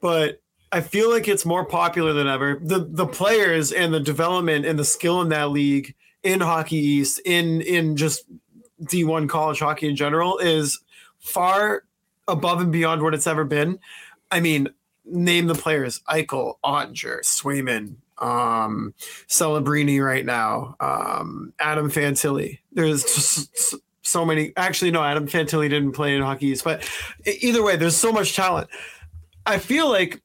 [0.00, 0.40] but
[0.72, 2.60] I feel like it's more popular than ever.
[2.62, 7.20] The the players and the development and the skill in that league in Hockey East
[7.24, 8.24] in in just
[8.82, 10.80] D1 college hockey in general is
[11.18, 11.84] far
[12.28, 13.78] above and beyond what it's ever been.
[14.30, 14.68] I mean,
[15.04, 18.92] name the players: Eichel, Oettinger, Swayman, um,
[19.28, 22.58] Celebrini right now, um, Adam Fantilli.
[22.72, 23.74] There's just
[24.06, 24.52] so many.
[24.56, 26.88] Actually, no, Adam Fantilli didn't play in hockey, East, but
[27.24, 28.68] either way, there's so much talent.
[29.44, 30.22] I feel like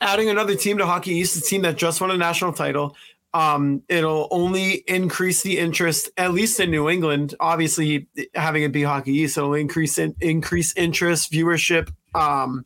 [0.00, 2.96] adding another team to Hockey East, a team that just won a national title,
[3.32, 7.34] um, it'll only increase the interest, at least in New England.
[7.38, 12.64] Obviously, having it be Hockey East, it'll increase in, increase interest, viewership, um,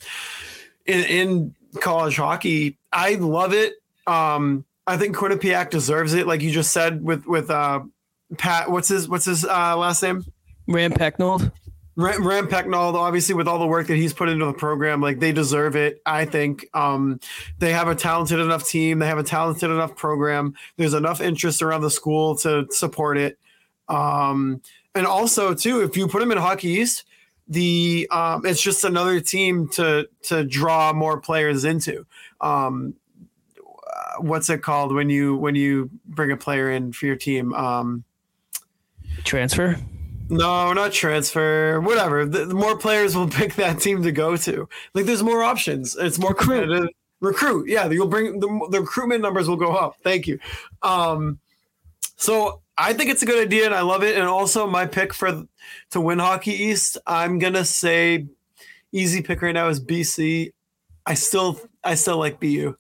[0.87, 2.79] in, in college hockey.
[2.93, 3.75] I love it.
[4.07, 7.81] Um, I think Quinnipiac deserves it, like you just said with with uh,
[8.37, 8.71] Pat.
[8.71, 10.25] What's his What's his uh, last name?
[10.67, 11.53] Rand Pecknold.
[11.97, 15.21] Rand, Rand Pecknold, obviously, with all the work that he's put into the program, like
[15.21, 16.03] they deserve it.
[16.05, 17.21] I think um,
[17.59, 18.99] they have a talented enough team.
[18.99, 20.55] They have a talented enough program.
[20.77, 23.39] There's enough interest around the school to support it.
[23.89, 24.61] Um,
[24.95, 27.05] and also, too, if you put them in Hockey East,
[27.47, 32.07] the um, it's just another team to to draw more players into.
[32.41, 32.95] Um,
[34.19, 37.53] what's it called when you when you bring a player in for your team?
[37.53, 38.05] Um,
[39.25, 39.77] transfer.
[40.35, 41.81] No, not transfer.
[41.81, 42.27] Whatever.
[42.27, 44.69] The, the, more players will pick that team to go to.
[44.93, 45.97] Like, there's more options.
[45.97, 46.63] It's more recruit.
[46.63, 46.91] competitive.
[47.21, 47.69] Recruit.
[47.69, 49.97] Yeah, you'll bring the, the recruitment numbers will go up.
[50.03, 50.41] Thank you.
[50.83, 51.39] Um,
[52.17, 54.17] so I think it's a good idea, and I love it.
[54.17, 55.45] And also, my pick for
[55.93, 58.27] to win Hockey East, I'm gonna say
[58.93, 60.53] easy pick right now is BC.
[61.07, 62.77] I still I still like BU.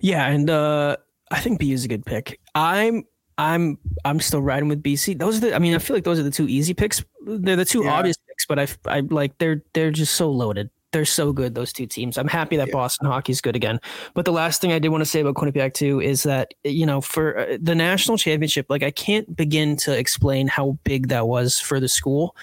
[0.00, 0.98] Yeah, and uh,
[1.30, 2.38] I think BU is a good pick.
[2.54, 3.04] I'm
[3.38, 5.18] I'm I'm still riding with BC.
[5.18, 7.04] Those are the I mean I feel like those are the two easy picks.
[7.26, 7.94] They're the two yeah.
[7.94, 10.70] obvious picks, but I I like they're they're just so loaded.
[10.92, 12.18] They're so good those two teams.
[12.18, 12.72] I'm happy that yeah.
[12.74, 13.80] Boston hockey's good again.
[14.12, 16.84] But the last thing I did want to say about Quinnipiac too is that you
[16.84, 21.26] know for uh, the national championship, like I can't begin to explain how big that
[21.26, 22.36] was for the school.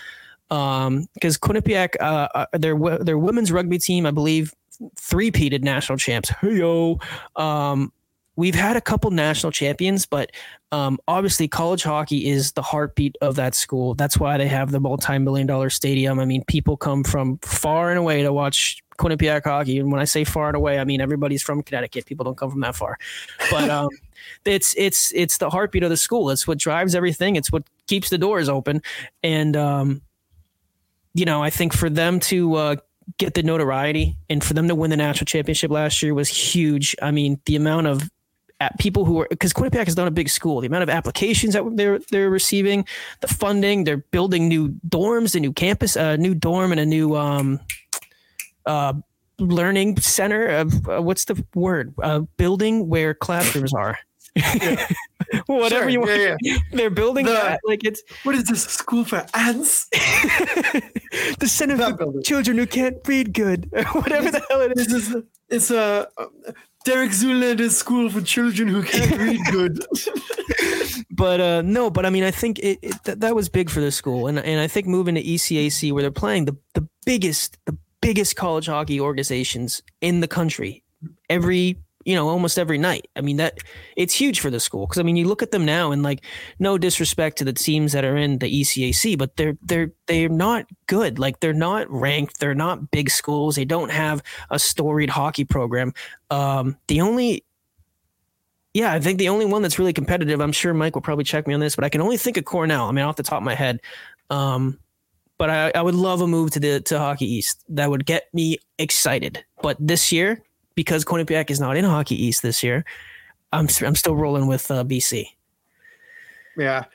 [0.52, 4.54] Um, because Quinnipiac, uh, uh, their their women's rugby team, I believe,
[4.98, 6.30] three peated national champs.
[6.42, 7.00] Hey yo,
[7.36, 7.92] um,
[8.40, 10.32] we've had a couple national champions, but
[10.72, 13.96] um, obviously college hockey is the heartbeat of that school.
[13.96, 16.22] That's why they have the multi-million dollar stadium.
[16.22, 19.78] I mean, people come from far and away to watch Quinnipiac hockey.
[19.78, 22.06] And when I say far and away, I mean everybody's from Connecticut.
[22.06, 22.98] People don't come from that far,
[23.52, 23.90] but um,
[24.46, 26.30] it's it's it's the heartbeat of the school.
[26.30, 27.36] It's what drives everything.
[27.36, 28.82] It's what keeps the doors open.
[29.22, 30.02] And um,
[31.14, 32.76] you know, I think for them to uh,
[33.18, 36.96] get the notoriety and for them to win the national championship last year was huge.
[37.02, 38.10] I mean, the amount of
[38.80, 40.62] people who are because Quinnipiac is not a big school.
[40.62, 42.86] The amount of applications that they're they're receiving,
[43.22, 47.16] the funding, they're building new dorms, a new campus, a new dorm, and a new
[47.16, 47.60] um,
[48.66, 48.94] uh,
[49.40, 50.48] learning center.
[50.48, 51.94] Of uh, what's the word?
[52.02, 53.98] Uh, building where classrooms are.
[54.36, 54.88] Yeah.
[55.46, 56.12] Whatever sure, you want.
[56.12, 56.58] Yeah, yeah.
[56.72, 57.60] They're building the, that.
[57.64, 59.88] Like it's what is this school for ants?
[59.92, 63.70] the center for children who can't read good.
[63.94, 64.92] Whatever the hell it is.
[64.92, 66.08] It's a, it's a
[66.86, 69.86] Derek Zoolander's school for children who can't read good.
[71.12, 73.82] but uh, no, but I mean, I think it, it th- that was big for
[73.82, 77.58] the school, and and I think moving to ECAC where they're playing the the biggest
[77.66, 80.84] the biggest college hockey organizations in the country
[81.30, 81.78] every
[82.10, 83.08] you know almost every night.
[83.16, 83.60] I mean that
[83.96, 86.26] it's huge for the school because i mean you look at them now and like
[86.58, 90.66] no disrespect to the teams that are in the ecac but they're they're they're not
[90.88, 91.20] good.
[91.20, 92.40] Like they're not ranked.
[92.40, 93.56] They're not big schools.
[93.56, 95.94] They don't have a storied hockey program.
[96.32, 97.46] Um the only
[98.74, 101.48] yeah i think the only one that's really competitive i'm sure mike will probably check
[101.48, 103.40] me on this but i can only think of cornell i mean off the top
[103.40, 103.80] of my head.
[104.30, 104.80] Um
[105.40, 107.64] but I, I would love a move to the to Hockey East.
[107.70, 109.44] That would get me excited.
[109.64, 110.44] But this year,
[110.80, 112.86] because Quinnipiac is not in Hockey East this year,
[113.52, 115.26] I'm I'm still rolling with uh, BC.
[116.56, 116.86] Yeah.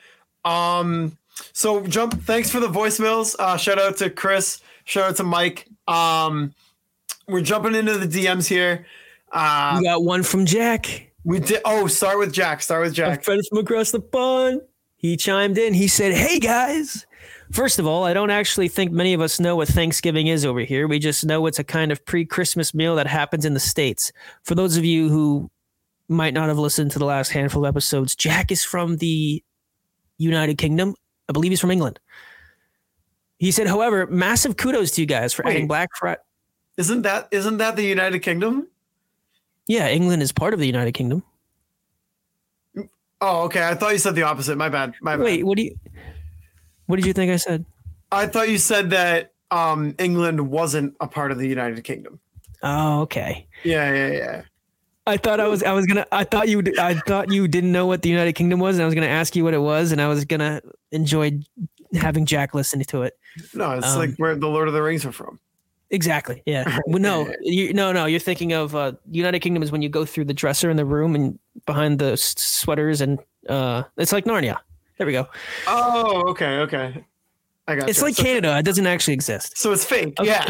[0.43, 1.19] Um.
[1.53, 2.19] So jump.
[2.23, 3.35] Thanks for the voicemails.
[3.37, 4.59] Uh, shout out to Chris.
[4.85, 5.67] Shout out to Mike.
[5.87, 6.55] Um,
[7.27, 8.87] we're jumping into the DMs here.
[9.31, 11.11] Uh, we got one from Jack.
[11.23, 11.61] We did.
[11.63, 12.63] Oh, start with Jack.
[12.63, 13.19] Start with Jack.
[13.19, 14.61] A friend from across the pond.
[14.95, 15.75] He chimed in.
[15.75, 17.05] He said, "Hey guys,
[17.51, 20.61] First of all, I don't actually think many of us know what Thanksgiving is over
[20.61, 20.87] here.
[20.87, 24.11] We just know it's a kind of pre Christmas meal that happens in the States.
[24.43, 25.49] For those of you who
[26.07, 29.43] might not have listened to the last handful of episodes, Jack is from the
[30.17, 30.95] United Kingdom.
[31.29, 31.99] I believe he's from England.
[33.37, 36.21] He said, however, massive kudos to you guys for Wait, adding Black Friday.
[36.77, 38.67] Isn't that isn't that the United Kingdom?
[39.67, 41.23] Yeah, England is part of the United Kingdom.
[43.21, 43.67] Oh, okay.
[43.67, 44.57] I thought you said the opposite.
[44.57, 44.93] My bad.
[45.01, 45.23] My bad.
[45.23, 45.75] Wait, what do you
[46.87, 47.65] what did you think I said?
[48.11, 52.19] I thought you said that um, England wasn't a part of the United Kingdom.
[52.63, 53.47] Oh, okay.
[53.63, 54.41] Yeah, yeah, yeah.
[55.07, 57.85] I thought I was I was gonna I thought you I thought you didn't know
[57.85, 60.01] what the United Kingdom was and I was gonna ask you what it was and
[60.01, 61.39] I was gonna enjoy
[61.93, 63.15] having Jack listen to it.
[63.53, 65.39] No, it's um, like where the Lord of the Rings are from.
[65.91, 66.41] Exactly.
[66.47, 66.79] Yeah.
[66.87, 68.05] well, no, you, no, no.
[68.05, 70.85] You're thinking of uh, United Kingdom is when you go through the dresser in the
[70.85, 71.37] room and
[71.67, 74.57] behind the sweaters and uh, it's like Narnia.
[74.97, 75.27] There we go.
[75.67, 77.05] Oh, okay, okay.
[77.67, 77.89] I got it.
[77.89, 78.05] It's you.
[78.05, 78.57] like so, Canada.
[78.57, 79.57] It doesn't actually exist.
[79.57, 80.19] So it's fake.
[80.19, 80.29] Okay.
[80.29, 80.45] Yeah.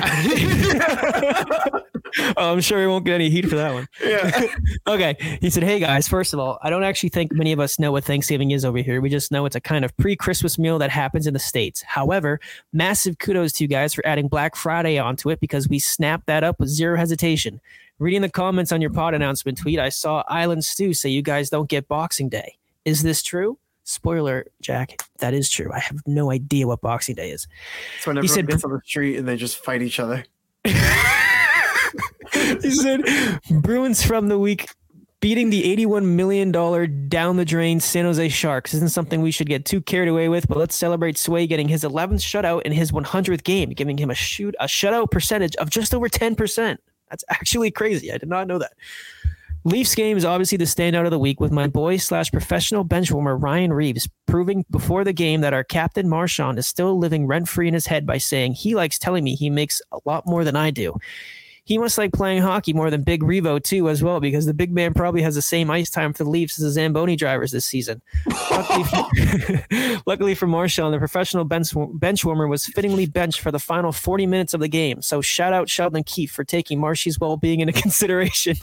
[2.37, 3.87] oh, I'm sure he won't get any heat for that one.
[4.03, 4.47] Yeah.
[4.87, 5.37] okay.
[5.39, 7.93] He said, Hey guys, first of all, I don't actually think many of us know
[7.93, 8.99] what Thanksgiving is over here.
[8.99, 11.81] We just know it's a kind of pre Christmas meal that happens in the States.
[11.83, 12.41] However,
[12.73, 16.43] massive kudos to you guys for adding Black Friday onto it because we snapped that
[16.43, 17.61] up with zero hesitation.
[17.97, 21.49] Reading the comments on your pod announcement tweet, I saw Island Stew say you guys
[21.49, 22.57] don't get Boxing Day.
[22.83, 23.57] Is this true?
[23.85, 25.71] Spoiler, Jack, that is true.
[25.71, 27.47] I have no idea what Boxing Day is.
[28.01, 30.25] So when everyone said, gets on the street and they just fight each other.
[30.65, 30.73] he
[32.71, 33.03] said
[33.61, 34.67] Bruins from the week
[35.19, 36.51] beating the $81 million
[37.09, 40.47] down the drain San Jose Sharks isn't something we should get too carried away with,
[40.47, 44.15] but let's celebrate Sway getting his 11th shutout in his 100th game, giving him a
[44.15, 46.77] shoot a shutout percentage of just over 10%.
[47.09, 48.11] That's actually crazy.
[48.11, 48.73] I did not know that.
[49.67, 53.41] Leafs game is obviously the standout of the week with my boy slash professional benchwarmer
[53.41, 57.67] Ryan Reaves proving before the game that our captain Marchand is still living rent free
[57.67, 60.55] in his head by saying he likes telling me he makes a lot more than
[60.55, 60.93] I do
[61.65, 64.71] he must like playing hockey more than Big Revo too, as well, because the big
[64.71, 67.65] man probably has the same ice time for the Leafs as the Zamboni drivers this
[67.65, 68.03] season.
[68.51, 73.57] luckily, for, luckily for Marchand, the professional bench, bench warmer was fittingly benched for the
[73.57, 75.01] final 40 minutes of the game.
[75.01, 78.57] So shout out Sheldon Keefe for taking Marshy's well-being into consideration.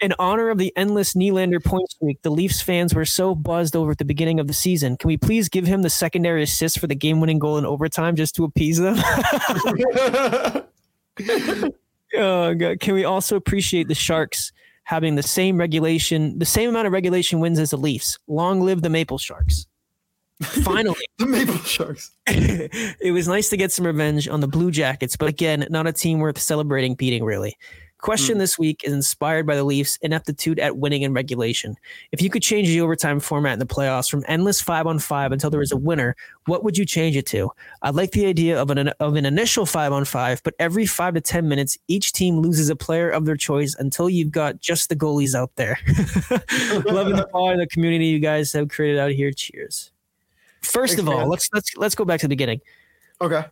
[0.00, 3.92] In honor of the endless Nylander point streak, the Leafs fans were so buzzed over
[3.92, 4.96] at the beginning of the season.
[4.96, 8.34] Can we please give him the secondary assist for the game-winning goal in overtime just
[8.34, 8.96] to appease them?
[12.14, 12.80] oh, God.
[12.80, 14.52] Can we also appreciate the Sharks
[14.84, 18.18] having the same regulation, the same amount of regulation wins as the Leafs?
[18.26, 19.66] Long live the Maple Sharks.
[20.42, 22.10] Finally, the Maple Sharks.
[22.26, 25.92] it was nice to get some revenge on the Blue Jackets, but again, not a
[25.92, 27.56] team worth celebrating beating, really.
[27.98, 28.40] Question hmm.
[28.40, 31.76] this week is inspired by the Leafs' ineptitude at winning in regulation.
[32.12, 35.32] If you could change the overtime format in the playoffs from endless five on five
[35.32, 36.14] until there is a winner,
[36.44, 37.50] what would you change it to?
[37.80, 41.14] I like the idea of an of an initial five on five, but every five
[41.14, 44.90] to ten minutes, each team loses a player of their choice until you've got just
[44.90, 45.78] the goalies out there.
[46.84, 49.32] Loving the pod and the community you guys have created out here.
[49.32, 49.90] Cheers.
[50.60, 51.28] First Thanks, of all, man.
[51.30, 52.60] let's let's let's go back to the beginning.
[53.22, 53.44] Okay.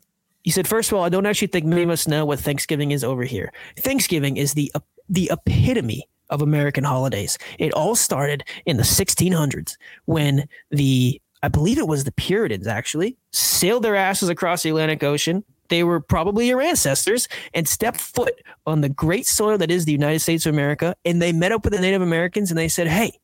[0.44, 2.92] He said, first of all, I don't actually think many of us know what Thanksgiving
[2.92, 3.52] is over here.
[3.78, 4.70] Thanksgiving is the
[5.08, 7.36] the epitome of American holidays.
[7.58, 9.76] It all started in the 1600s
[10.06, 15.02] when the I believe it was the Puritans actually sailed their asses across the Atlantic
[15.02, 15.44] Ocean.
[15.68, 18.34] They were probably your ancestors and stepped foot
[18.66, 20.94] on the great soil that is the United States of America.
[21.04, 23.18] And they met up with the Native Americans and they said, Hey,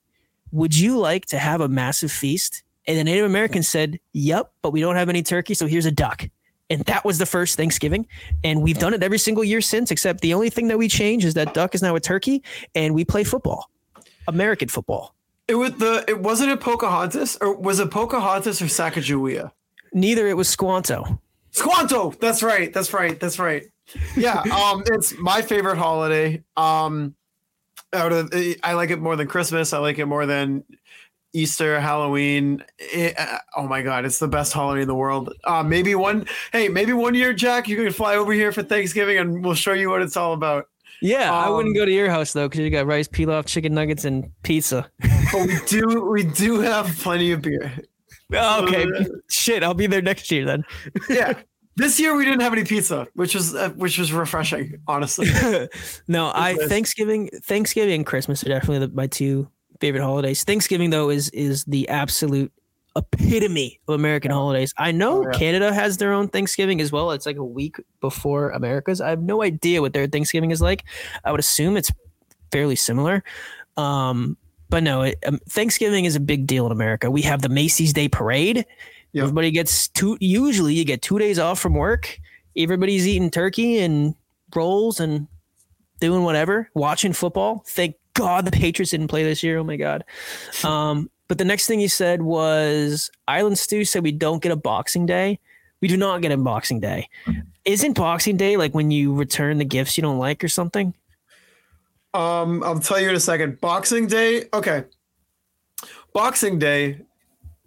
[0.52, 2.62] would you like to have a massive feast?
[2.86, 5.90] And the Native Americans said, Yep, but we don't have any turkey, so here's a
[5.90, 6.28] duck.
[6.70, 8.06] And that was the first Thanksgiving.
[8.44, 11.24] And we've done it every single year since, except the only thing that we change
[11.24, 12.42] is that duck is now a turkey
[12.74, 13.68] and we play football.
[14.28, 15.14] American football.
[15.48, 19.50] It was the it wasn't it Pocahontas or was it Pocahontas or Sacagawea?
[19.92, 21.20] Neither it was Squanto.
[21.50, 22.12] Squanto.
[22.20, 22.72] That's right.
[22.72, 23.18] That's right.
[23.18, 23.64] That's right.
[24.16, 24.42] Yeah.
[24.50, 26.44] Um, it's my favorite holiday.
[26.56, 27.16] Um,
[27.92, 28.32] out of
[28.62, 29.72] I like it more than Christmas.
[29.72, 30.62] I like it more than
[31.32, 32.62] Easter, Halloween.
[32.78, 35.32] It- uh, oh my God, it's the best holiday in the world.
[35.44, 36.26] Uh, maybe one.
[36.52, 39.72] Hey, maybe one year, Jack, you can fly over here for Thanksgiving, and we'll show
[39.72, 40.66] you what it's all about.
[41.02, 43.72] Yeah, I Um, wouldn't go to your house though because you got rice, pilaf, chicken
[43.74, 44.90] nuggets, and pizza.
[45.32, 46.08] But we do.
[46.10, 47.72] We do have plenty of beer.
[48.34, 48.86] okay,
[49.30, 50.64] shit, I'll be there next year then.
[51.08, 51.34] Yeah.
[51.76, 55.28] This year we didn't have any pizza, which was uh, which was refreshing, honestly.
[56.08, 59.48] no, I Thanksgiving, Thanksgiving, and Christmas are definitely the, my two
[59.80, 60.44] favorite holidays.
[60.44, 62.52] Thanksgiving though is is the absolute
[62.96, 64.74] epitome of American holidays.
[64.76, 65.38] I know Oh, yeah.
[65.38, 67.12] Canada has their own Thanksgiving as well.
[67.12, 69.00] It's like a week before America's.
[69.00, 70.84] I have no idea what their Thanksgiving is like.
[71.24, 71.92] I would assume it's
[72.50, 73.22] fairly similar.
[73.76, 74.36] Um,
[74.68, 77.10] but no, it, um, Thanksgiving is a big deal in America.
[77.10, 78.66] We have the Macy's Day Parade.
[79.12, 79.22] Yep.
[79.22, 80.16] Everybody gets two.
[80.20, 82.18] Usually, you get two days off from work.
[82.56, 84.14] Everybody's eating turkey and
[84.54, 85.26] rolls and
[86.00, 87.62] doing whatever, watching football.
[87.66, 89.58] Thank God the Patriots didn't play this year.
[89.58, 90.04] Oh my God.
[90.64, 94.56] Um, but the next thing he said was Island Stew said we don't get a
[94.56, 95.38] Boxing Day.
[95.80, 97.08] We do not get a Boxing Day.
[97.64, 100.92] Isn't Boxing Day like when you return the gifts you don't like or something?
[102.12, 103.60] Um, I'll tell you in a second.
[103.60, 104.44] Boxing Day.
[104.52, 104.84] Okay.
[106.12, 107.00] Boxing Day.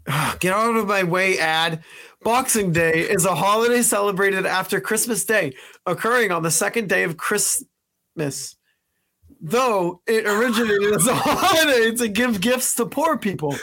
[0.39, 1.83] Get out of my way, ad.
[2.23, 5.53] Boxing Day is a holiday celebrated after Christmas Day,
[5.85, 8.55] occurring on the second day of Christmas.
[9.45, 13.55] Though it originated as a holiday to give gifts to poor people.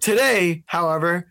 [0.00, 1.28] Today, however,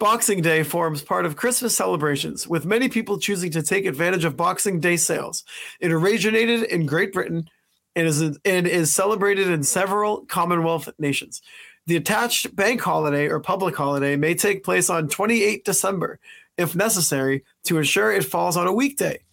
[0.00, 4.36] Boxing Day forms part of Christmas celebrations, with many people choosing to take advantage of
[4.36, 5.44] Boxing Day sales.
[5.80, 7.48] It originated in Great Britain
[7.94, 11.40] and is and is celebrated in several Commonwealth nations.
[11.86, 16.18] The attached bank holiday or public holiday may take place on 28 December,
[16.56, 19.23] if necessary, to ensure it falls on a weekday.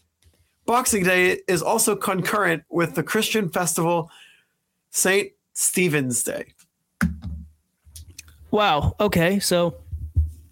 [0.65, 4.09] Boxing Day is also concurrent with the Christian festival
[4.91, 5.31] St.
[5.53, 6.53] Stephen's Day.
[8.51, 8.95] Wow.
[8.99, 9.39] Okay.
[9.39, 9.75] So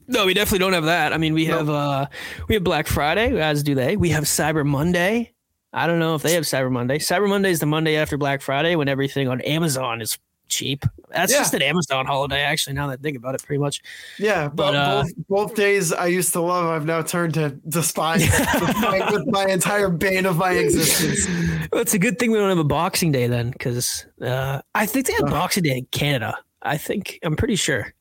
[0.07, 1.14] no, we definitely don't have that.
[1.14, 2.07] I mean, we have uh
[2.48, 3.95] we have Black Friday, as do they.
[3.98, 5.34] We have Cyber Monday.
[5.72, 6.98] I don't know if they have Cyber Monday.
[6.98, 10.18] Cyber Monday is the Monday after Black Friday when everything on Amazon is
[10.50, 10.86] cheap.
[11.10, 11.40] That's Yeah.
[11.40, 12.74] just an Amazon holiday, actually.
[12.74, 13.82] Now that I think about it, pretty much.
[14.18, 18.22] Yeah, but uh, both, both days I used to love, I've now turned to despise
[18.62, 21.28] with, my, with my entire bane of my existence.
[21.72, 24.86] Well, it's a good thing we don't have a Boxing Day then, because uh, I
[24.86, 26.38] think they have Boxing Day in Canada.
[26.62, 27.94] I think I'm pretty sure.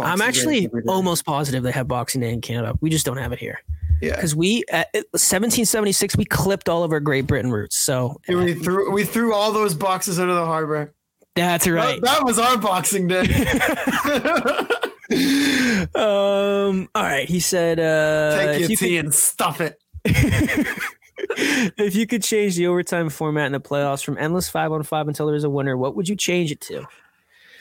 [0.00, 2.74] I'm actually almost positive they have Boxing Day in Canada.
[2.80, 3.60] We just don't have it here.
[4.00, 4.14] yeah.
[4.16, 7.76] because we at 1776 we clipped all of our Great Britain roots.
[7.76, 10.92] So And we threw we threw all those boxes into the harbor.
[11.34, 12.00] That's right.
[12.00, 13.22] That, that was our Boxing Day.
[15.94, 16.88] um.
[16.94, 17.28] All right.
[17.28, 19.80] He said, uh, Take your you tea could, and stuff it.
[20.04, 25.08] if you could change the overtime format in the playoffs from endless five on five
[25.08, 26.86] until there's a winner, what would you change it to?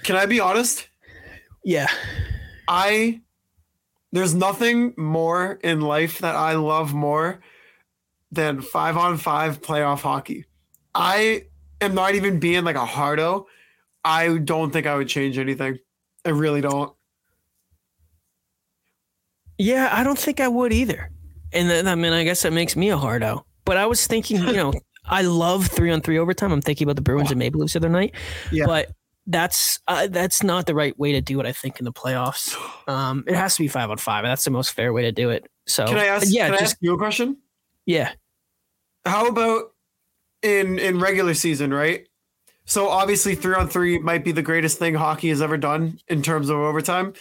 [0.03, 0.87] Can I be honest?
[1.63, 1.87] Yeah.
[2.67, 3.21] I
[4.11, 7.39] there's nothing more in life that I love more
[8.31, 10.45] than five on five playoff hockey.
[10.93, 11.45] I
[11.81, 13.47] am not even being like a hardo.
[14.03, 15.79] I don't think I would change anything.
[16.25, 16.93] I really don't.
[19.57, 19.89] Yeah.
[19.91, 21.09] I don't think I would either.
[21.51, 23.45] And then I mean, I guess that makes me a hardo.
[23.65, 24.73] But I was thinking, you know,
[25.05, 26.51] I love three on three overtime.
[26.51, 28.13] I'm thinking about the Bruins and Maple Leafs the other night.
[28.51, 28.65] Yeah.
[28.65, 28.91] But
[29.27, 31.45] that's uh, that's not the right way to do it.
[31.45, 32.55] I think in the playoffs,
[32.89, 34.23] um, it has to be five on five.
[34.23, 35.45] That's the most fair way to do it.
[35.65, 36.27] So Can I ask?
[36.29, 37.37] Yeah, can I just ask you a question?
[37.85, 38.11] yeah.
[39.05, 39.73] How about
[40.41, 42.07] in in regular season, right?
[42.65, 46.21] So obviously, three on three might be the greatest thing hockey has ever done in
[46.21, 47.13] terms of overtime.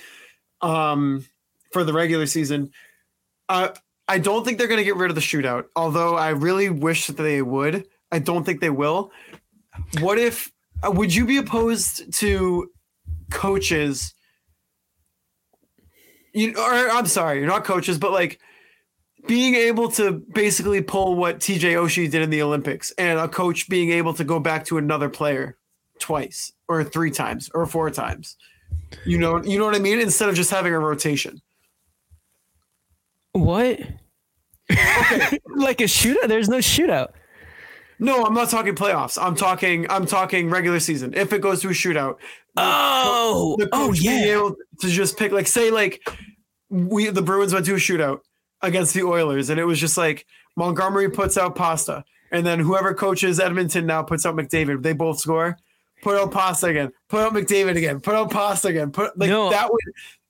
[0.60, 1.26] Um,
[1.72, 2.70] for the regular season,
[3.48, 3.70] uh,
[4.06, 5.64] I don't think they're going to get rid of the shootout.
[5.74, 7.86] Although I really wish that they would.
[8.12, 9.10] I don't think they will.
[10.00, 10.52] What if?
[10.82, 12.70] Uh, would you be opposed to
[13.30, 14.14] coaches?
[16.34, 18.38] You or I'm sorry, you're not coaches, but like
[19.26, 23.68] being able to basically pull what TJ Oshie did in the Olympics and a coach
[23.68, 25.56] being able to go back to another player
[25.98, 28.36] twice or three times or four times.
[29.04, 30.00] You know, you know what I mean?
[30.00, 31.40] Instead of just having a rotation.
[33.32, 33.80] What?
[34.70, 35.38] Okay.
[35.56, 36.28] like a shootout?
[36.28, 37.12] There's no shootout.
[37.98, 39.16] No, I'm not talking playoffs.
[39.20, 41.14] I'm talking I'm talking regular season.
[41.14, 42.16] If it goes to a shootout.
[42.56, 44.34] Oh, the oh coach being yeah.
[44.34, 46.06] able to just pick like say like
[46.68, 48.20] we the Bruins went to a shootout
[48.62, 50.26] against the Oilers and it was just like
[50.56, 54.82] Montgomery puts out pasta and then whoever coaches Edmonton now puts out McDavid.
[54.82, 55.56] They both score.
[56.02, 56.92] Put out pasta again.
[57.08, 58.00] Put out McDavid again.
[58.00, 58.90] Put out pasta again.
[58.90, 59.50] Put like No.
[59.50, 59.80] that would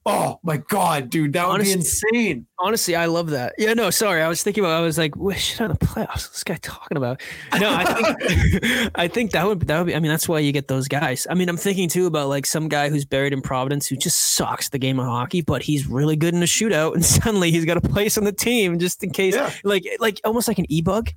[0.05, 2.47] oh my god, dude, that would Honestly- be insane.
[2.59, 3.55] Honestly, I love that.
[3.57, 4.21] Yeah, no, sorry.
[4.21, 4.77] I was thinking about.
[4.77, 6.07] I was like, "What shit on the playoffs?
[6.07, 7.21] What's this guy talking about?"
[7.59, 9.95] No, I think I think that would that would be.
[9.95, 11.27] I mean, that's why you get those guys.
[11.29, 14.33] I mean, I'm thinking too about like some guy who's buried in Providence who just
[14.35, 17.65] sucks the game of hockey, but he's really good in a shootout, and suddenly he's
[17.65, 19.35] got a place on the team just in case.
[19.35, 19.51] Yeah.
[19.63, 21.09] Like like almost like an e bug.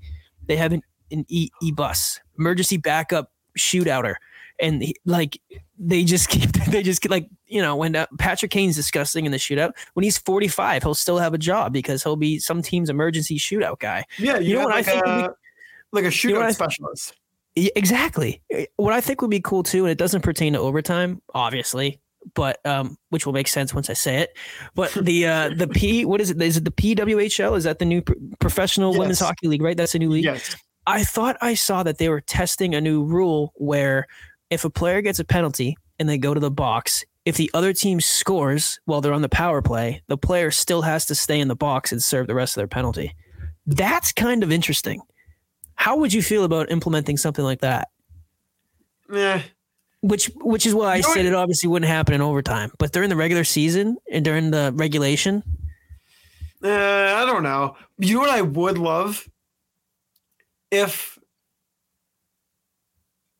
[0.46, 4.16] They have an an e e bus emergency backup shootouter.
[4.58, 5.40] And he, like
[5.78, 9.32] they just keep, they just get like you know when uh, Patrick Kane's disgusting in
[9.32, 9.72] the shootout.
[9.94, 13.78] When he's 45, he'll still have a job because he'll be some team's emergency shootout
[13.78, 14.04] guy.
[14.18, 15.34] Yeah, You know have what I like think would a,
[15.92, 17.14] like a shootout know specialist.
[17.54, 18.42] Yeah, exactly.
[18.76, 22.00] What I think would be cool too, and it doesn't pertain to overtime, obviously,
[22.34, 24.36] but um, which will make sense once I say it.
[24.74, 26.40] But the uh, the P, what is it?
[26.40, 27.56] Is it the PWHL?
[27.56, 29.62] Is that the new pro- professional women's hockey league?
[29.62, 30.24] Right, that's a new league.
[30.24, 30.56] Yes.
[30.86, 34.06] I thought I saw that they were testing a new rule where
[34.50, 37.72] if a player gets a penalty and they go to the box, if the other
[37.72, 41.48] team scores while they're on the power play, the player still has to stay in
[41.48, 43.14] the box and serve the rest of their penalty.
[43.66, 45.00] That's kind of interesting.
[45.74, 47.88] How would you feel about implementing something like that?
[49.12, 49.42] Yeah.
[50.02, 53.08] Which which is why I You said it obviously wouldn't happen in overtime, but during
[53.10, 55.42] the regular season and during the regulation,
[56.62, 57.76] Uh, I don't know.
[57.98, 59.28] You know what I would love
[60.70, 61.15] if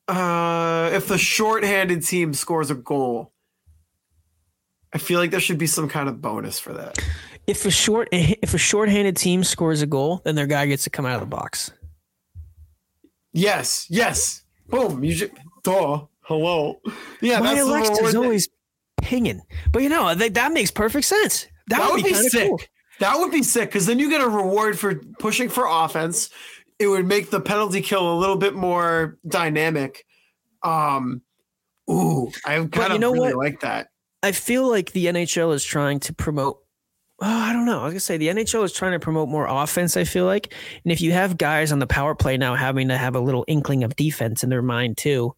[0.09, 3.33] uh if the shorthanded team scores a goal.
[4.93, 6.99] I feel like there should be some kind of bonus for that.
[7.47, 10.91] if a short if a shorthanded team scores a goal, then their guy gets to
[10.91, 11.71] come out of the box.
[13.33, 14.43] Yes, yes.
[14.69, 15.05] Boom.
[15.05, 16.07] You should duh.
[16.23, 16.81] Hello.
[17.21, 18.49] Yeah, My Alexa's always
[19.01, 21.47] pinging, but you know that, that makes perfect sense.
[21.69, 22.49] That, That would, would be, be sick.
[22.49, 22.61] cool.
[22.99, 26.31] That would be sick because then you get a reward for pushing for offense.
[26.79, 30.05] It would make the penalty kill a little bit more dynamic.
[30.63, 31.23] Um,
[31.91, 33.45] ooh, I kind you of know really what?
[33.45, 33.89] like that.
[34.23, 36.59] I feel like the NHL is trying to promote.
[37.21, 37.81] Oh, I don't know.
[37.81, 39.97] I was gonna say the NHL is trying to promote more offense.
[39.97, 40.53] I feel like,
[40.85, 43.45] and if you have guys on the power play now having to have a little
[43.49, 45.35] inkling of defense in their mind too,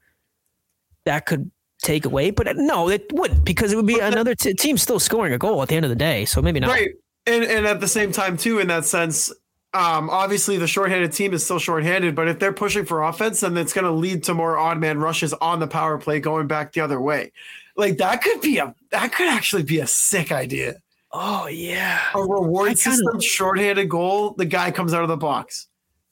[1.05, 1.51] that could
[1.83, 2.31] take away.
[2.31, 5.63] But no, it wouldn't because it would be another t- team still scoring a goal
[5.63, 6.25] at the end of the day.
[6.25, 6.71] So maybe not.
[6.71, 6.91] Right.
[7.27, 9.33] And and at the same time, too, in that sense,
[9.79, 13.57] um, obviously the shorthanded team is still shorthanded, but if they're pushing for offense, then
[13.57, 16.81] it's gonna lead to more odd man rushes on the power play going back the
[16.81, 17.33] other way.
[17.77, 20.77] Like that could be a that could actually be a sick idea.
[21.13, 25.69] Oh yeah, A reward kinda- system, shorthanded goal, the guy comes out of the box.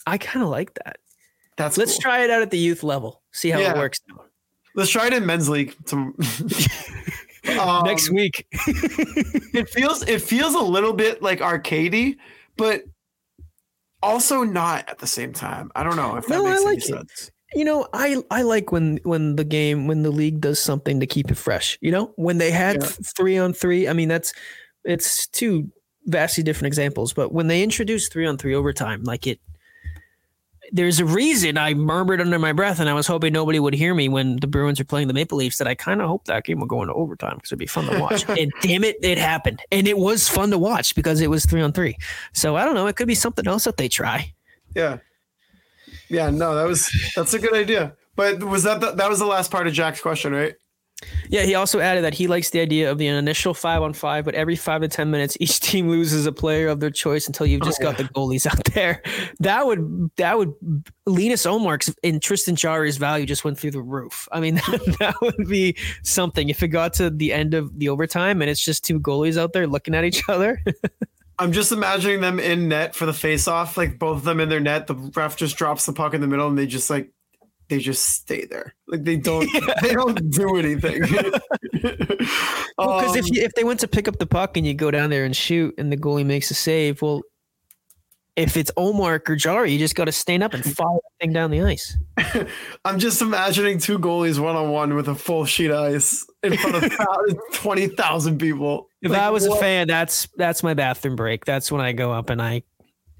[0.07, 0.99] I kind of like that.
[1.57, 2.01] That's Let's cool.
[2.03, 3.23] try it out at the youth level.
[3.33, 3.73] See how Yeah.
[3.73, 3.99] it works.
[4.75, 5.75] Let's try it in men's league.
[5.87, 6.15] To,
[7.61, 8.45] Um, Next week.
[8.53, 12.17] it feels it feels a little bit like arcadey,
[12.57, 12.83] but
[14.07, 15.71] also not at the same time.
[15.75, 16.83] I don't know if that No, I makes any it.
[16.83, 17.31] sense.
[17.55, 21.07] You know, I I like when when the game when the league does something to
[21.07, 21.79] keep it fresh.
[21.81, 22.89] You know, when they had Yeah.
[23.17, 23.89] three on three.
[23.89, 24.33] I mean, that's
[24.85, 25.71] it's two
[26.07, 27.13] vastly different examples.
[27.13, 29.41] But when they introduced three on three overtime, like it,
[30.73, 33.95] there's a reason I murmured under my breath, and I was hoping nobody would hear
[33.95, 35.59] me when the Bruins are playing the Maple Leafs.
[35.59, 37.87] That I kind of hope that game will go into overtime because it'd be fun
[37.87, 38.29] to watch.
[38.29, 41.63] and damn it, it happened, and it was fun to watch because it was three
[41.63, 41.97] on three.
[42.33, 42.87] So I don't know.
[42.87, 44.33] It could be something else that they try.
[44.75, 44.99] Yeah.
[46.09, 47.95] Yeah, no, that was that's a good idea.
[48.15, 50.55] But was that the, that was the last part of Jack's question, right?
[51.29, 54.25] Yeah, he also added that he likes the idea of the initial five on five,
[54.25, 57.47] but every five to ten minutes, each team loses a player of their choice until
[57.47, 57.85] you've just oh.
[57.85, 59.03] got the goalies out there.
[59.41, 60.55] That would that would
[61.05, 64.29] Linus Ullmark's and Tristan Jarry's value just went through the roof.
[64.33, 64.55] I mean,
[65.01, 68.65] that would be something if it got to the end of the overtime and it's
[68.65, 70.63] just two goalies out there looking at each other.
[71.39, 74.49] I'm just imagining them in net for the face off, like both of them in
[74.49, 74.87] their net.
[74.87, 77.11] The ref just drops the puck in the middle and they just like
[77.69, 78.75] they just stay there.
[78.87, 79.49] Like they don't
[79.83, 81.03] they don't do anything.
[82.79, 84.75] Well, because if Um, you, if they went to pick up the puck and you
[84.75, 87.23] go down there and shoot and the goalie makes a save, well,
[88.37, 91.33] if it's Omar or Jarry, you just got to stand up and fire that thing
[91.33, 91.97] down the ice.
[92.85, 96.55] I'm just imagining two goalies one on one with a full sheet of ice in
[96.59, 96.93] front of
[97.55, 98.89] twenty thousand people.
[99.01, 99.57] If Like, I was what?
[99.57, 101.47] a fan, that's that's my bathroom break.
[101.47, 102.63] That's when I go up and I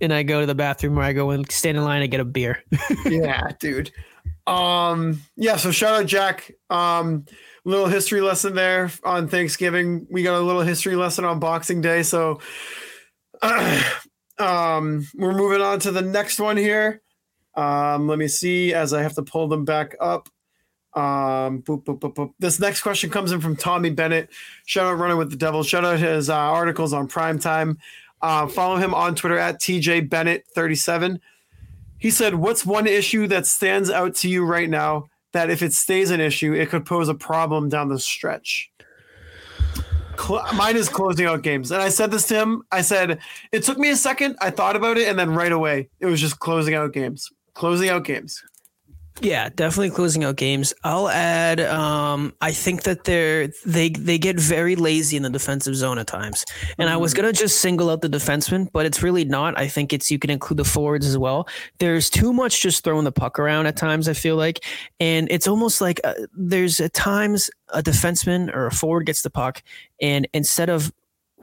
[0.03, 2.21] and I go to the bathroom where I go and stand in line and get
[2.21, 2.63] a beer.
[3.07, 3.91] yeah, dude.
[4.47, 6.53] Um, yeah, so shout out Jack.
[6.71, 7.27] Um,
[7.65, 10.07] little history lesson there on Thanksgiving.
[10.11, 12.03] We got a little history lesson on Boxing Day.
[12.03, 12.41] So
[14.39, 17.03] um we're moving on to the next one here.
[17.55, 20.29] Um, let me see as I have to pull them back up.
[20.95, 22.33] Um, boop, boop, boop.
[22.39, 24.31] This next question comes in from Tommy Bennett.
[24.65, 25.63] Shout out Running with the Devil.
[25.63, 27.79] Shout out his uh, articles on Prime Time.
[28.23, 31.21] Uh, follow him on Twitter at TJ Bennett37.
[31.99, 35.73] He said, What's one issue that stands out to you right now that if it
[35.73, 38.71] stays an issue, it could pose a problem down the stretch?
[40.19, 41.71] Cl- mine is closing out games.
[41.71, 42.63] And I said this to him.
[42.73, 43.19] I said,
[43.53, 44.37] It took me a second.
[44.41, 45.09] I thought about it.
[45.09, 47.31] And then right away, it was just closing out games.
[47.55, 48.43] Closing out games.
[49.23, 50.75] Yeah, definitely closing out games.
[50.85, 51.59] I'll add.
[51.61, 56.07] Um, I think that they're they they get very lazy in the defensive zone at
[56.07, 56.45] times,
[56.77, 59.59] and I was gonna just single out the defensemen, but it's really not.
[59.59, 61.49] I think it's you can include the forwards as well.
[61.79, 64.07] There's too much just throwing the puck around at times.
[64.07, 64.63] I feel like,
[65.01, 69.31] and it's almost like uh, there's at times a defenseman or a forward gets the
[69.31, 69.63] puck,
[69.99, 70.93] and instead of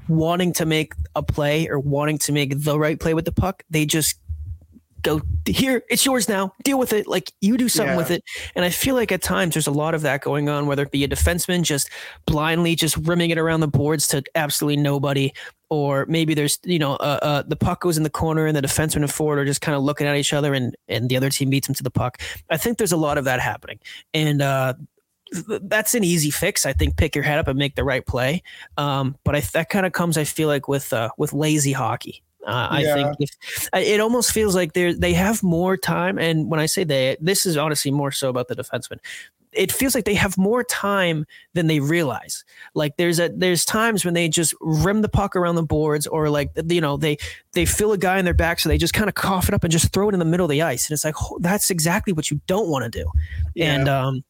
[0.08, 3.64] wanting to make a play or wanting to make the right play with the puck,
[3.70, 4.20] they just
[5.04, 7.98] go here it's yours now deal with it like you do something Yeah.
[7.98, 8.24] with it
[8.56, 10.92] and i feel like at times there's a lot of that going on whether it
[10.92, 11.90] be a defenseman just
[12.26, 15.32] blindly just rimming it around the boards to absolutely nobody
[15.70, 18.62] or maybe there's you know uh, uh, the puck goes in the corner and the
[18.62, 21.30] defenseman and forward are just kind of looking at each other and and the other
[21.30, 22.20] team beats them to the puck
[22.50, 23.80] i think there's a lot of that happening
[24.14, 24.74] and uh
[25.62, 26.64] that's an easy fix.
[26.64, 28.44] I think pick your head up and make the right play.
[28.78, 32.22] Um, but I, that kind of comes, I feel like, with uh, with lazy hockey.
[32.46, 32.94] Uh, I Yeah.
[32.94, 33.30] think if,
[33.74, 36.18] it almost feels like they they have more time.
[36.18, 39.00] And when I say they, this is honestly more so about the defenseman.
[39.54, 42.44] It feels like they have more time than they realize.
[42.74, 46.28] Like there's a there's times when they just rim the puck around the boards, or
[46.30, 47.18] like you know they
[47.52, 49.64] they feel a guy in their back, so they just kind of cough it up
[49.64, 50.90] and just throw it in the middle of the ice.
[50.90, 53.12] And it's like oh, that's exactly what you don't want to do.
[53.58, 54.24] And um,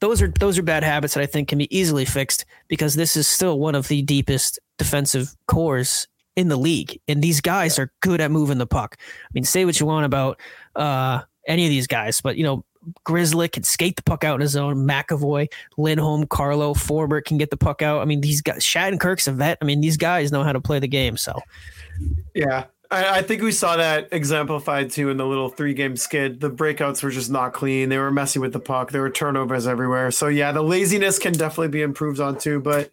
[0.00, 3.14] those are those are bad habits that I think can be easily fixed because this
[3.14, 7.92] is still one of the deepest defensive cores in the league, and these guys are
[8.00, 8.96] good at moving the puck.
[9.00, 10.40] I mean, say what you want about
[10.76, 12.64] uh, any of these guys, but you know.
[13.04, 14.88] Grizzly can skate the puck out in his zone.
[14.88, 15.46] McAvoy,
[15.78, 18.02] Lindholm, Carlo, Forbort can get the puck out.
[18.02, 19.56] I mean, these guys, Shattenkirk's a vet.
[19.62, 21.16] I mean, these guys know how to play the game.
[21.16, 21.38] So,
[22.34, 22.64] Yeah.
[22.92, 26.40] I, I think we saw that exemplified too in the little three game skid.
[26.40, 27.88] The breakouts were just not clean.
[27.88, 28.90] They were messy with the puck.
[28.90, 30.10] There were turnovers everywhere.
[30.10, 32.60] So yeah, the laziness can definitely be improved on too.
[32.60, 32.90] But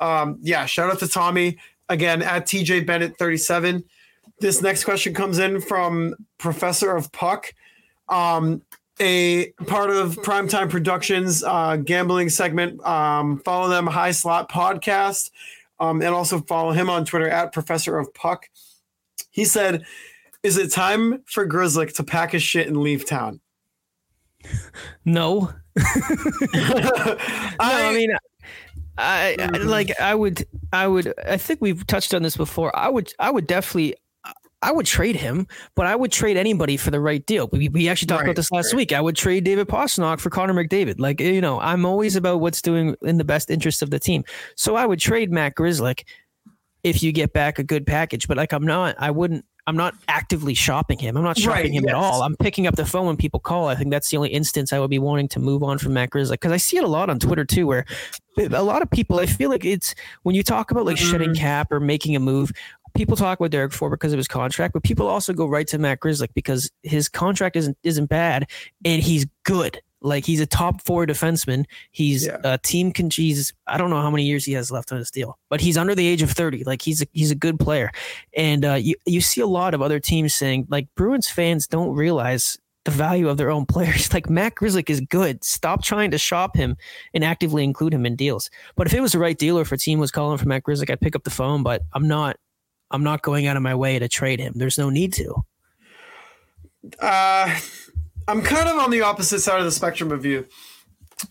[0.00, 1.58] um, yeah, shout out to Tommy
[1.88, 3.84] again at TJ Bennett 37.
[4.40, 7.52] This next question comes in from Professor of Puck,
[8.08, 8.62] um,
[9.00, 12.84] a part of Primetime Productions uh, gambling segment.
[12.86, 15.30] Um, follow them, High Slot Podcast,
[15.80, 18.48] um, and also follow him on Twitter at Professor of Puck.
[19.30, 19.84] He said,
[20.42, 23.40] "Is it time for Grizzly to pack his shit and leave town?"
[25.04, 27.16] no, I,
[27.60, 28.10] No, I mean,
[28.98, 29.64] I, I Mhm.
[29.66, 32.74] like I would I would I think we've touched on this before.
[32.76, 33.94] I would I would definitely
[34.60, 35.46] I would trade him,
[35.76, 37.48] but I would trade anybody for the right deal.
[37.52, 38.78] We, we actually talked Right, about this last right.
[38.78, 38.92] week.
[38.92, 40.96] I would trade David Pastrnak for Connor McDavid.
[40.98, 44.24] Like you know, I'm always about what's doing in the best interest of the team.
[44.56, 46.02] So I would trade Matt Grzelcyk
[46.82, 48.26] if you get back a good package.
[48.26, 49.44] But like I'm not, I wouldn't.
[49.68, 51.14] I'm not actively shopping him.
[51.14, 52.22] I'm not shopping Right, him at all.
[52.22, 53.68] I'm picking up the phone when people call.
[53.68, 56.08] I think that's the only instance I would be wanting to move on from Matt
[56.08, 57.84] Grzelcyk because I see it a lot on Twitter too, where
[58.38, 59.20] a lot of people.
[59.20, 61.42] I feel like it's when you talk about like shedding mm-hmm.
[61.42, 62.50] cap or making a move.
[62.94, 65.76] People talk about Derek Ford because of his contract, but people also go right to
[65.76, 68.48] Matt Grzelcyk because his contract isn't isn't bad
[68.86, 69.82] and he's good.
[70.00, 71.64] Like he's a top four defenseman.
[71.90, 72.38] He's Yeah.
[72.44, 73.10] a team can.
[73.10, 75.76] He's I don't know how many years he has left on his deal, but he's
[75.76, 76.62] under the age of thirty.
[76.64, 77.90] Like he's a, he's a good player,
[78.36, 81.94] and uh, you you see a lot of other teams saying like Bruins fans don't
[81.94, 84.08] realize the value of their own players.
[84.14, 85.42] Like Matt Grzelcyk is good.
[85.44, 86.76] Stop trying to shop him
[87.12, 88.48] and actively include him in deals.
[88.76, 90.62] But if it was the right deal or if a team was calling for Matt
[90.62, 91.62] Grzelcyk, I'd pick up the phone.
[91.64, 92.36] But I'm not.
[92.90, 94.52] I'm not going out of my way to trade him.
[94.56, 95.34] There's no need to.
[97.00, 97.58] uh,
[98.28, 100.46] I'm kind of on the opposite side of the spectrum of you.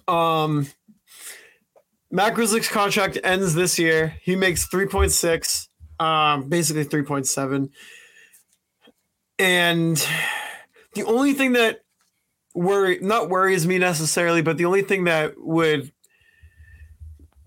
[0.07, 0.65] Um,
[2.10, 4.15] Matt Grzelcyk's contract ends this year.
[4.24, 5.68] He makes 3.6.
[5.99, 7.69] um, basically 3.7.
[9.38, 10.07] And
[10.95, 11.82] the only thing that
[12.56, 15.91] worry not worries me necessarily, but the only thing that would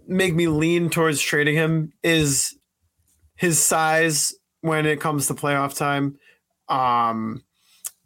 [0.07, 2.57] make me lean towards trading him is
[3.35, 6.19] his size when it comes to playoff time.
[6.69, 7.43] Um,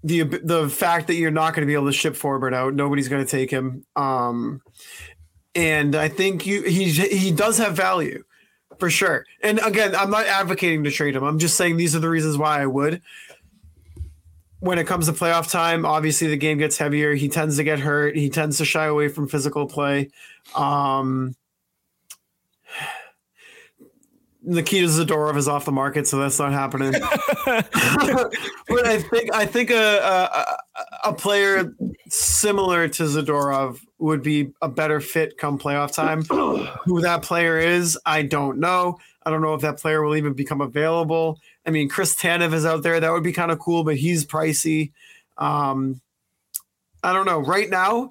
[0.05, 3.09] the the fact that you're not going to be able to ship Forbort out, nobody's
[3.09, 3.85] going to take him.
[3.97, 4.61] Um,
[5.55, 8.23] and I think you he he does have value
[8.79, 9.25] for sure.
[9.43, 11.25] And again, I'm not advocating to trade him.
[11.25, 13.01] I'm just saying these are the reasons why I would.
[14.61, 17.15] When it comes to playoff time, obviously the game gets heavier.
[17.15, 18.17] He tends to get hurt.
[18.17, 20.11] He tends to shy away from physical play.
[20.55, 21.35] Um,
[24.47, 26.93] Nikita Zadorov is off the market, so that's not happening.
[27.47, 31.75] but I think I think a, a a player
[32.09, 36.25] similar to Zadorov would be a better fit come playoff time.
[36.85, 38.99] Who that player is, I don't know.
[39.25, 41.39] I don't know if that player will even become available.
[41.67, 43.01] I mean, Chris Tanev is out there.
[43.01, 44.93] That would be kind of cool, but he's pricey.
[45.39, 46.01] Um,
[47.03, 47.41] I don't know.
[47.41, 48.11] Right now,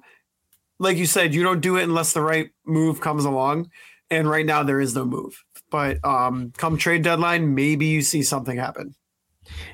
[0.78, 3.70] like you said, you don't do it unless the right move comes along.
[4.10, 5.44] And right now, there is no move.
[5.74, 8.94] But um, come trade deadline, maybe you see something happen.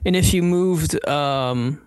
[0.07, 1.87] And if you moved, um,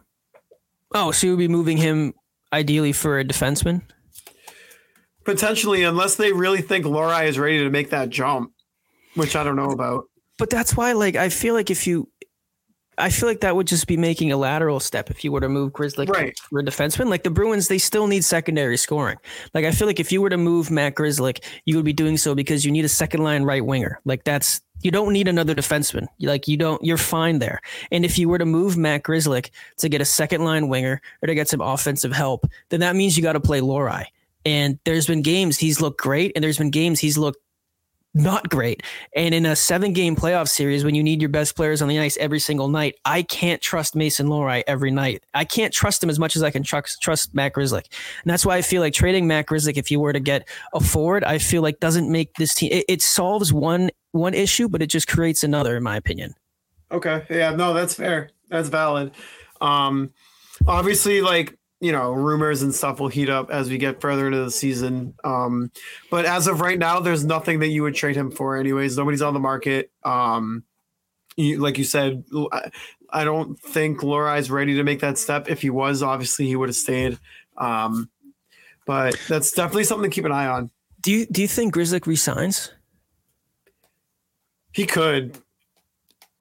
[0.94, 2.14] oh, so you would be moving him
[2.54, 3.82] ideally for a defenseman?
[5.24, 8.52] Potentially, unless they really think Lohrei is ready to make that jump,
[9.16, 10.04] which I don't know about.
[10.38, 12.08] But that's why, like, I feel like if you,
[12.98, 15.50] I feel like that would just be making a lateral step if you were to
[15.50, 16.38] move Grizzly Right.
[16.50, 17.10] for a defenseman.
[17.10, 19.18] Like the Bruins, they still need secondary scoring.
[19.54, 21.34] Like I feel like if you were to move Matt Grizzly,
[21.66, 24.00] you would be doing so because you need a second line right winger.
[24.06, 26.08] Like that's you don't need another defenseman.
[26.20, 27.62] Like you don't, you're fine there.
[27.92, 29.44] And if you were to move Matt Grizzly
[29.78, 33.16] to get a second line winger or to get some offensive help, then that means
[33.16, 34.06] you got to play Lohrei.
[34.46, 37.40] And there's been games he's looked great, and there's been games he's looked
[38.14, 38.84] not great.
[39.16, 42.00] And in a seven game playoff series, when you need your best players on the
[42.00, 45.24] ice every single night, I can't trust Mason Lohrei every night.
[45.34, 47.86] I can't trust him as much as I can trust, trust Matt Grzelcyk.
[48.24, 50.80] And that's why I feel like trading Matt Grzelcyk, if you were to get a
[50.80, 54.84] forward, I feel like doesn't make this team, it, it solves one one issue, but
[54.84, 56.36] it just creates another, in my opinion.
[56.92, 57.26] Okay.
[57.32, 58.30] Yeah, no, that's fair.
[58.50, 59.12] That's valid.
[59.60, 60.12] Um
[60.68, 64.44] obviously like, you know, rumors and stuff will heat up as we get further into
[64.46, 65.14] the season.
[65.26, 65.70] Um
[66.10, 68.98] but as of right now, there's nothing that you would trade him for anyways.
[68.98, 69.92] Nobody's on the market.
[70.04, 70.64] Um
[71.36, 72.24] you, like you said,
[72.54, 72.72] I,
[73.10, 75.50] I don't think Lohrei's ready to make that step.
[75.50, 77.20] If he was, obviously he would have stayed.
[77.58, 78.10] Um
[78.86, 80.72] but that's definitely something to keep an eye on.
[81.02, 82.72] Do you do you think Grzelcyk resigns?
[84.72, 85.38] He could.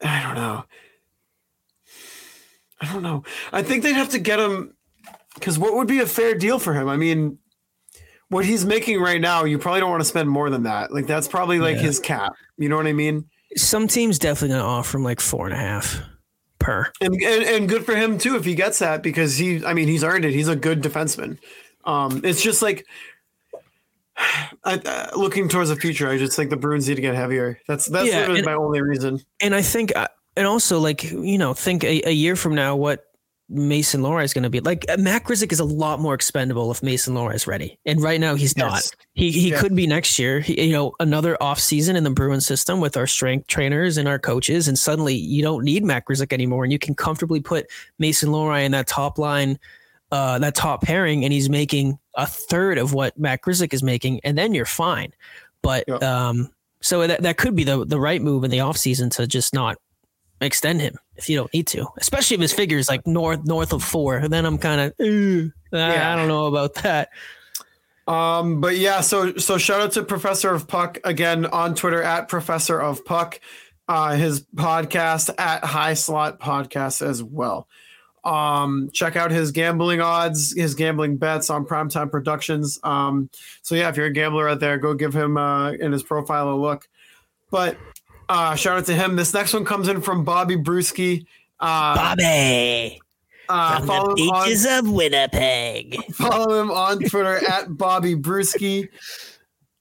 [0.01, 0.65] I don't know.
[2.81, 3.25] I don't know.
[3.53, 4.75] I think they'd have to get him
[5.43, 6.89] because what would be a fair deal for him?
[6.89, 7.37] I mean,
[8.29, 10.93] what he's making right now, you probably don't want to spend more than that.
[10.93, 11.83] Like that's probably like Yeah.
[11.83, 12.33] his cap.
[12.57, 13.25] You know what I mean?
[13.57, 16.01] Some teams definitely gonna offer him like four and a half
[16.61, 16.93] per.
[17.01, 19.89] And, and and good for him too if he gets that because he, I mean,
[19.89, 20.33] he's earned it.
[20.33, 21.39] He's a good defenseman.
[21.85, 22.87] Um, it's just like.
[24.65, 27.59] I, uh, looking towards the future, I just think the Bruins need to get heavier.
[27.67, 29.19] That's that's Yeah, literally and- my only reason.
[29.41, 30.07] And I think, uh,
[30.37, 33.05] and also like you know, think a, a year from now what
[33.53, 34.85] Mason Lohrei is going to be like.
[34.89, 38.19] uh, Matt Grzelcyk is a lot more expendable if Mason Lohrei is ready, and right
[38.21, 38.83] now he's not.
[39.15, 39.61] He he Yeah.
[39.61, 40.41] could be next year.
[40.41, 44.09] He, you know, another off season in the Bruins system with our strength trainers and
[44.09, 47.67] our coaches, and suddenly you don't need Matt Grzelcyk anymore, and you can comfortably put
[47.99, 49.59] Mason Lohrei in that top line.
[50.11, 54.21] Uh, that top pairing, and he's making a third of what Matt Grizzlick is making,
[54.25, 55.11] and then you're fine.
[55.63, 55.95] But Yeah.
[55.97, 56.51] um,
[56.83, 59.55] so that, that could be the the right move in the off season to just
[59.55, 59.79] not
[60.45, 63.73] extend him if you don't need to, especially if his figure is like north north
[63.73, 64.29] of four.
[64.29, 66.13] Then I'm kind of I, Yeah.
[66.13, 67.11] I don't know about that.
[68.07, 72.29] Um, but yeah, so so shout out to Professor of Puck again on Twitter at
[72.29, 73.41] Professor of Puck,
[73.89, 77.69] uh, his podcast at High Slot Podcast as well.
[78.25, 82.79] Um, check out his gambling odds, his gambling bets on Primetime Productions.
[82.83, 83.31] Um,
[83.63, 86.53] so yeah, if you're a gambler out there, go give him uh, in his profile
[86.53, 86.89] a look.
[87.51, 87.77] But
[88.33, 89.15] uh, shout out to him.
[89.17, 91.27] This next one comes in from Bobby Brewski.
[91.61, 92.99] Uh, Bobby
[93.51, 96.03] uh, from follow the him on- beaches of Winnipeg.
[96.15, 98.89] Follow him on Twitter at Bobby Brewski.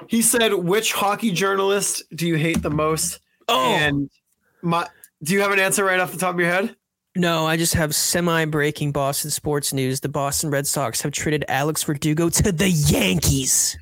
[0.08, 4.10] He said, "Which hockey journalist do you hate the most?" Oh And
[4.62, 4.86] my,
[5.24, 6.76] do you have an answer right off the top of your head?
[7.16, 10.00] no, I just have semi-breaking Boston sports news.
[10.02, 13.78] The Boston Red Sox have traded Alex Verdugo to the Yankees.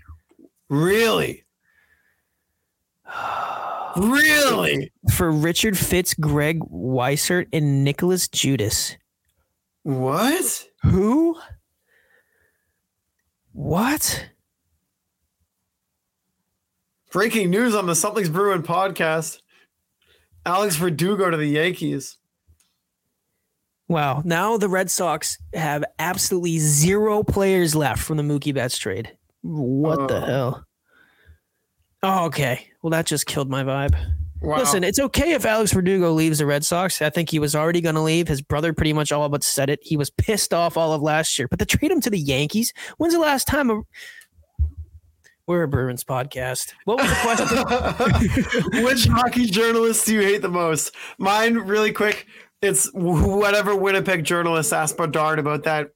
[0.69, 1.43] Really?
[3.97, 4.91] Really?
[5.15, 8.95] for Richard Fitts, Greg Weissert, and Nicholas Judice.
[9.83, 10.65] What?
[10.83, 11.37] Who?
[13.53, 14.29] What?
[17.11, 19.39] Breaking news on the Something's Bruin podcast.
[20.45, 22.17] Alex Verdugo to the Yankees.
[23.87, 24.21] Wow.
[24.23, 29.17] Now the Red Sox have absolutely zero players left from the Mookie Betts trade.
[29.41, 30.25] What the Oh.
[30.25, 30.65] hell?
[32.03, 32.68] Oh, okay.
[32.81, 33.95] Well, that just killed my vibe.
[34.41, 34.59] Wow.
[34.59, 37.01] Listen, it's okay if Alex Verdugo leaves the Red Sox.
[37.01, 38.27] I think he was already going to leave.
[38.27, 39.79] His brother pretty much all but said it.
[39.81, 41.49] He was pissed off all of last year.
[41.49, 43.69] But to trade him to the Yankees, when's the last time?
[43.69, 43.81] A,
[45.45, 46.73] we're a Bruins podcast.
[46.85, 48.83] What was the question?
[48.85, 50.95] Which hockey journalist do you hate the most?
[51.17, 52.25] Mine, really quick.
[52.61, 55.89] It's whatever Winnipeg journalist asked Bedard about that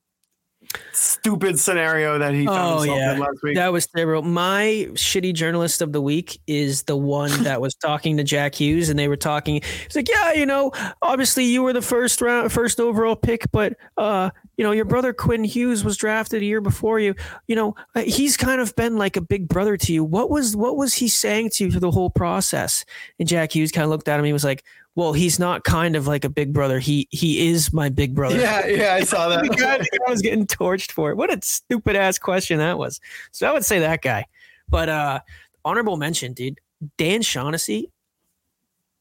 [0.91, 3.13] stupid scenario that he found Oh, himself yeah.
[3.13, 3.55] in last week.
[3.55, 4.21] That was terrible.
[4.23, 8.89] My shitty journalist of the week is the one that was talking to Jack Hughes,
[8.89, 9.61] and they were talking.
[9.85, 10.71] He's like, "Yeah, you know,
[11.01, 15.13] obviously you were the first round, first overall pick, but uh, you know, your brother
[15.13, 17.15] Quinn Hughes was drafted a year before you.
[17.47, 20.03] You know, uh, he's kind of been like a big brother to you.
[20.03, 22.85] What was what was he saying to you through the whole process?"
[23.19, 24.25] And Jack Hughes kind of looked at him.
[24.25, 24.63] He was like,
[24.95, 26.79] "Well, he's not kind of like a big brother.
[26.79, 29.43] He he is my big brother." yeah, yeah, I saw that.
[29.57, 31.17] guy was getting torched for it.
[31.17, 32.99] What a stupid ass question that was.
[33.31, 34.25] So I would say that guy.
[34.69, 35.19] But uh
[35.65, 36.59] honorable mention, dude.
[36.97, 37.91] Dan Shaughnessy.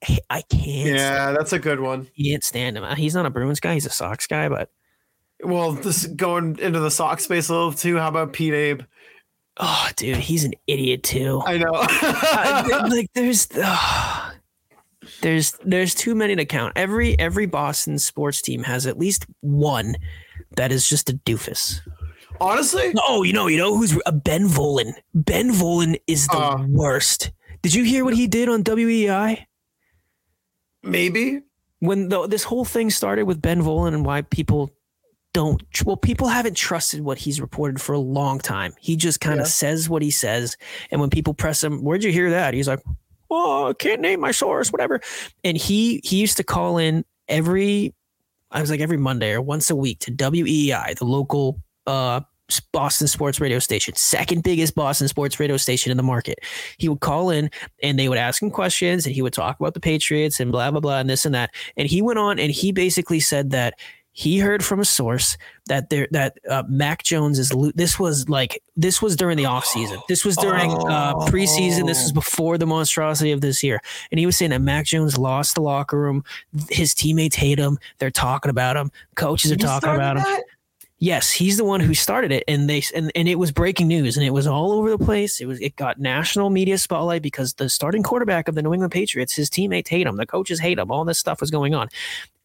[0.09, 0.97] I- I can't.
[0.97, 2.09] yeah, that's a good one.
[2.21, 2.97] Can't stand him.
[2.97, 3.75] He's not a Bruins guy.
[3.75, 4.49] He's a Sox guy.
[4.49, 4.71] But
[5.45, 7.99] Well, this going into the Sox space a little too.
[7.99, 8.83] How about Pete Abe?
[9.59, 11.43] oh, dude, he's an idiot too.
[11.45, 11.73] I know.
[12.89, 14.22] Like there's uh,
[15.23, 16.73] there's there's too many to count.
[16.77, 19.97] Every every Boston sports team has at least one
[20.57, 21.81] that is just a doofus.
[22.41, 24.93] Honestly, Oh, you know, you know who's uh, Ben Volin.
[25.15, 26.67] Ben Volin is the Uh.
[26.69, 27.31] worst.
[27.63, 29.47] Did you hear what he did on WEEI
[30.83, 31.41] maybe.
[31.79, 34.71] when the, this whole thing started with Ben Volin and why people
[35.33, 38.75] don't well people haven't trusted what he's reported for a long time.
[38.81, 39.51] He just kind of Yeah.
[39.51, 40.57] says what he says
[40.91, 42.81] and when people press him, "Where'd you hear that?" He's like,
[43.33, 45.01] "Oh, can't name my source, whatever."
[45.43, 47.95] And he he used to call in every
[48.51, 52.21] I was like every Monday or once a week to WEEI, the local uh
[52.73, 56.41] Boston sports radio station, second biggest Boston sports radio station in the market.
[56.77, 57.51] He would call in
[57.83, 60.71] and they would ask him questions and he would talk about the Patriots and blah,
[60.71, 61.55] blah, blah, and this and that.
[61.77, 63.75] And he went on and he basically said that
[64.15, 68.29] he heard from a source that there that uh, Mac Jones is lo- this was
[68.29, 70.03] like this was during the offseason.
[70.07, 71.87] This was during uh, preseason.
[71.87, 73.81] This was before the monstrosity of this year.
[74.11, 76.25] And he was saying that Mac Jones lost the locker room.
[76.69, 77.79] His teammates hate him.
[77.99, 78.93] They're talking about him.
[79.15, 80.43] Coaches are You talking about him.
[80.99, 84.17] Yes, he's the one who started it, and they and, and it was breaking news,
[84.17, 85.41] and it was all over the place.
[85.41, 88.93] It was it got national media spotlight because the starting quarterback of the New England
[88.93, 91.89] Patriots, his teammates hate him, the coaches hate him, all this stuff was going on,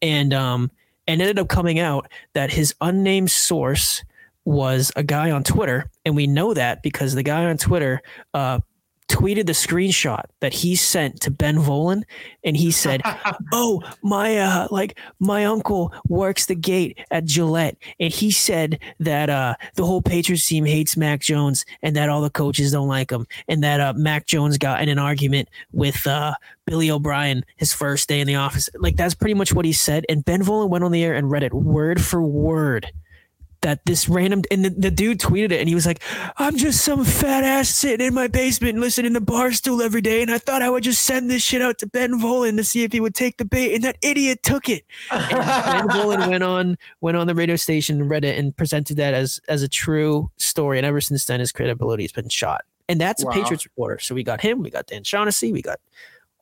[0.02, 0.72] and um
[1.08, 4.04] and ended up coming out that his unnamed source
[4.44, 8.00] was a guy on Twitter, and we know that because the guy on Twitter
[8.34, 8.60] uh
[9.08, 12.02] tweeted the screenshot that he sent to Ben Volin,
[12.44, 13.02] and he said,
[13.52, 19.30] "Oh, my uh, like my uncle works the gate at Gillette, and he said that
[19.30, 23.10] uh, the whole Patriots team hates Mac Jones, and that all the coaches don't like
[23.10, 26.34] him, and that uh, Mac Jones got in an argument with uh,
[26.66, 28.68] Billy O'Brien his first day in the office.
[28.74, 30.04] Like that's pretty much what he said.
[30.08, 32.90] And Ben Volin went on the air and read it word for word."
[33.62, 36.00] That this random and the, the dude tweeted it and he was like,
[36.36, 40.30] I'm just some fat ass sitting in my basement listening to Barstool every day, and
[40.30, 42.92] I thought I would just send this shit out to Ben Volin to see if
[42.92, 44.84] he would take the bait, and that idiot took it.
[45.10, 48.96] And ben Volen went on went on the radio station and read it and presented
[48.98, 52.64] that as as a true story, and ever since then his credibility has been shot.
[52.88, 53.32] And that's Wow.
[53.32, 53.98] a Patriots reporter.
[53.98, 55.80] So we got him, we got Dan Shaughnessy, we got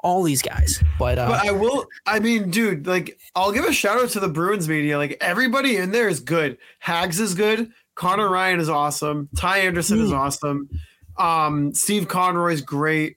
[0.06, 0.82] all these guys.
[0.98, 1.86] But, uh, But I will.
[2.06, 4.96] I mean, dude, like I'll give a shout out to the Bruins media.
[4.98, 6.56] Like everybody in there is good.
[6.78, 7.70] Hags is good.
[7.96, 9.28] Connor Ryan is awesome.
[9.36, 10.68] Ty Anderson is awesome.
[11.18, 13.16] Um, Steve Conroy's great,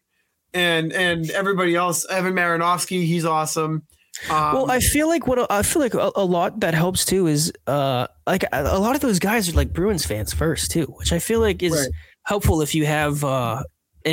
[0.53, 2.05] and and everybody else.
[2.09, 3.83] Evan Marinofsky, he's awesome.
[4.29, 7.27] Um, Well, I feel like what I feel like a, a lot that helps too
[7.27, 8.47] is uh like a,
[8.77, 11.61] a lot of those guys are like Bruins fans first too, which I feel like
[11.63, 11.89] is Right.
[12.23, 13.63] helpful if you have uh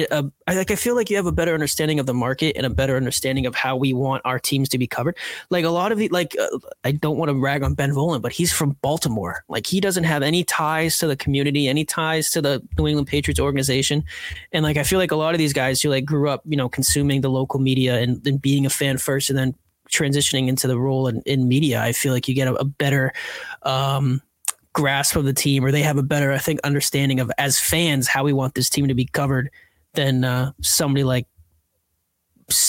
[0.05, 2.67] a, I like I feel like you have a better understanding of the market and
[2.67, 5.17] a better understanding of how we want our teams to be covered.
[5.51, 8.23] Like a lot of the like uh, I don't want to rag on Ben Volin,
[8.23, 9.45] but he's from Baltimore.
[9.49, 13.09] Like he doesn't have any ties to the community, any ties to the New England
[13.09, 14.05] Patriots organization.
[14.53, 16.57] And like I feel like a lot of these guys who like grew up, you
[16.57, 19.55] know, consuming the local media and, and being a fan first and then
[19.91, 23.13] transitioning into the role in, in media, I feel like you get a, a better
[23.63, 24.21] um,
[24.73, 28.09] grasp of the team, or they have a better, I think, understanding of as fans
[28.09, 29.51] how we want this team to be covered
[29.97, 31.27] than uh, somebody like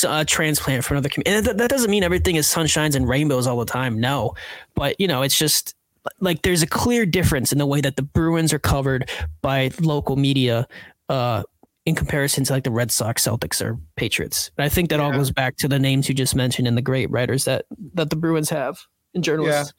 [0.05, 1.37] a transplant from another community.
[1.37, 3.99] And that, that doesn't mean everything is sunshines and rainbows all the time.
[3.99, 4.33] No,
[4.75, 5.75] but you know, it's just
[6.19, 9.09] like there's a clear difference in the way that the Bruins are covered
[9.41, 10.67] by local media.
[11.09, 11.43] Uh,
[11.85, 14.51] in comparison to like the Red Sox, Celtics, or Patriots.
[14.57, 16.81] And I think that all goes back to the names you just mentioned and the
[16.81, 17.63] great writers that
[17.93, 18.77] that the Bruins have
[19.15, 19.73] and journalists.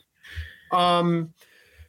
[0.73, 1.35] Um,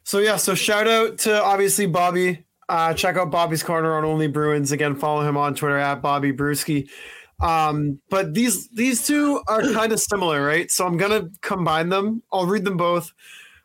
[0.04, 2.44] so yeah, so shout out to obviously Bobby.
[2.70, 4.70] Uh, check out Bobby's Corner on Only Bruins.
[4.70, 6.88] Again, follow him on Twitter at Bobby Brewski.
[7.40, 10.70] Um, but these these two are kind of similar, right?
[10.70, 12.22] So I'm gonna combine them.
[12.32, 13.12] I'll read them both.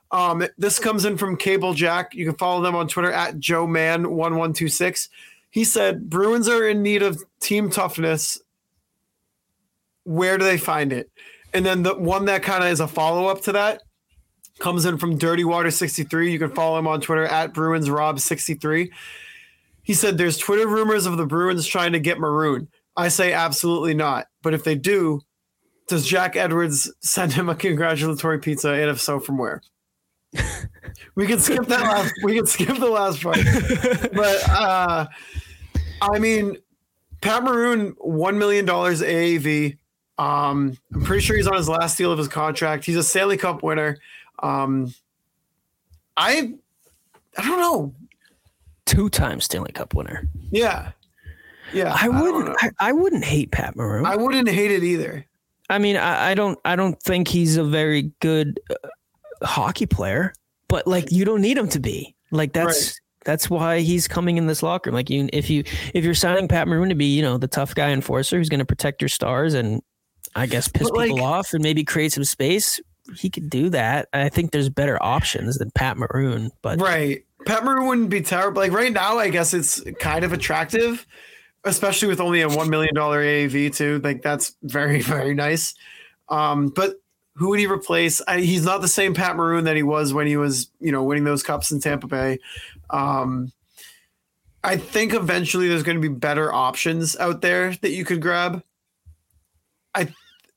[0.10, 2.16] Um, this comes in from Cable Jack.
[2.16, 5.10] You can follow them on Twitter at Joe Man one one two six.
[5.52, 8.42] He said Bruins are in need of team toughness.
[10.04, 11.12] Where do they find it?
[11.54, 13.84] And then the one that kind of is a follow up to that
[14.60, 16.32] comes in from Dirty Water 63.
[16.32, 18.92] You can follow him on Twitter at Bruins Rob 63.
[19.84, 22.68] He said there's Twitter rumors of the Bruins trying to get Maroon.
[22.98, 24.28] I say absolutely not.
[24.42, 25.22] But if they do,
[25.88, 28.70] does Jack Edwards send him a congratulatory pizza?
[28.70, 29.62] And if so, from where?
[31.16, 32.14] we can skip that last.
[32.24, 33.38] We can skip the last part.
[34.14, 35.06] But uh,
[36.02, 36.58] I mean,
[37.22, 39.78] Pat Maroon, one million dollars AAV.
[40.18, 42.86] Um, I'm pretty sure he's on his last deal of his contract.
[42.86, 43.98] He's a Stanley Cup winner.
[44.40, 44.94] Um,
[46.18, 46.54] I,
[47.38, 47.94] I don't know.
[48.86, 50.30] Two time Stanley Cup winner.
[50.52, 50.92] Yeah,
[51.74, 51.98] yeah.
[52.00, 52.46] I wouldn't.
[52.46, 52.56] know.
[52.62, 54.06] I, I wouldn't hate Pat Maroon.
[54.06, 55.26] I I, wouldn't hate it either.
[55.70, 56.60] I mean, I, I don't.
[56.66, 60.34] I don't think he's a very good uh, hockey player,
[60.68, 62.16] but like you don't need him to be.
[62.30, 64.96] Like that's that's why he's coming in this locker room.
[64.96, 65.64] Like you, if you
[65.94, 68.60] if you're signing Pat Maroon to be, you know, the tough guy enforcer who's going
[68.60, 69.82] to protect your stars and
[70.36, 72.80] I guess piss people off and maybe create some space.
[73.16, 74.10] He could do that.
[74.14, 77.24] I think there's better options than Pat Maroon, but Right.
[77.46, 78.62] Pat Maroon wouldn't be terrible.
[78.62, 81.06] Like right now, I guess it's kind of attractive,
[81.64, 84.00] especially with only a one million dollar AAV too.
[84.04, 85.76] Like that's very very nice.
[86.30, 86.96] Um, but
[87.36, 88.22] who would he replace?
[88.28, 91.04] I, he's not the same Pat Maroon that he was when he was you know
[91.04, 92.40] winning those cups in Tampa Bay.
[92.90, 93.52] Um,
[94.64, 98.64] I think eventually there's going to be better options out there that you could grab.
[99.94, 100.12] I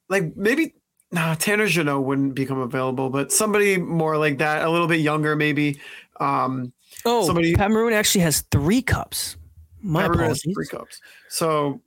[0.08, 0.72] like maybe
[1.12, 5.36] nah, Tanner Jeannot wouldn't become available, but somebody more like that, a little bit younger
[5.36, 5.80] maybe.
[6.20, 6.72] Um,
[7.04, 9.36] oh, somebody- Pat Maroon actually has three cups.
[9.80, 10.54] My has apologies.
[10.54, 11.00] three cups.
[11.28, 11.80] So,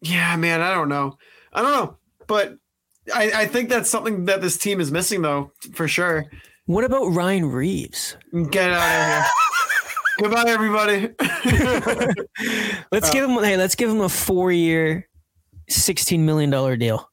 [0.00, 1.18] yeah, man, I don't know.
[1.52, 1.96] I don't know,
[2.28, 2.56] but
[3.12, 6.26] I, I think that's something that this team is missing, though, for sure.
[6.66, 8.16] What about Ryan Reaves?
[8.50, 9.26] Get out of here.
[10.20, 11.08] Goodbye, everybody.
[12.92, 13.42] Let's Uh, give him.
[13.42, 15.08] Hey, let's give him a four-year,
[15.68, 17.09] sixteen million dollar deal.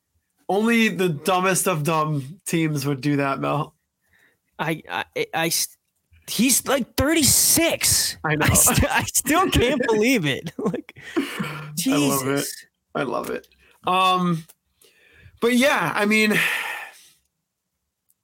[0.49, 3.75] Only the dumbest of dumb teams would do that, Mel.
[4.59, 5.51] I, I, I,
[6.29, 8.17] he's like thirty-six.
[8.23, 8.45] I know.
[8.45, 10.51] I, st- I still can't believe it.
[10.57, 11.99] Like, I Jesus.
[11.99, 12.45] love it.
[12.95, 13.47] I love it.
[13.85, 14.45] Um,
[15.41, 16.33] but yeah, I mean,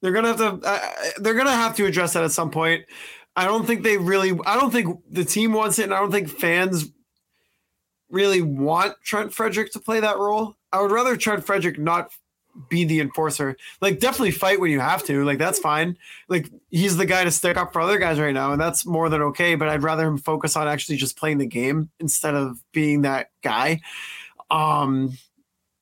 [0.01, 0.67] they're gonna have to.
[0.67, 0.79] Uh,
[1.17, 2.85] they're gonna have to address that at some point.
[3.35, 4.37] I don't think they really.
[4.45, 6.89] I don't think the team wants it, and I don't think fans
[8.09, 10.55] really want Trent Frederic to play that role.
[10.73, 12.11] I would rather Trent Frederic not
[12.69, 13.55] be the enforcer.
[13.81, 15.23] Like, definitely fight when you have to.
[15.23, 15.97] Like, that's fine.
[16.27, 19.09] Like, he's the guy to stick up for other guys right now, and that's more
[19.09, 19.55] than okay.
[19.55, 23.29] But I'd rather him focus on actually just playing the game instead of being that
[23.41, 23.81] guy.
[24.51, 25.17] Um,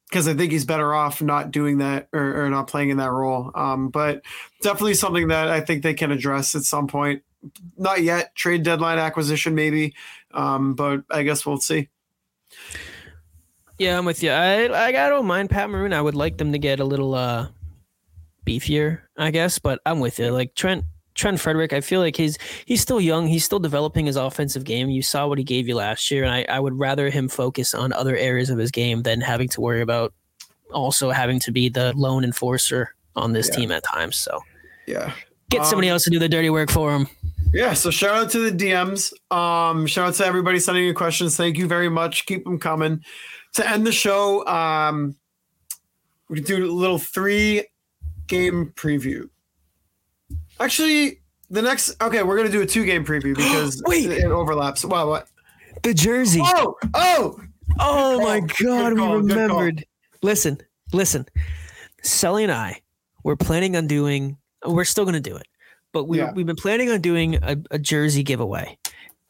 [0.09, 3.11] because I think he's better off not doing that or, or not playing in that
[3.11, 3.49] role.
[3.55, 4.21] Um, but
[4.61, 7.23] definitely something that I think they can address at some point.
[7.77, 9.95] Not yet, trade deadline acquisition maybe,
[10.33, 11.87] um, but I guess we'll see.
[13.81, 14.29] Yeah, I'm with you.
[14.29, 15.91] I, like, I don't mind Pat Maroon.
[15.91, 17.47] I would like them to get a little uh
[18.45, 19.57] beefier, I guess.
[19.57, 20.29] But I'm with you.
[20.29, 20.83] Like Trent,
[21.15, 21.73] Trent Frederic.
[21.73, 23.25] I feel like he's he's still young.
[23.25, 24.91] He's still developing his offensive game.
[24.91, 27.73] You saw what he gave you last year, and I, I would rather him focus
[27.73, 30.13] on other areas of his game than having to worry about
[30.71, 33.55] also having to be the lone enforcer on this Yeah.
[33.55, 34.15] team at times.
[34.15, 34.41] So
[34.85, 35.11] Yeah.
[35.49, 37.07] get somebody Um, else to do the dirty work for him.
[37.51, 39.11] Yeah, so shout out to the DMs.
[39.35, 41.35] Um, shout out to everybody sending in questions.
[41.35, 42.25] Thank you very much.
[42.27, 43.01] Keep them coming.
[43.55, 45.15] To end the show, um,
[46.29, 47.67] we can do a little three
[48.27, 49.29] game preview.
[50.59, 54.09] Actually, the next okay, we're gonna do a two game preview because Wait.
[54.09, 54.85] it overlaps.
[54.85, 55.27] Wow, what?
[55.83, 56.41] The jersey.
[56.43, 57.39] Oh, oh,
[57.79, 59.85] Oh my god, call, we remembered.
[60.21, 60.57] Listen,
[60.93, 61.25] listen.
[62.03, 62.81] Sully and I
[63.23, 65.47] were planning on doing we're still gonna do it,
[65.91, 66.31] but we Yeah.
[66.33, 68.77] we've been planning on doing a, a jersey giveaway.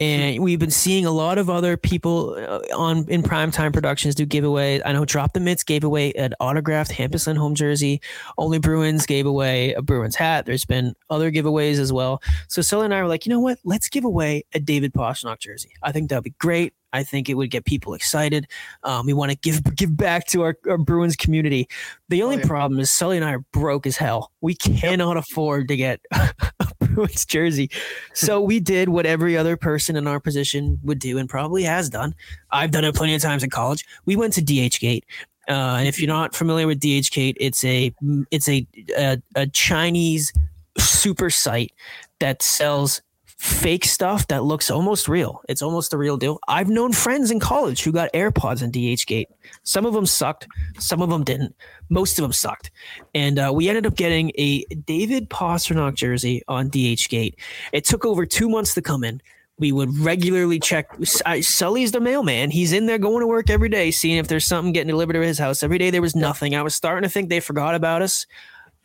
[0.01, 4.25] And we've been seeing a lot of other people uh, on in primetime productions do
[4.25, 4.81] giveaways.
[4.83, 8.01] I know Drop the Mitts gave away an autographed Hampus Lindholm home jersey.
[8.37, 10.47] Only Bruins gave away a Bruins hat.
[10.47, 12.21] There's been other giveaways as well.
[12.47, 13.59] So Sully and I were like, you know what?
[13.63, 15.73] Let's give away a David Pastrnak jersey.
[15.83, 16.73] I think that'd be great.
[16.93, 18.47] I think it would get people excited.
[18.84, 21.68] Um, we want to give give back to our, our Bruins community.
[22.09, 22.47] The only yeah.
[22.47, 24.31] problem is Sully and I are broke as hell.
[24.41, 26.34] We cannot afford to get a
[26.80, 27.69] Bruins jersey.
[28.13, 31.89] So we did what every other person in our position would do and probably has
[31.89, 32.13] done.
[32.51, 33.85] I've done it plenty of times in college.
[34.05, 35.03] We went to DHgate.
[35.49, 37.93] Uh, and if you're not familiar with DHgate, it's a
[38.30, 38.65] it's a,
[38.97, 40.31] a a Chinese
[40.77, 41.73] super site
[42.19, 43.01] that sells
[43.41, 45.41] fake stuff that looks almost real.
[45.49, 46.39] It's almost a real deal.
[46.47, 49.26] I've known friends in college who got AirPods in DHgate.
[49.63, 50.47] Some of them sucked,
[50.77, 51.55] some of them didn't.
[51.89, 52.69] Most of them sucked.
[53.15, 57.34] And uh, we ended up getting a David Pastrnak jersey on DHgate.
[57.73, 59.19] It took over two months to come in.
[59.57, 60.91] We would regularly check.
[61.03, 62.51] Sully's the mailman.
[62.51, 65.22] He's in there going to work every day, seeing if there's something getting delivered to
[65.22, 65.63] his house.
[65.63, 66.55] Every day there was nothing.
[66.55, 68.27] I was starting to think they forgot about us.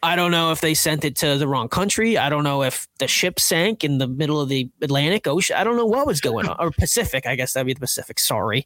[0.07, 2.16] I don't know if they sent it to the wrong country.
[2.16, 5.57] I don't know if the ship sank in the middle of the Atlantic Ocean.
[5.57, 7.27] I don't know what was going on, or Pacific.
[7.27, 8.20] I guess that'd be the Pacific.
[8.20, 8.65] Sorry.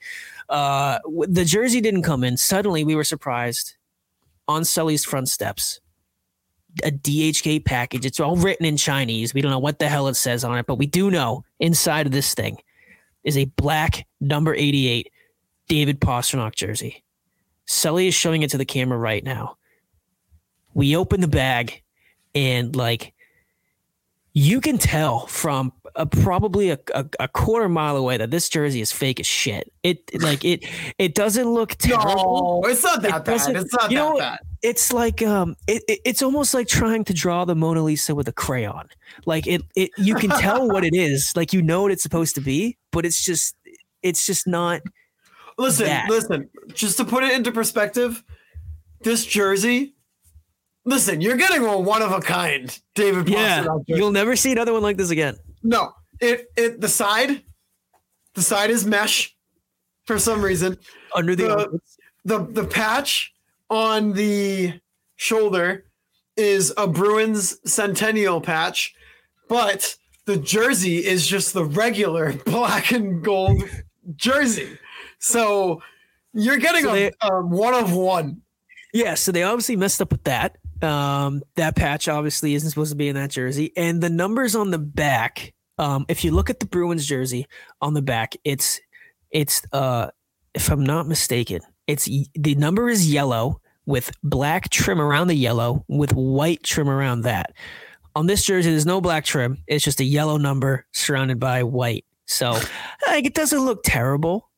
[0.50, 2.36] Uh, the jersey didn't come in.
[2.36, 3.76] Suddenly, we were surprised
[4.48, 5.80] on Sully's front steps.
[6.84, 8.04] A DHgate package.
[8.04, 9.32] It's all written in Chinese.
[9.32, 12.04] We don't know what the hell it says on it, but we do know inside
[12.04, 12.58] of this thing
[13.24, 15.10] is a black number 88
[15.68, 17.02] David Pastrnak jersey.
[17.64, 19.56] Sully is showing it to the camera right now
[20.74, 21.82] we open the bag
[22.34, 23.12] and like
[24.32, 28.80] you can tell from a, probably a, a, a, quarter mile away that this jersey
[28.80, 29.72] is fake as shit.
[29.82, 30.64] It like it
[30.98, 32.62] it doesn't look terrible.
[32.62, 33.56] No, it's not that it bad.
[33.56, 34.38] It's not you that know, bad.
[34.62, 38.28] It's like um, it, it, it's almost like trying to draw the Mona Lisa with
[38.28, 38.88] a crayon.
[39.26, 41.32] Like it, it you can tell what it is.
[41.40, 43.56] Like you know what it's supposed to be, but it's just
[44.02, 44.82] it's just not.
[45.58, 46.08] Listen, that.
[46.08, 46.48] listen.
[46.72, 48.22] Just to put it into perspective,
[49.02, 49.94] this jersey
[50.84, 53.28] Listen, you're getting a one of a kind, David.
[53.28, 55.36] Yeah, you'll never see another one like this again.
[55.62, 57.42] No, it it the side,
[58.34, 59.36] the side is mesh,
[60.04, 60.78] for some reason.
[61.14, 61.80] Under the
[62.24, 63.32] the, the the patch
[63.68, 64.80] on the
[65.16, 65.84] shoulder
[66.36, 68.94] is a Bruins centennial patch,
[69.48, 73.62] but the jersey is just the regular black and gold
[74.16, 74.78] jersey.
[75.18, 75.82] So
[76.32, 78.42] you're getting so a, they, a one of one.
[78.92, 80.56] Yeah, so they obviously messed up with that.
[80.82, 84.70] Um, that patch obviously isn't supposed to be in that jersey, and the numbers on
[84.70, 85.54] the back.
[85.78, 87.46] Um, if you look at the Bruins jersey
[87.80, 88.80] on the back, it's
[89.30, 90.08] it's uh,
[90.54, 95.84] if I'm not mistaken, it's the number is yellow with black trim around the yellow
[95.88, 97.52] with white trim around that.
[98.14, 99.58] On this jersey, there's no black trim.
[99.66, 102.04] It's just a yellow number surrounded by white.
[102.26, 102.52] So
[103.06, 104.49] like it doesn't look terrible.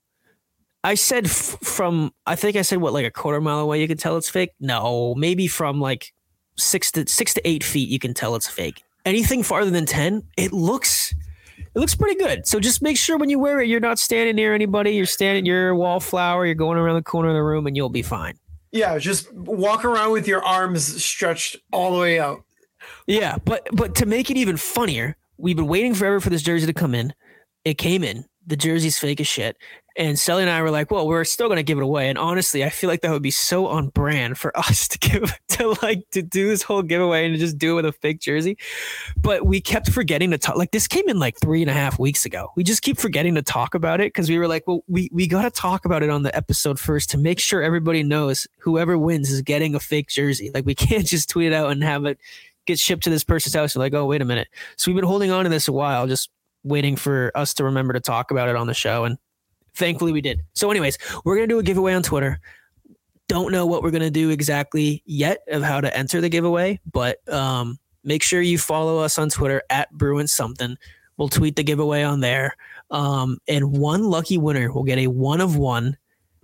[0.84, 3.88] I said f- from I think I said what like a quarter mile away you
[3.88, 4.50] can tell it's fake.
[4.60, 6.12] No, maybe from like
[6.56, 8.82] six to six to eight feet you can tell it's fake.
[9.04, 11.14] Anything farther than ten, it looks
[11.74, 12.46] it looks pretty good.
[12.46, 14.90] So just make sure when you wear it, you're not standing near anybody.
[14.90, 16.44] You're standing, you're a wallflower.
[16.44, 18.34] You're going around the corner of the room, and you'll be fine.
[18.72, 22.42] Yeah, just walk around with your arms stretched all the way out.
[23.06, 26.66] Yeah, but but to make it even funnier, we've been waiting forever for this jersey
[26.66, 27.14] to come in.
[27.64, 28.24] It came in.
[28.46, 29.56] The jersey's fake as shit.
[29.96, 32.08] And Sully and I were like, well, we're still going to give it away.
[32.08, 35.38] And honestly, I feel like that would be so on brand for us to give,
[35.48, 38.56] to like, to do this whole giveaway and just do it with a fake jersey.
[39.16, 40.56] But we kept forgetting to talk.
[40.56, 42.50] Like, this came in like three and a half weeks ago.
[42.56, 45.26] We just keep forgetting to talk about it because we were like, well, we, we
[45.26, 48.96] got to talk about it on the episode first to make sure everybody knows whoever
[48.96, 50.50] wins is getting a fake jersey.
[50.54, 52.18] Like, we can't just tweet it out and have it
[52.66, 53.74] get shipped to this person's house.
[53.74, 54.48] We're like, oh, wait a minute.
[54.76, 56.30] So we've been holding on to this a while, just
[56.64, 59.04] waiting for us to remember to talk about it on the show.
[59.04, 59.18] And
[59.74, 60.42] thankfully we did.
[60.54, 62.40] So, anyways, we're gonna do a giveaway on Twitter.
[63.28, 67.26] Don't know what we're gonna do exactly yet of how to enter the giveaway, but
[67.32, 70.76] um, make sure you follow us on Twitter at Bruin something.
[71.16, 72.56] We'll tweet the giveaway on there.
[72.90, 75.96] Um, and one lucky winner will get a one of one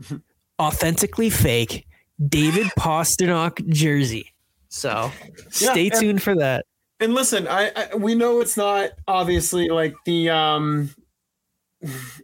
[0.61, 1.87] authentically fake
[2.27, 4.33] David Pastrnak jersey.
[4.69, 5.11] So
[5.51, 6.67] stay yeah, tuned for that.
[7.01, 10.91] And listen, I, I, we know it's not obviously like the um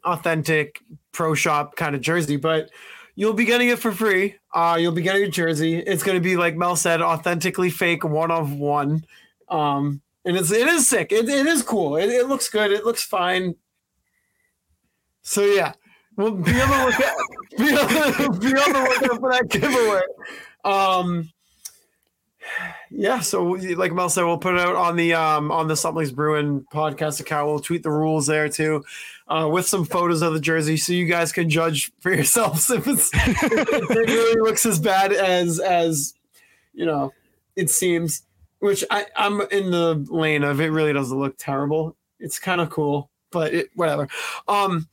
[0.05, 0.81] authentic
[1.12, 2.70] pro shop kind of jersey, but
[3.14, 4.36] you'll be getting it for free.
[4.52, 5.76] Uh, you'll be getting a jersey.
[5.76, 9.05] It's going to be like Mel said, authentically fake, one of one.
[9.48, 11.12] Um, and it's it is sick.
[11.12, 11.97] It, it is cool.
[11.97, 12.72] It, it looks good.
[12.72, 13.55] It looks fine.
[15.22, 15.72] So yeah,
[16.16, 17.16] we'll be on the lookout.
[17.59, 20.02] be, on be on the lookout for that giveaway.
[20.64, 21.31] Um,
[22.90, 26.12] yeah, so like Mel said, we'll put it out on the um on the Something's
[26.12, 27.48] Bruin podcast account.
[27.48, 28.85] We'll tweet the rules there too,
[29.28, 32.86] uh, with some photos of the jersey, so you guys can judge for yourselves if
[32.86, 36.14] it's if it really looks as bad as as
[36.72, 37.12] you know
[37.56, 38.22] it seems.
[38.60, 40.68] Which I I'm in the lane of it.
[40.68, 41.97] Really doesn't look terrible.
[42.20, 44.09] It's kind of cool, but it, whatever.
[44.48, 44.89] Um,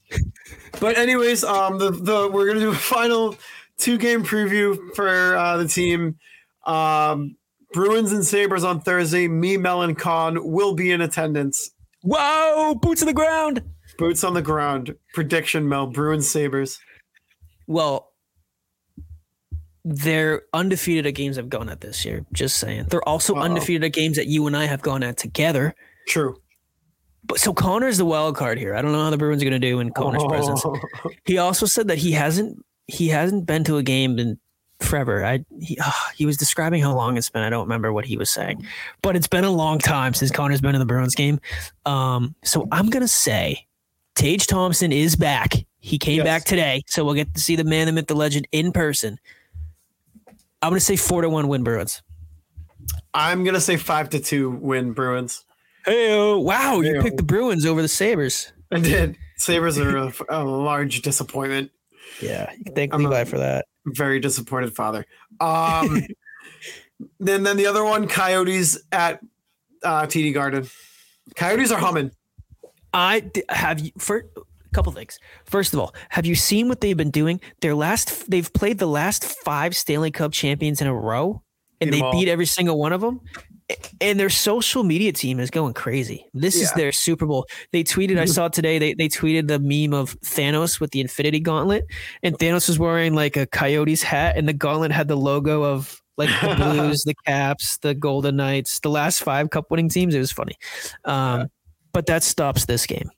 [0.80, 3.36] but anyways, um, the the we're gonna do a final
[3.78, 6.18] two game preview for uh, the team.
[6.66, 7.38] Um
[7.74, 9.28] Bruins and Sabres on Thursday.
[9.28, 11.72] Me, Mel, and Con will be in attendance.
[12.04, 12.76] Whoa!
[12.82, 13.62] Boots on the ground.
[13.98, 14.96] Boots on the ground.
[15.14, 15.88] Prediction, Mel.
[15.88, 16.80] Bruins, Sabres.
[17.68, 18.12] Well,
[19.84, 22.26] they're undefeated at games I've gone at this year.
[22.34, 22.88] Just saying.
[22.90, 23.44] They're also Uh-oh.
[23.44, 25.74] undefeated at games that you and I have gone at together.
[26.08, 26.36] True.
[27.24, 28.76] But so Connor's the wild card here.
[28.76, 30.28] I don't know how the Bruins are going to do in Connor's oh.
[30.28, 30.62] presence.
[30.66, 30.78] Oh.
[31.26, 32.58] He also said that he hasn't
[32.88, 34.38] he hasn't been to a game in
[34.82, 35.24] forever.
[35.26, 37.42] I he, ah, he was describing how long it's been.
[37.44, 38.66] I don't remember what he was saying,
[39.02, 41.40] but it's been a long time since Connor's been in the Bruins game.
[41.86, 43.68] Um, so I'm gonna say
[44.16, 45.54] Tage Thompson is back.
[45.80, 46.26] He came Yes.
[46.26, 49.18] back today, so we'll get to see the man, the myth, the legend in person.
[50.62, 52.02] I'm gonna say four to one win Bruins.
[53.14, 55.44] I'm gonna say five to two win Bruins.
[55.86, 57.02] Hey, wow, you Hey-o.
[57.02, 58.54] picked the Bruins over the Sabres.
[58.72, 59.18] I did.
[59.38, 61.72] Sabres are a, a large disappointment.
[62.22, 63.66] Yeah, you thank I'm a- Levi for that.
[63.86, 65.06] Very disappointed father.
[65.40, 66.02] Um,
[67.20, 69.20] then then the other one, Coyotes at
[69.84, 70.68] uh, TD Garden.
[71.36, 72.12] Coyotes are humming.
[72.94, 75.20] I have you for a couple things.
[75.46, 77.40] First of all, have you seen what they've been doing?
[77.62, 81.42] Their last, they've played the last five Stanley Cup champions in a row,
[81.80, 83.22] and Beat they beat every single one of them.
[84.00, 86.26] And their social media team is going crazy.
[86.34, 87.46] This is their Super Bowl.
[87.72, 91.40] They tweeted, I saw today, they, they tweeted the meme of Thanos with the Infinity
[91.40, 91.86] Gauntlet,
[92.24, 96.02] and Thanos was wearing like a Coyotes hat, and the gauntlet had the logo of
[96.18, 100.14] like the Blues, the Caps, the Golden Knights, the last five Cup winning teams.
[100.16, 100.56] It was funny.
[101.06, 101.50] Um,
[101.94, 103.10] But that stops this game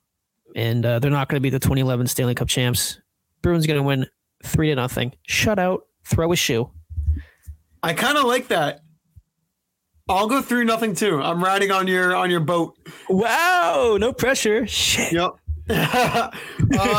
[0.54, 3.00] and uh, they're not going to be the 2011 Stanley Cup champs.
[3.42, 4.06] Bruins going to win
[4.44, 5.12] three to nothing.
[5.22, 6.70] Shut out, Throw a shoe.
[7.82, 8.80] I kind of like that.
[10.08, 11.20] I'll go through nothing too.
[11.20, 12.76] I'm riding on your on your boat.
[13.08, 14.66] Wow, no pressure.
[14.66, 15.12] Shit.
[15.12, 15.36] Yep.
[15.70, 16.30] uh,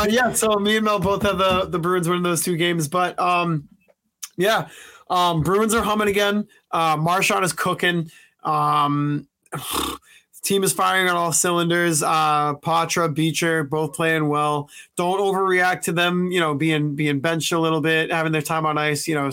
[0.08, 3.16] yeah, so me and Mel both have the the Bruins winning those two games, but
[3.20, 3.68] um,
[4.36, 4.68] yeah,
[5.08, 6.48] um, Bruins are humming again.
[6.72, 8.10] Uh, Marchand is cooking.
[8.42, 9.28] Um,
[10.42, 12.02] team is firing on all cylinders.
[12.02, 14.68] Uh, Poitras, Beecher, both playing well.
[14.96, 16.32] Don't overreact to them.
[16.32, 19.06] You know, being being benched a little bit, having their time on ice.
[19.06, 19.30] You know.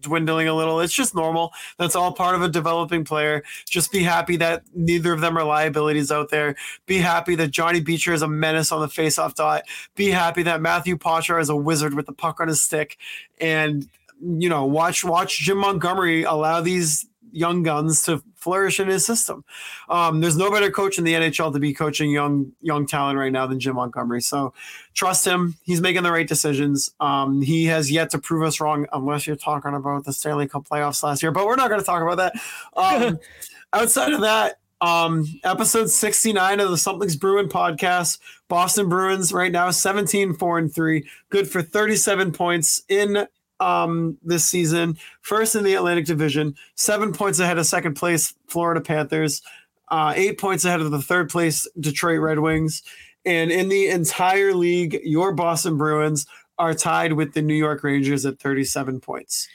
[0.00, 0.80] Dwindling a little.
[0.80, 1.52] It's just normal.
[1.78, 3.42] That's all part of a developing player.
[3.68, 6.56] Just be happy that neither of them are liabilities out there.
[6.86, 9.62] Be happy that Johnny Beecher is a menace on the faceoff dot.
[9.94, 12.98] Be happy that Matthew Poitras is a wizard with the puck on his stick.
[13.40, 13.88] And
[14.20, 19.44] you know, watch watch Jim Montgomery allow these young guns to flourish in his system.
[19.88, 23.32] Um, there's no better coach in the NHL to be coaching young young talent right
[23.32, 24.22] now than Jim Montgomery.
[24.22, 24.54] So
[24.94, 25.56] trust him.
[25.62, 26.90] He's making the right decisions.
[27.00, 30.68] Um, he has yet to prove us wrong, unless you're talking about the Stanley Cup
[30.68, 31.32] playoffs last year.
[31.32, 32.34] But we're not going to talk about that.
[32.76, 33.18] Um,
[33.72, 38.18] outside of that, um, episode 69 of the Something's Bruin podcast.
[38.48, 43.26] Boston Bruins right now 17 4 and 3, good for 37 points in
[43.60, 48.80] um this season, first in the Atlantic Division, seven points ahead of second place Florida
[48.80, 49.42] Panthers,
[49.88, 52.82] uh, eight points ahead of the third place Detroit Red Wings,
[53.24, 56.26] and in the entire league, your Boston Bruins
[56.58, 59.48] are tied with the New York Rangers at 37 points.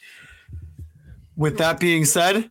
[1.35, 2.49] With that being said,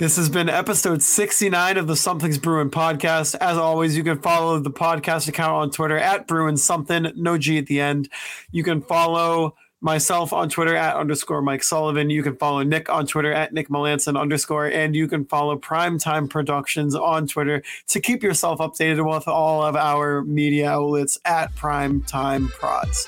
[0.00, 3.34] this has been episode 69 of the Something's Bruin podcast.
[3.34, 7.58] As always, you can follow the podcast account on Twitter at Bruin Something, no G
[7.58, 8.08] at the end.
[8.50, 12.10] You can follow myself on Twitter at underscore Mike Sullivan.
[12.10, 16.28] You can follow Nick on Twitter at Nick Melanson underscore, and you can follow Primetime
[16.28, 22.50] Productions on Twitter to keep yourself updated with all of our media outlets at Primetime
[22.50, 23.06] Prods.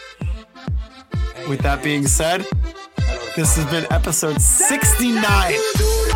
[1.49, 2.47] With that being said,
[3.35, 5.55] this has been episode 69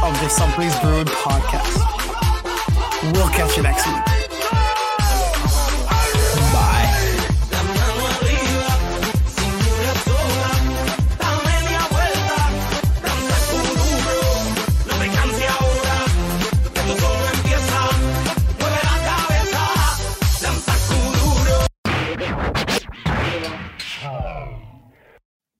[0.02, 1.82] of the Something's Bruin podcast.
[3.12, 4.15] We'll catch you next week.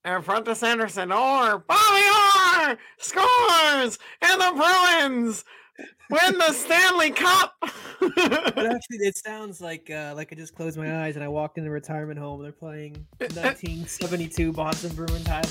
[0.07, 2.03] And Frontis Anderson or Bobby
[2.69, 5.45] Orr scores, and the Bruins
[6.09, 7.57] win the Stanley Cup.
[7.61, 8.17] But
[8.57, 11.65] actually, it sounds like uh, like I just closed my eyes and I walked in
[11.65, 12.41] the retirement home.
[12.41, 15.43] They're playing 1972 Boston Bruins high